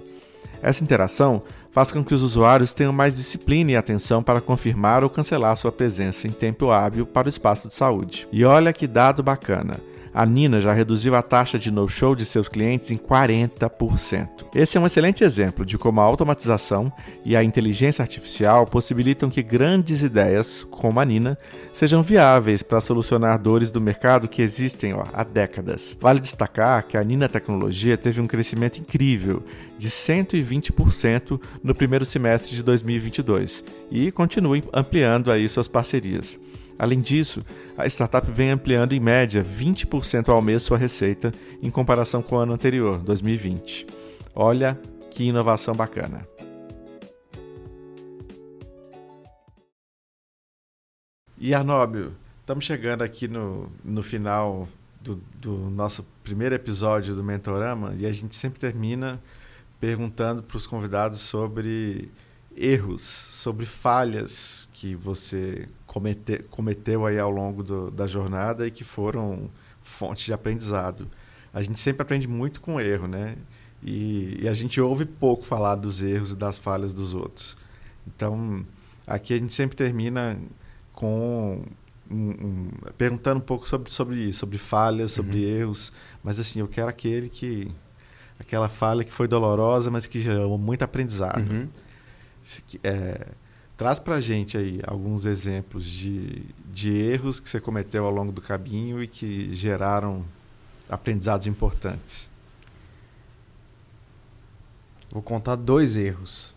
Essa 0.63 0.83
interação 0.83 1.43
faz 1.73 1.91
com 1.91 2.05
que 2.05 2.15
os 2.15 2.23
usuários 2.23 2.73
tenham 2.73 2.93
mais 2.93 3.15
disciplina 3.15 3.73
e 3.73 3.77
atenção 3.77 4.23
para 4.23 4.41
confirmar 4.41 5.03
ou 5.03 5.11
cancelar 5.11 5.57
sua 5.57 5.73
presença 5.73 6.29
em 6.29 6.31
tempo 6.31 6.71
hábil 6.71 7.05
para 7.05 7.27
o 7.27 7.31
espaço 7.31 7.69
de 7.69 7.75
saúde. 7.75 8.29
E 8.33 8.45
olha 8.45 8.73
que 8.73 8.87
dado 8.87 9.23
bacana! 9.23 9.94
A 10.15 10.25
Nina 10.25 10.61
já 10.61 10.73
reduziu 10.73 11.17
a 11.17 11.23
taxa 11.23 11.59
de 11.59 11.73
no-show 11.73 12.15
de 12.15 12.25
seus 12.25 12.49
clientes 12.49 12.93
em 12.93 12.97
40%. 12.97 14.47
Esse 14.55 14.79
é 14.79 14.81
um 14.81 14.87
excelente 14.87 15.25
exemplo 15.25 15.67
de 15.67 15.77
como 15.77 16.01
a 16.01 16.05
automatização 16.05 16.93
e 17.25 17.35
a 17.35 17.43
inteligência 17.43 18.03
artificial 18.03 18.65
possibilitam 18.65 19.29
que 19.29 19.43
grandes 19.43 20.03
ideias, 20.03 20.63
como 20.71 21.01
a 21.01 21.05
Nina, 21.05 21.37
sejam 21.73 22.01
viáveis 22.01 22.63
para 22.63 22.81
solucionar 22.81 23.41
dores 23.41 23.73
do 23.73 23.81
mercado 23.81 24.29
que 24.29 24.41
existem 24.41 24.95
ó, 24.95 25.03
há 25.13 25.25
décadas. 25.25 25.97
Vale 26.01 26.21
destacar 26.21 26.87
que 26.87 26.97
a 26.97 27.03
Nina 27.03 27.29
Tecnologia 27.29 27.97
teve 27.97 28.21
um 28.21 28.27
crescimento 28.27 28.79
incrível 28.79 29.43
de 29.77 29.91
120% 29.91 31.41
no 31.63 31.75
primeiro 31.75 32.05
semestre 32.05 32.55
de 32.55 32.63
2022 32.63 33.65
e 33.91 34.13
continua 34.13 34.61
ampliando 34.73 35.33
aí 35.33 35.49
suas 35.49 35.67
parcerias. 35.67 36.39
Além 36.79 37.01
disso, 37.01 37.43
a 37.77 37.87
startup 37.87 38.31
vem 38.31 38.51
ampliando 38.51 38.93
em 38.93 39.01
média 39.01 39.45
20% 39.45 40.29
ao 40.29 40.43
mês 40.43 40.63
sua 40.63 40.77
receita 40.77 41.33
em 41.63 41.71
comparação 41.71 42.23
com 42.23 42.37
o 42.37 42.39
ano 42.39 42.53
anterior, 42.53 42.99
2020. 42.99 43.87
Olha 44.35 44.79
que 45.11 45.25
inovação 45.25 45.75
bacana. 45.75 46.27
E 51.39 51.55
Arnóbio, 51.55 52.15
estamos 52.41 52.65
chegando 52.65 53.03
aqui 53.03 53.29
no, 53.29 53.71
no 53.85 54.03
final 54.03 54.69
do, 55.01 55.21
do 55.35 55.57
nosso 55.71 56.05
primeiro 56.25 56.55
episódio 56.55 57.15
do 57.15 57.23
Mentorama 57.23 57.95
e 57.99 58.07
a 58.07 58.13
gente 58.13 58.35
sempre 58.35 58.59
termina 58.59 59.21
perguntando 59.79 60.43
para 60.43 60.57
os 60.57 60.67
convidados 60.67 61.21
sobre 61.21 62.11
erros, 62.57 63.03
sobre 63.03 63.67
falhas 63.67 64.69
que 64.73 64.95
você 64.95 65.69
comete, 65.95 66.43
cometeu 66.51 67.07
aí 67.07 67.21
ao 67.21 67.31
longo 67.31 67.63
do, 67.63 67.89
da 67.89 68.05
jornada 68.09 68.67
e 68.67 68.71
que 68.71 68.83
foram 68.83 69.49
fonte 69.81 70.25
de 70.25 70.33
aprendizado. 70.33 71.07
A 71.53 71.63
gente 71.63 71.79
sempre 71.79 72.03
aprende 72.03 72.27
muito 72.27 72.61
com 72.61 72.81
erro, 72.81 73.07
né? 73.07 73.37
E, 73.81 74.41
e, 74.43 74.49
a 74.49 74.53
gente 74.53 74.81
ouve 74.81 75.05
pouco 75.05 75.45
falar 75.45 75.77
dos 75.77 76.03
erros 76.03 76.33
e 76.33 76.37
das 76.37 76.59
falhas 76.59 76.93
dos 76.93 77.15
outros. 77.15 77.57
Então, 78.09 78.67
aqui 79.07 79.35
a 79.35 79.39
gente 79.39 79.53
sempre 79.55 79.77
termina 79.77 80.37
com 80.93 81.63
um, 82.11 82.31
um, 82.31 82.69
perguntando 82.99 83.39
um 83.39 83.43
pouco 83.45 83.69
sobre, 83.69 83.93
sobre 83.93 84.17
isso, 84.17 84.41
sobre 84.41 84.59
falhas, 84.59 85.13
sobre 85.13 85.45
uhum. 85.45 85.61
erros. 85.61 85.93
Mas 86.25 86.41
assim, 86.41 86.59
eu 86.59 86.67
quero 86.67 86.89
aquele 86.89 87.29
que 87.29 87.71
aquela 88.41 88.69
falha 88.69 89.05
que 89.05 89.13
foi 89.13 89.29
dolorosa, 89.29 89.93
mas 89.93 90.09
que 90.09 90.21
gerou 90.21 90.59
muito 90.59 90.83
aprendizado. 90.83 91.49
Uhum. 91.49 91.69
É, 92.83 93.29
Traz 93.77 93.99
para 93.99 94.17
a 94.17 94.21
gente 94.21 94.57
aí 94.57 94.81
alguns 94.87 95.25
exemplos 95.25 95.85
de, 95.85 96.45
de 96.73 96.97
erros 96.97 97.41
que 97.41 97.49
você 97.49 97.61
cometeu 97.61 98.05
ao 98.05 98.11
longo 98.13 98.31
do 98.31 98.41
caminho 98.41 99.03
e 99.03 99.09
que 99.09 99.55
geraram 99.55 100.25
aprendizados 100.89 101.47
importantes. 101.47 102.31
Vou 105.11 105.23
contar 105.23 105.57
dois 105.57 105.97
erros. 105.97 106.55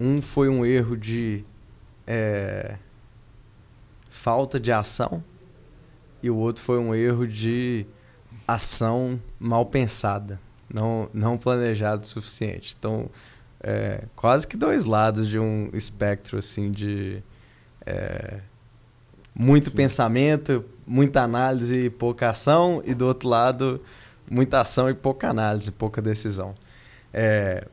Um 0.00 0.22
foi 0.22 0.48
um 0.48 0.64
erro 0.64 0.96
de 0.96 1.44
é, 2.06 2.76
falta 4.08 4.58
de 4.58 4.72
ação 4.72 5.22
e 6.22 6.30
o 6.30 6.36
outro 6.36 6.62
foi 6.62 6.78
um 6.78 6.94
erro 6.94 7.26
de 7.26 7.86
ação 8.46 9.20
mal 9.38 9.66
pensada, 9.66 10.40
não, 10.72 11.08
não 11.12 11.36
planejado 11.36 12.02
o 12.02 12.06
suficiente. 12.06 12.74
Então, 12.78 13.10
é, 13.60 14.04
quase 14.14 14.46
que 14.46 14.56
dois 14.56 14.84
lados 14.84 15.28
de 15.28 15.38
um 15.38 15.70
espectro 15.72 16.38
assim 16.38 16.70
de 16.70 17.22
é, 17.84 18.38
muito 19.34 19.70
Sim. 19.70 19.76
pensamento, 19.76 20.64
muita 20.86 21.22
análise 21.22 21.86
e 21.86 21.90
pouca 21.90 22.30
ação, 22.30 22.82
e 22.84 22.94
do 22.94 23.06
outro 23.06 23.28
lado, 23.28 23.80
muita 24.28 24.60
ação 24.60 24.90
e 24.90 24.94
pouca 24.94 25.28
análise, 25.28 25.70
pouca 25.70 26.02
decisão. 26.02 26.54
É, 27.12 27.66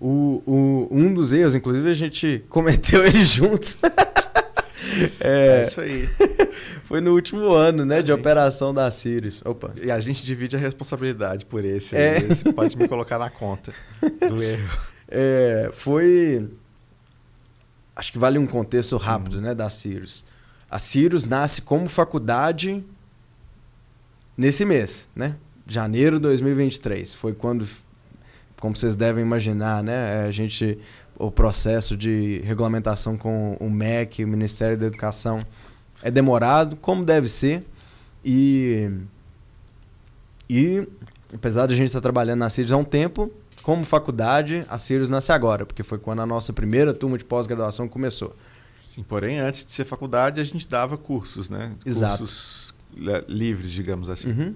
o, 0.00 0.42
o, 0.46 0.88
um 0.90 1.12
dos 1.12 1.32
erros, 1.32 1.54
inclusive, 1.54 1.90
a 1.90 1.94
gente 1.94 2.44
cometeu 2.48 3.04
ele 3.04 3.24
juntos. 3.24 3.76
é, 5.20 5.60
é, 5.60 5.62
isso 5.62 5.80
aí. 5.80 6.08
Foi 6.84 7.00
no 7.00 7.12
último 7.12 7.52
ano, 7.52 7.84
né, 7.84 7.98
a 7.98 8.00
de 8.00 8.08
gente... 8.08 8.18
operação 8.18 8.74
da 8.74 8.90
Sirius. 8.90 9.42
Opa. 9.44 9.72
E 9.80 9.90
a 9.90 10.00
gente 10.00 10.24
divide 10.24 10.56
a 10.56 10.58
responsabilidade 10.58 11.44
por 11.44 11.64
esse. 11.64 11.94
É. 11.94 12.18
Esse 12.18 12.52
pode 12.52 12.76
me 12.76 12.88
colocar 12.88 13.18
na 13.18 13.30
conta 13.30 13.72
do 14.28 14.42
erro. 14.42 14.89
É, 15.10 15.70
foi. 15.72 16.48
Acho 17.96 18.12
que 18.12 18.18
vale 18.18 18.38
um 18.38 18.46
contexto 18.46 18.96
rápido 18.96 19.34
uhum. 19.34 19.42
né, 19.42 19.54
da 19.54 19.68
Cirrus. 19.68 20.24
A 20.70 20.78
Cirrus 20.78 21.24
nasce 21.24 21.60
como 21.60 21.88
faculdade 21.88 22.84
nesse 24.36 24.64
mês, 24.64 25.08
né? 25.14 25.36
Janeiro 25.66 26.16
de 26.16 26.22
2023. 26.22 27.12
Foi 27.12 27.34
quando, 27.34 27.66
como 28.58 28.76
vocês 28.76 28.94
devem 28.94 29.24
imaginar, 29.24 29.82
né? 29.82 30.24
A 30.26 30.30
gente. 30.30 30.78
O 31.18 31.30
processo 31.30 31.98
de 31.98 32.40
regulamentação 32.46 33.14
com 33.14 33.54
o 33.60 33.68
MEC, 33.68 34.24
o 34.24 34.28
Ministério 34.28 34.78
da 34.78 34.86
Educação, 34.86 35.38
é 36.02 36.10
demorado, 36.10 36.76
como 36.76 37.04
deve 37.04 37.28
ser. 37.28 37.66
E. 38.24 38.90
E, 40.48 40.88
apesar 41.34 41.66
de 41.66 41.74
a 41.74 41.76
gente 41.76 41.88
estar 41.88 42.00
trabalhando 42.00 42.38
na 42.38 42.48
Cirrus 42.48 42.72
há 42.72 42.76
um 42.78 42.84
tempo, 42.84 43.30
como 43.70 43.84
faculdade, 43.84 44.66
a 44.68 44.78
Sirius 44.78 45.08
nasce 45.08 45.30
agora, 45.30 45.64
porque 45.64 45.84
foi 45.84 45.96
quando 45.96 46.18
a 46.18 46.26
nossa 46.26 46.52
primeira 46.52 46.92
turma 46.92 47.16
de 47.16 47.24
pós-graduação 47.24 47.86
começou. 47.86 48.34
Sim, 48.84 49.04
porém, 49.04 49.38
antes 49.38 49.64
de 49.64 49.70
ser 49.70 49.84
faculdade, 49.84 50.40
a 50.40 50.44
gente 50.44 50.66
dava 50.66 50.98
cursos, 50.98 51.48
né? 51.48 51.70
Exato. 51.86 52.18
Cursos 52.18 52.74
livres, 53.28 53.70
digamos 53.70 54.10
assim. 54.10 54.32
Uhum. 54.32 54.54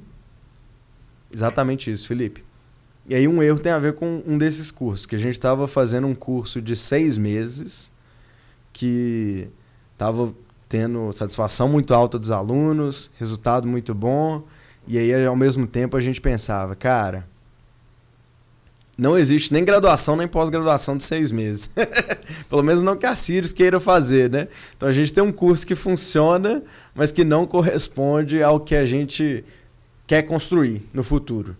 Exatamente 1.32 1.92
isso, 1.92 2.08
Felipe. 2.08 2.42
E 3.08 3.14
aí 3.14 3.28
um 3.28 3.40
erro 3.40 3.60
tem 3.60 3.70
a 3.70 3.78
ver 3.78 3.94
com 3.94 4.20
um 4.26 4.36
desses 4.36 4.72
cursos, 4.72 5.06
que 5.06 5.14
a 5.14 5.18
gente 5.18 5.34
estava 5.34 5.68
fazendo 5.68 6.08
um 6.08 6.14
curso 6.16 6.60
de 6.60 6.74
seis 6.74 7.16
meses, 7.16 7.92
que 8.72 9.46
estava 9.92 10.34
tendo 10.68 11.12
satisfação 11.12 11.68
muito 11.68 11.94
alta 11.94 12.18
dos 12.18 12.32
alunos, 12.32 13.12
resultado 13.16 13.64
muito 13.68 13.94
bom, 13.94 14.42
e 14.88 14.98
aí 14.98 15.24
ao 15.24 15.36
mesmo 15.36 15.68
tempo 15.68 15.96
a 15.96 16.00
gente 16.00 16.20
pensava, 16.20 16.74
cara, 16.74 17.32
não 18.96 19.18
existe 19.18 19.52
nem 19.52 19.64
graduação 19.64 20.16
nem 20.16 20.28
pós-graduação 20.28 20.96
de 20.96 21.04
seis 21.04 21.30
meses. 21.30 21.70
Pelo 22.48 22.62
menos 22.62 22.82
não 22.82 22.96
que 22.96 23.06
a 23.06 23.14
Sirius 23.14 23.52
queira 23.52 23.80
fazer, 23.80 24.30
né? 24.30 24.48
Então 24.76 24.88
a 24.88 24.92
gente 24.92 25.12
tem 25.12 25.22
um 25.22 25.32
curso 25.32 25.66
que 25.66 25.74
funciona, 25.74 26.62
mas 26.94 27.10
que 27.10 27.24
não 27.24 27.46
corresponde 27.46 28.42
ao 28.42 28.60
que 28.60 28.76
a 28.76 28.86
gente 28.86 29.44
quer 30.06 30.22
construir 30.22 30.88
no 30.92 31.02
futuro. 31.02 31.56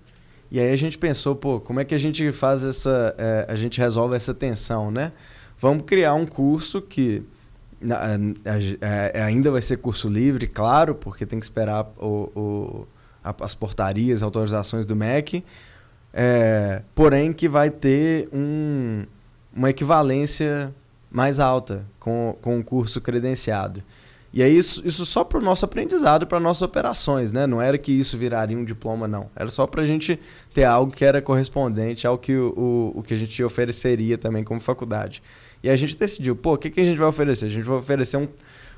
E 0.51 0.61
aí 0.61 0.73
a 0.73 0.77
gente 0.77 0.97
pensou, 0.97 1.35
pô, 1.35 1.61
como 1.61 1.81
é 1.81 1.85
que 1.85 1.95
a 1.95 1.99
gente 1.99 2.31
faz 2.31 2.65
essa. 2.65 3.15
É, 3.19 3.47
a 3.49 3.57
gente 3.57 3.81
resolve 3.81 4.15
essa 4.15 4.33
tensão, 4.33 4.91
né? 4.91 5.11
Vamos 5.59 5.85
criar 5.85 6.15
um 6.15 6.27
curso 6.27 6.81
que 6.81 7.25
é, 9.13 9.23
ainda 9.23 9.51
vai 9.51 9.61
ser 9.61 9.79
curso 9.79 10.09
livre, 10.09 10.47
claro, 10.47 10.95
porque 10.95 11.27
tem 11.27 11.39
que 11.39 11.45
esperar 11.45 11.87
o, 11.99 12.31
o 12.35 12.89
as 13.23 13.55
portarias, 13.55 14.23
autorizações 14.23 14.85
do 14.85 14.95
MEC, 14.95 15.43
é, 16.15 16.83
porém 16.95 17.33
que 17.33 17.49
vai 17.49 17.69
ter 17.69 18.29
um, 18.33 19.05
uma 19.53 19.71
equivalência 19.71 20.73
mais 21.11 21.41
alta 21.41 21.85
com, 21.99 22.37
com 22.41 22.61
o 22.61 22.65
curso 22.65 23.01
credenciado. 23.01 23.83
E 24.33 24.43
é 24.43 24.49
isso, 24.49 24.83
isso 24.85 25.07
só 25.07 25.23
para 25.23 25.39
o 25.39 25.41
nosso 25.41 25.65
aprendizado, 25.65 26.27
para 26.27 26.41
nossas 26.41 26.63
operações, 26.63 27.31
né? 27.31 27.47
Não 27.47 27.63
era 27.63 27.79
que 27.79 27.93
isso 27.93 28.19
viraria 28.19 28.59
um 28.59 28.65
diploma, 28.65 29.07
não. 29.07 29.31
Era 29.37 29.49
só 29.49 29.65
para 29.65 29.83
a 29.83 29.85
gente 29.85 30.19
ter 30.53 30.65
algo 30.65 30.93
que 30.93 31.05
era 31.05 31.23
correspondente 31.23 32.05
ao 32.05 32.19
que 32.19 32.37
o, 32.37 32.93
o, 32.97 33.03
que 33.03 33.15
a 33.15 33.17
gente 33.17 33.45
ofereceria 33.45 34.19
também 34.19 34.43
como 34.43 34.61
faculdade. 34.61 35.23
E 35.63 35.71
a 35.71 35.77
gente 35.77 35.97
decidiu, 35.97 36.35
pô, 36.35 36.55
o 36.55 36.59
que, 36.59 36.69
que 36.69 36.81
a 36.81 36.85
gente 36.85 36.99
vai 36.99 37.07
oferecer? 37.07 37.47
A 37.47 37.51
gente 37.51 37.65
vai 37.65 37.79
oferecer 37.79 38.17
um... 38.17 38.29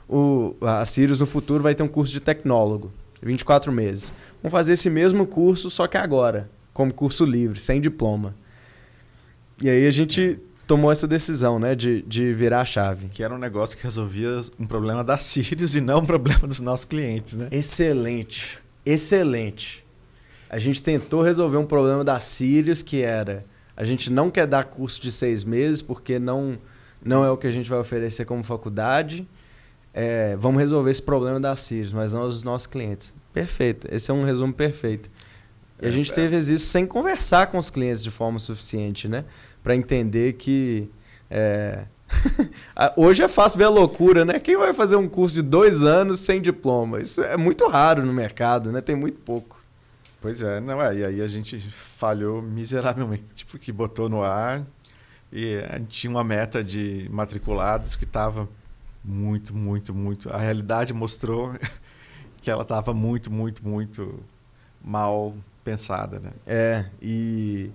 O, 0.07 0.55
a 0.61 0.85
Sirius 0.85 1.19
no 1.19 1.27
futuro 1.27 1.63
vai 1.63 1.75
ter 1.75 1.83
um 1.83 1.89
curso 1.89 2.13
de 2.13 2.21
tecnólogo, 2.21 2.93
24 3.23 3.73
meses. 3.73 4.13
Vamos 4.43 4.53
fazer 4.53 4.75
esse 4.75 4.91
mesmo 4.91 5.27
curso, 5.27 5.71
só 5.71 5.87
que 5.87 5.97
agora, 5.97 6.51
como 6.77 6.93
curso 6.93 7.25
livre, 7.25 7.59
sem 7.59 7.81
diploma. 7.81 8.37
E 9.63 9.71
aí 9.71 9.87
a 9.87 9.91
gente 9.91 10.39
tomou 10.67 10.93
essa 10.93 11.09
decisão, 11.09 11.59
né, 11.59 11.75
de, 11.75 12.03
de 12.03 12.35
virar 12.35 12.61
a 12.61 12.65
chave. 12.67 13.09
Que 13.09 13.23
era 13.23 13.35
um 13.35 13.39
negócio 13.39 13.79
que 13.79 13.83
resolvia 13.83 14.43
um 14.61 14.67
problema 14.67 15.03
da 15.03 15.17
Sirius 15.17 15.75
e 15.75 15.81
não 15.81 16.01
um 16.01 16.05
problema 16.05 16.47
dos 16.47 16.61
nossos 16.61 16.85
clientes, 16.85 17.33
né? 17.33 17.49
Excelente, 17.51 18.59
excelente. 18.85 19.87
A 20.51 20.59
gente 20.59 20.83
tentou 20.83 21.23
resolver 21.23 21.57
um 21.57 21.65
problema 21.65 22.05
da 22.05 22.21
Sirius 22.21 22.83
que 22.83 23.01
era 23.01 23.43
a 23.75 23.83
gente 23.83 24.11
não 24.11 24.31
quer 24.31 24.47
dar 24.47 24.65
curso 24.65 25.01
de 25.01 25.11
seis 25.11 25.45
meses 25.45 25.81
porque 25.81 26.19
não 26.19 26.59
não 27.03 27.25
é 27.25 27.31
o 27.31 27.39
que 27.39 27.47
a 27.47 27.51
gente 27.51 27.71
vai 27.71 27.79
oferecer 27.79 28.27
como 28.27 28.43
faculdade. 28.43 29.27
É, 29.95 30.37
vamos 30.37 30.61
resolver 30.61 30.91
esse 30.91 31.01
problema 31.03 31.41
da 31.41 31.57
Sirius, 31.57 31.95
mas 31.95 32.13
não 32.13 32.29
os 32.29 32.43
nossos 32.43 32.67
clientes. 32.67 33.15
Perfeito. 33.33 33.89
Esse 33.91 34.11
é 34.11 34.15
um 34.15 34.25
resumo 34.25 34.53
perfeito. 34.53 35.09
E 35.81 35.87
a 35.87 35.89
é, 35.89 35.93
gente 35.93 36.11
é. 36.13 36.15
teve 36.15 36.37
isso 36.37 36.67
sem 36.67 36.87
conversar 36.87 37.49
com 37.49 37.59
os 37.59 37.71
clientes 37.71 38.03
de 38.03 38.11
forma 38.11 38.39
suficiente, 38.39 39.09
né? 39.09 39.25
para 39.67 39.75
entender 39.75 40.35
que. 40.35 40.89
É... 41.29 41.87
Hoje 42.97 43.25
é 43.25 43.27
fácil 43.27 43.59
ver 43.59 43.65
a 43.65 43.69
loucura, 43.69 44.25
né? 44.25 44.39
Quem 44.39 44.57
vai 44.57 44.73
fazer 44.73 44.95
um 44.95 45.09
curso 45.09 45.35
de 45.35 45.43
dois 45.43 45.83
anos 45.83 46.21
sem 46.21 46.41
diploma? 46.41 47.01
Isso 47.01 47.21
é 47.21 47.37
muito 47.37 47.67
raro 47.67 48.07
no 48.07 48.13
mercado, 48.13 48.71
né? 48.71 48.81
Tem 48.81 48.95
muito 48.95 49.19
pouco. 49.19 49.61
Pois 50.23 50.41
é, 50.41 50.61
não 50.61 50.81
é. 50.81 50.99
E 50.99 51.05
aí 51.05 51.21
a 51.21 51.27
gente 51.27 51.59
falhou 51.69 52.41
miseravelmente, 52.41 53.45
porque 53.51 53.73
botou 53.73 54.09
no 54.09 54.23
ar 54.23 54.65
e 55.33 55.57
a 55.69 55.79
gente 55.79 55.89
tinha 55.89 56.13
uma 56.13 56.23
meta 56.23 56.63
de 56.63 57.09
matriculados 57.11 57.97
que 57.97 58.05
estava 58.05 58.49
muito, 59.05 59.53
muito, 59.53 59.93
muito. 59.93 60.31
A 60.31 60.39
realidade 60.39 60.95
mostrou 60.95 61.53
que 62.41 62.49
ela 62.49 62.63
estava 62.63 62.95
muito, 62.95 63.33
muito, 63.33 63.67
muito 63.67 64.23
mal 64.81 65.35
pensada, 65.67 66.21
né? 66.21 66.31
É, 66.47 66.85
e 67.03 67.71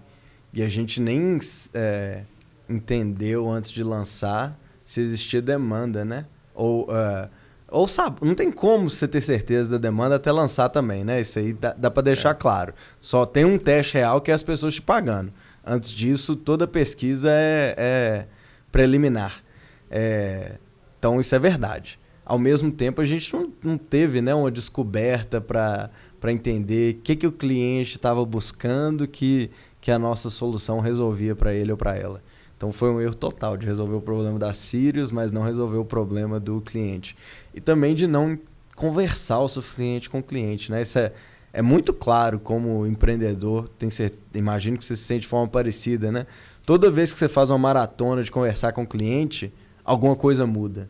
e 0.53 0.61
a 0.61 0.67
gente 0.67 0.99
nem 0.99 1.39
é, 1.73 2.23
entendeu 2.69 3.49
antes 3.49 3.71
de 3.71 3.83
lançar 3.83 4.59
se 4.83 4.99
existia 4.99 5.41
demanda, 5.41 6.03
né? 6.03 6.25
Ou, 6.53 6.83
uh, 6.89 7.29
ou 7.69 7.87
sabe, 7.87 8.17
não 8.21 8.35
tem 8.35 8.51
como 8.51 8.89
você 8.89 9.07
ter 9.07 9.21
certeza 9.21 9.69
da 9.71 9.77
demanda 9.77 10.15
até 10.15 10.29
lançar 10.29 10.67
também, 10.67 11.05
né? 11.05 11.21
Isso 11.21 11.39
aí 11.39 11.53
dá, 11.53 11.73
dá 11.73 11.89
para 11.89 12.03
deixar 12.03 12.31
é. 12.31 12.33
claro. 12.33 12.73
Só 12.99 13.25
tem 13.25 13.45
um 13.45 13.57
teste 13.57 13.93
real 13.93 14.19
que 14.19 14.29
é 14.29 14.33
as 14.33 14.43
pessoas 14.43 14.73
te 14.73 14.81
pagando. 14.81 15.31
Antes 15.65 15.91
disso, 15.91 16.35
toda 16.35 16.67
pesquisa 16.67 17.29
é, 17.31 17.75
é 17.77 18.27
preliminar. 18.71 19.41
É, 19.89 20.57
então, 20.99 21.21
isso 21.21 21.33
é 21.33 21.39
verdade. 21.39 21.97
Ao 22.25 22.37
mesmo 22.37 22.71
tempo, 22.71 22.99
a 22.99 23.05
gente 23.05 23.33
não, 23.33 23.53
não 23.63 23.77
teve 23.77 24.21
né, 24.21 24.35
uma 24.35 24.51
descoberta 24.51 25.39
para 25.39 25.89
entender 26.30 26.95
o 26.95 27.01
que, 27.01 27.15
que 27.15 27.26
o 27.26 27.32
cliente 27.32 27.95
estava 27.95 28.24
buscando 28.26 29.07
que 29.07 29.49
que 29.82 29.89
a 29.89 29.97
nossa 29.97 30.30
solução 30.30 30.80
resolvia 30.80 31.36
para 31.36 31.53
ele 31.53 31.72
ou 31.72 31.78
para 31.78 31.97
ela. 31.97 32.22
Então 32.55 32.72
foi 32.72 32.91
um 32.91 33.01
erro 33.01 33.15
total 33.15 33.57
de 33.57 33.65
resolver 33.65 33.95
o 33.95 34.01
problema 34.01 34.38
da 34.38 34.53
Sirius, 34.53 35.11
mas 35.11 35.32
não 35.32 35.41
resolver 35.41 35.78
o 35.78 35.84
problema 35.84 36.39
do 36.39 36.61
cliente. 36.61 37.17
E 37.55 37.59
também 37.59 37.95
de 37.95 38.05
não 38.05 38.38
conversar 38.76 39.39
o 39.39 39.49
suficiente 39.49 40.07
com 40.07 40.19
o 40.19 40.24
cliente. 40.24 40.72
Né? 40.72 40.84
Isso 40.84 40.99
é, 40.99 41.11
é 41.51 41.61
muito 41.63 41.91
claro 41.91 42.39
como 42.39 42.86
empreendedor, 42.86 43.67
tem 43.67 43.89
ser, 43.89 44.13
imagino 44.36 44.78
que 44.78 44.86
você 44.86 44.95
se 44.95 45.03
sente 45.03 45.22
de 45.22 45.28
forma 45.28 45.47
parecida. 45.47 46.11
Né? 46.11 46.28
Toda 46.63 46.91
vez 46.91 47.11
que 47.11 47.17
você 47.17 47.28
faz 47.28 47.49
uma 47.49 47.57
maratona 47.57 48.22
de 48.22 48.30
conversar 48.30 48.72
com 48.74 48.84
o 48.84 48.88
cliente, 48.88 49.51
alguma 49.84 50.15
coisa 50.15 50.45
muda. 50.45 50.88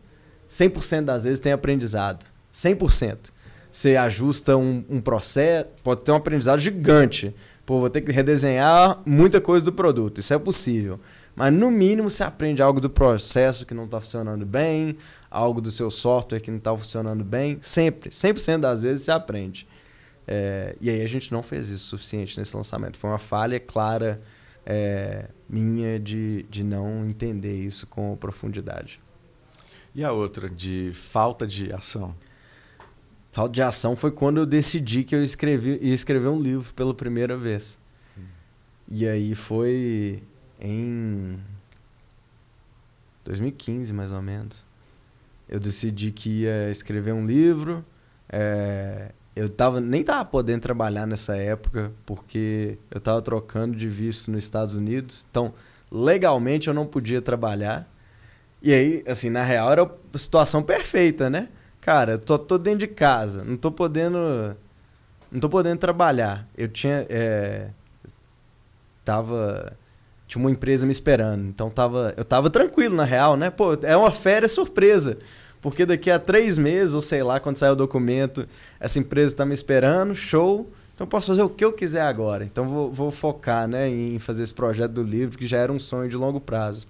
100% 0.50 1.06
das 1.06 1.24
vezes 1.24 1.40
tem 1.40 1.52
aprendizado. 1.52 2.26
100%. 2.52 3.31
Você 3.72 3.96
ajusta 3.96 4.56
um, 4.56 4.84
um 4.88 5.00
processo, 5.00 5.70
pode 5.82 6.02
ter 6.02 6.12
um 6.12 6.16
aprendizado 6.16 6.60
gigante 6.60 7.34
Pô, 7.64 7.78
vou 7.78 7.88
ter 7.88 8.00
que 8.00 8.10
redesenhar 8.10 9.00
muita 9.06 9.40
coisa 9.40 9.64
do 9.64 9.72
produto. 9.72 10.18
Isso 10.18 10.34
é 10.34 10.38
possível. 10.38 10.98
Mas 11.34 11.52
no 11.52 11.70
mínimo 11.70 12.10
você 12.10 12.24
aprende 12.24 12.60
algo 12.60 12.80
do 12.80 12.90
processo 12.90 13.64
que 13.64 13.72
não 13.72 13.84
está 13.84 14.00
funcionando 14.00 14.44
bem, 14.44 14.96
algo 15.30 15.60
do 15.60 15.70
seu 15.70 15.90
software 15.90 16.40
que 16.40 16.50
não 16.50 16.58
está 16.58 16.76
funcionando 16.76 17.22
bem. 17.22 17.58
Sempre, 17.62 18.10
100% 18.10 18.58
das 18.58 18.82
vezes 18.82 19.04
você 19.04 19.12
aprende. 19.12 19.68
É, 20.26 20.76
e 20.80 20.90
aí 20.90 21.02
a 21.02 21.06
gente 21.06 21.32
não 21.32 21.42
fez 21.42 21.68
isso 21.68 21.94
o 21.94 21.98
suficiente 21.98 22.36
nesse 22.36 22.56
lançamento. 22.56 22.98
Foi 22.98 23.08
uma 23.08 23.18
falha 23.18 23.60
clara 23.60 24.20
é, 24.66 25.28
minha 25.48 26.00
de, 26.00 26.44
de 26.50 26.64
não 26.64 27.06
entender 27.06 27.54
isso 27.54 27.86
com 27.86 28.16
profundidade. 28.16 29.00
E 29.94 30.02
a 30.02 30.10
outra, 30.10 30.50
de 30.50 30.90
falta 30.94 31.46
de 31.46 31.72
ação? 31.72 32.14
Falta 33.32 33.54
de 33.54 33.62
ação 33.62 33.96
foi 33.96 34.10
quando 34.10 34.36
eu 34.36 34.46
decidi 34.46 35.04
que 35.04 35.14
eu 35.14 35.24
escrevi, 35.24 35.78
ia 35.80 35.94
escrever 35.94 36.28
um 36.28 36.40
livro 36.40 36.72
pela 36.74 36.92
primeira 36.92 37.34
vez. 37.34 37.78
E 38.86 39.08
aí 39.08 39.34
foi 39.34 40.22
em 40.60 41.40
2015, 43.24 43.90
mais 43.94 44.12
ou 44.12 44.20
menos. 44.20 44.66
Eu 45.48 45.58
decidi 45.58 46.12
que 46.12 46.42
ia 46.42 46.70
escrever 46.70 47.14
um 47.14 47.24
livro. 47.24 47.82
É, 48.28 49.12
eu 49.34 49.48
tava, 49.48 49.80
nem 49.80 50.02
tava 50.02 50.26
podendo 50.26 50.60
trabalhar 50.60 51.06
nessa 51.06 51.34
época, 51.34 51.90
porque 52.04 52.76
eu 52.90 53.00
tava 53.00 53.22
trocando 53.22 53.74
de 53.74 53.88
visto 53.88 54.30
nos 54.30 54.44
Estados 54.44 54.74
Unidos. 54.74 55.26
Então, 55.30 55.54
legalmente 55.90 56.68
eu 56.68 56.74
não 56.74 56.86
podia 56.86 57.22
trabalhar. 57.22 57.90
E 58.60 58.74
aí, 58.74 59.02
assim, 59.06 59.30
na 59.30 59.42
real 59.42 59.72
era 59.72 59.82
a 59.84 60.18
situação 60.18 60.62
perfeita, 60.62 61.30
né? 61.30 61.48
Cara, 61.82 62.16
tô, 62.16 62.38
tô 62.38 62.58
dentro 62.58 62.78
de 62.78 62.86
casa, 62.86 63.42
não 63.44 63.56
tô 63.56 63.70
podendo. 63.70 64.56
Não 65.30 65.40
tô 65.40 65.48
podendo 65.48 65.78
trabalhar. 65.78 66.48
Eu 66.56 66.68
tinha. 66.68 67.04
É, 67.10 67.70
tava. 69.04 69.76
Tinha 70.28 70.40
uma 70.40 70.50
empresa 70.50 70.86
me 70.86 70.92
esperando. 70.92 71.44
Então 71.44 71.68
tava. 71.68 72.14
Eu 72.16 72.24
tava 72.24 72.48
tranquilo, 72.48 72.94
na 72.94 73.04
real, 73.04 73.36
né? 73.36 73.50
Pô, 73.50 73.74
é 73.82 73.96
uma 73.96 74.12
férias 74.12 74.52
surpresa. 74.52 75.18
Porque 75.60 75.84
daqui 75.84 76.08
a 76.08 76.20
três 76.20 76.56
meses, 76.56 76.94
ou 76.94 77.00
sei 77.00 77.22
lá, 77.24 77.40
quando 77.40 77.56
sair 77.56 77.70
o 77.70 77.76
documento, 77.76 78.48
essa 78.78 79.00
empresa 79.00 79.34
tá 79.34 79.44
me 79.44 79.52
esperando, 79.52 80.14
show. 80.14 80.70
Então 80.94 81.04
posso 81.04 81.28
fazer 81.28 81.42
o 81.42 81.48
que 81.48 81.64
eu 81.64 81.72
quiser 81.72 82.02
agora. 82.02 82.44
Então 82.44 82.68
vou, 82.68 82.92
vou 82.92 83.10
focar 83.10 83.66
né, 83.66 83.88
em 83.88 84.20
fazer 84.20 84.44
esse 84.44 84.54
projeto 84.54 84.92
do 84.92 85.02
livro, 85.02 85.36
que 85.36 85.46
já 85.46 85.58
era 85.58 85.72
um 85.72 85.80
sonho 85.80 86.08
de 86.08 86.16
longo 86.16 86.40
prazo. 86.40 86.86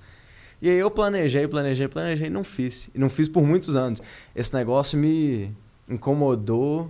E 0.63 0.71
aí 0.71 0.79
eu 0.79 0.91
planejei, 0.93 1.49
planejei, 1.49 1.89
planejei, 1.89 2.31
não 2.31 2.45
fiz. 2.45 2.89
E 2.95 2.99
não 2.99 3.11
fiz 3.11 3.29
por 3.29 3.43
muitos 3.43 3.75
anos. 3.75 4.01
Esse 4.35 4.55
negócio 4.55 4.97
me 4.97 5.53
incomodou 5.89 6.89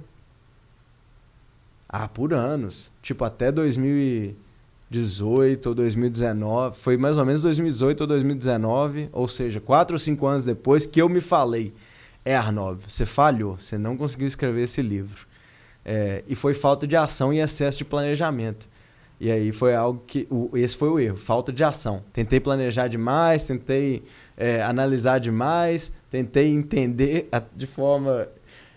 ah, 1.88 2.06
por 2.06 2.34
anos. 2.34 2.92
Tipo, 3.00 3.24
até 3.24 3.50
2018 3.50 5.70
ou 5.70 5.74
2019. 5.74 6.78
Foi 6.78 6.98
mais 6.98 7.16
ou 7.16 7.24
menos 7.24 7.40
2018 7.40 8.02
ou 8.02 8.06
2019. 8.06 9.08
Ou 9.10 9.26
seja, 9.26 9.58
quatro 9.58 9.94
ou 9.94 9.98
cinco 9.98 10.26
anos 10.26 10.44
depois 10.44 10.84
que 10.84 11.00
eu 11.00 11.08
me 11.08 11.22
falei. 11.22 11.72
É, 12.26 12.36
Arnob, 12.36 12.82
você 12.86 13.06
falhou. 13.06 13.56
Você 13.56 13.78
não 13.78 13.96
conseguiu 13.96 14.26
escrever 14.26 14.64
esse 14.64 14.82
livro. 14.82 15.26
É, 15.82 16.22
e 16.28 16.34
foi 16.34 16.52
falta 16.52 16.86
de 16.86 16.94
ação 16.94 17.32
e 17.32 17.40
excesso 17.40 17.78
de 17.78 17.86
planejamento. 17.86 18.68
E 19.22 19.30
aí 19.30 19.52
foi 19.52 19.72
algo 19.72 20.02
que. 20.04 20.26
O, 20.28 20.50
esse 20.58 20.76
foi 20.76 20.88
o 20.88 20.98
erro, 20.98 21.16
falta 21.16 21.52
de 21.52 21.62
ação. 21.62 22.02
Tentei 22.12 22.40
planejar 22.40 22.88
demais, 22.88 23.46
tentei 23.46 24.02
é, 24.36 24.60
analisar 24.60 25.20
demais, 25.20 25.92
tentei 26.10 26.48
entender 26.48 27.28
de 27.54 27.68
forma. 27.68 28.26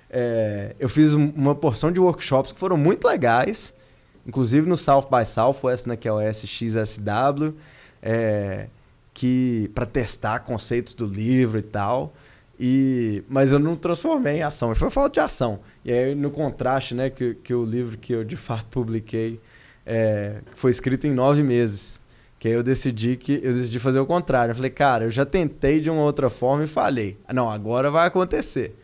É, 0.07 0.75
eu 0.77 0.87
fiz 0.87 1.13
uma 1.13 1.55
porção 1.55 1.91
de 1.91 1.99
workshops 1.99 2.51
que 2.51 2.59
foram 2.59 2.77
muito 2.77 3.07
legais, 3.07 3.75
inclusive 4.23 4.69
no 4.69 4.77
South 4.77 5.07
by 5.09 5.25
Southwest, 5.25 5.87
né, 5.87 5.97
que 5.97 6.07
é 6.07 6.13
o 6.13 6.21
SXSW, 6.21 7.55
é, 7.99 8.67
que 9.15 9.71
para 9.73 9.87
testar 9.87 10.41
conceitos 10.41 10.93
do 10.93 11.07
livro 11.07 11.57
e 11.57 11.63
tal. 11.63 12.13
E, 12.59 13.23
mas 13.27 13.51
eu 13.51 13.57
não 13.57 13.75
transformei 13.75 14.37
em 14.37 14.43
ação, 14.43 14.75
foi 14.75 14.91
falta 14.91 15.09
de 15.09 15.19
ação. 15.21 15.61
E 15.83 15.91
aí, 15.91 16.13
no 16.13 16.29
contraste, 16.29 16.93
né, 16.93 17.09
que, 17.09 17.33
que 17.33 17.51
o 17.51 17.65
livro 17.65 17.97
que 17.97 18.13
eu 18.13 18.23
de 18.23 18.35
fato 18.35 18.67
publiquei 18.67 19.41
é, 19.86 20.41
foi 20.55 20.71
escrito 20.71 21.05
em 21.05 21.13
nove 21.13 21.43
meses. 21.43 21.99
Que 22.39 22.49
aí 22.49 22.53
eu 22.53 22.63
decidi 22.63 23.15
que 23.15 23.39
eu 23.41 23.53
decidi 23.53 23.79
fazer 23.79 23.99
o 23.99 24.05
contrário. 24.05 24.51
Eu 24.51 24.55
falei, 24.55 24.71
cara, 24.71 25.05
eu 25.05 25.11
já 25.11 25.25
tentei 25.25 25.79
de 25.79 25.89
uma 25.89 26.01
outra 26.01 26.29
forma 26.29 26.63
e 26.63 26.67
falhei. 26.67 27.17
Não, 27.33 27.49
agora 27.49 27.89
vai 27.89 28.07
acontecer. 28.07 28.75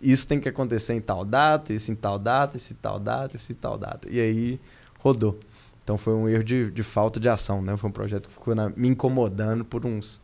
Isso 0.00 0.26
tem 0.26 0.40
que 0.40 0.48
acontecer 0.48 0.94
em 0.94 1.00
tal 1.00 1.24
data, 1.24 1.72
isso 1.72 1.92
em 1.92 1.94
tal 1.94 2.18
data, 2.18 2.56
isso 2.56 2.72
em 2.72 2.76
tal 2.76 2.98
data, 2.98 3.36
isso 3.36 3.52
em 3.52 3.54
tal 3.54 3.78
data. 3.78 4.08
E 4.10 4.20
aí 4.20 4.60
rodou. 4.98 5.38
Então 5.84 5.98
foi 5.98 6.14
um 6.14 6.28
erro 6.28 6.44
de, 6.44 6.70
de 6.70 6.82
falta 6.82 7.18
de 7.18 7.28
ação, 7.28 7.60
né? 7.60 7.76
Foi 7.76 7.90
um 7.90 7.92
projeto 7.92 8.28
que 8.28 8.34
ficou 8.34 8.54
na, 8.54 8.68
me 8.70 8.88
incomodando 8.88 9.64
por 9.64 9.84
uns 9.84 10.20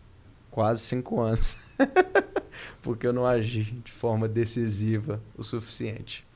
quase 0.51 0.81
cinco 0.81 1.21
anos. 1.21 1.59
Porque 2.83 3.07
eu 3.07 3.13
não 3.13 3.27
agi 3.27 3.63
de 3.85 3.93
forma 3.93 4.29
decisiva 4.29 5.21
o 5.37 5.43
suficiente. 5.43 6.27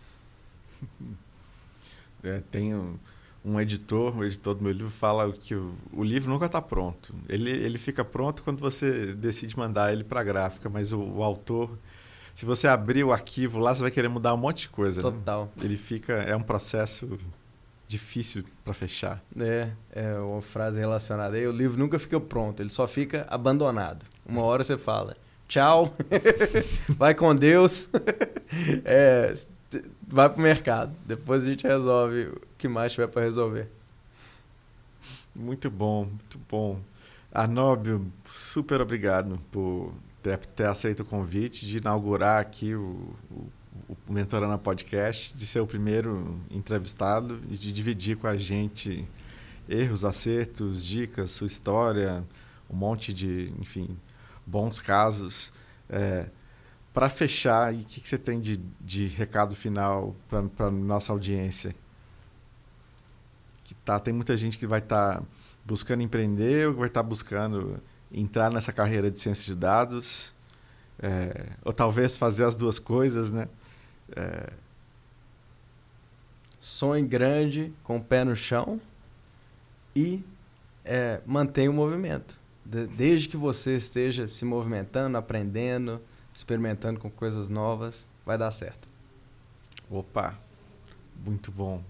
É, 2.22 2.40
tem 2.50 2.74
um, 2.74 2.96
um, 3.45 3.61
editor, 3.61 4.16
o 4.16 4.24
editor 4.24 4.55
do 4.55 4.62
meu 4.62 4.72
livro, 4.72 4.90
fala 4.90 5.30
que 5.32 5.55
o, 5.55 5.74
o 5.93 6.03
livro 6.03 6.30
nunca 6.30 6.47
está 6.47 6.61
pronto. 6.61 7.14
Ele, 7.28 7.51
ele 7.51 7.78
fica 7.78 8.05
pronto 8.05 8.43
quando 8.43 8.59
você 8.59 9.12
decide 9.14 9.57
mandar 9.57 9.93
ele 9.93 10.05
para 10.05 10.20
a 10.20 10.24
gráfica, 10.24 10.68
mas 10.68 10.93
o, 10.93 11.01
o, 11.01 11.22
autor, 11.22 11.78
se 12.34 12.45
você 12.45 12.68
abrir 12.68 13.05
o 13.05 13.12
arquivo 13.12 13.59
lá, 13.59 13.74
você 13.74 13.82
vai 13.82 13.90
querer 13.90 14.09
mudar 14.09 14.34
um 14.34 14.38
monte 14.38 14.62
de 14.62 14.68
coisa. 14.68 14.99
Né? 14.99 15.03
Total. 15.03 15.45
Né? 15.57 15.64
Ele 15.64 15.76
fica, 15.76 16.14
é 16.14 16.36
um 16.36 16.43
processo 16.43 17.18
difícil 17.86 18.45
para 18.64 18.72
fechar. 18.72 19.22
É, 19.38 19.68
é 19.93 20.14
uma 20.18 20.40
frase 20.40 20.80
relacionada 20.80 21.36
aí. 21.36 21.47
O 21.47 21.53
livro 21.53 21.78
nunca 21.78 21.99
fica 21.99 22.18
pronto, 22.18 22.61
ele 22.61 22.70
só 22.70 22.86
fica 22.86 23.26
abandonado. 23.28 24.05
Uma 24.24 24.45
hora 24.45 24.64
você 24.64 24.78
fala, 24.78 25.16
tchau, 25.47 25.95
vai 26.97 27.14
com 27.14 27.34
Deus, 27.34 27.90
é, 28.84 29.32
vai 30.07 30.28
pro 30.30 30.40
mercado. 30.40 30.95
Depois 31.05 31.43
a 31.43 31.47
gente 31.47 31.66
resolve 31.66 32.32
que 32.62 32.68
mais 32.68 32.92
tiver 32.92 33.08
para 33.08 33.22
resolver. 33.22 33.68
Muito 35.34 35.70
bom, 35.70 36.04
muito 36.06 36.38
bom. 36.48 36.80
Arnóbio, 37.32 38.12
super 38.24 38.80
obrigado 38.80 39.38
por 39.50 39.92
ter, 40.22 40.38
ter 40.38 40.66
aceito 40.66 41.00
o 41.00 41.04
convite 41.04 41.66
de 41.66 41.78
inaugurar 41.78 42.40
aqui 42.40 42.74
o, 42.74 43.14
o 43.30 43.46
o 43.88 44.12
Mentorana 44.12 44.58
Podcast, 44.58 45.34
de 45.36 45.46
ser 45.46 45.60
o 45.60 45.66
primeiro 45.66 46.38
entrevistado 46.50 47.40
e 47.50 47.56
de 47.56 47.72
dividir 47.72 48.16
com 48.16 48.26
a 48.26 48.36
gente 48.36 49.08
erros, 49.68 50.04
acertos, 50.04 50.84
dicas, 50.84 51.30
sua 51.30 51.46
história, 51.46 52.24
um 52.68 52.76
monte 52.76 53.12
de, 53.12 53.52
enfim, 53.58 53.96
bons 54.46 54.78
casos. 54.78 55.52
É, 55.88 56.26
para 56.92 57.08
fechar, 57.08 57.72
o 57.72 57.78
que, 57.78 58.00
que 58.00 58.08
você 58.08 58.18
tem 58.18 58.40
de, 58.40 58.60
de 58.80 59.06
recado 59.06 59.54
final 59.54 60.14
para 60.56 60.70
nossa 60.70 61.12
audiência? 61.12 61.74
Que 63.83 63.87
tá, 63.87 63.99
tem 63.99 64.14
muita 64.14 64.37
gente 64.37 64.57
que 64.57 64.66
vai 64.66 64.78
estar 64.78 65.18
tá 65.18 65.22
buscando 65.64 66.03
empreender 66.03 66.68
ou 66.68 66.74
vai 66.74 66.87
estar 66.87 67.03
tá 67.03 67.09
buscando 67.09 67.83
entrar 68.12 68.51
nessa 68.53 68.72
carreira 68.72 69.11
de 69.11 69.18
ciência 69.18 69.53
de 69.53 69.59
dados, 69.59 70.35
é, 71.01 71.49
ou 71.64 71.72
talvez 71.72 72.16
fazer 72.16 72.45
as 72.45 72.55
duas 72.55 72.78
coisas, 72.78 73.33
né? 73.33 73.49
É... 74.14 74.53
Sonhe 76.61 77.05
grande, 77.05 77.72
com 77.83 77.97
o 77.97 78.01
pé 78.01 78.22
no 78.24 78.37
chão 78.37 78.80
e 79.97 80.22
é, 80.85 81.20
mantenha 81.26 81.70
o 81.70 81.74
movimento. 81.74 82.39
De, 82.64 82.87
desde 82.87 83.28
que 83.28 83.37
você 83.37 83.76
esteja 83.76 84.28
se 84.28 84.45
movimentando, 84.45 85.18
aprendendo, 85.18 86.01
experimentando 86.33 87.01
com 87.01 87.11
coisas 87.11 87.49
novas, 87.49 88.07
vai 88.24 88.39
dar 88.39 88.53
certo. 88.53 88.89
Opa, 89.91 90.39
muito 91.24 91.51
bom. 91.51 91.83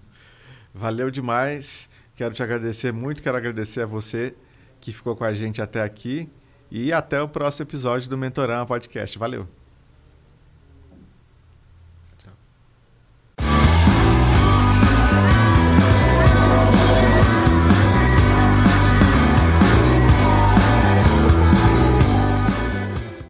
Valeu 0.73 1.11
demais. 1.11 1.89
Quero 2.15 2.33
te 2.33 2.43
agradecer 2.43 2.91
muito, 2.91 3.21
quero 3.21 3.37
agradecer 3.37 3.81
a 3.81 3.85
você 3.85 4.35
que 4.79 4.91
ficou 4.91 5.15
com 5.15 5.23
a 5.23 5.33
gente 5.33 5.61
até 5.61 5.81
aqui 5.81 6.29
e 6.69 6.91
até 6.91 7.21
o 7.21 7.27
próximo 7.27 7.63
episódio 7.63 8.09
do 8.09 8.17
Mentorama 8.17 8.65
Podcast. 8.65 9.17
Valeu. 9.17 9.62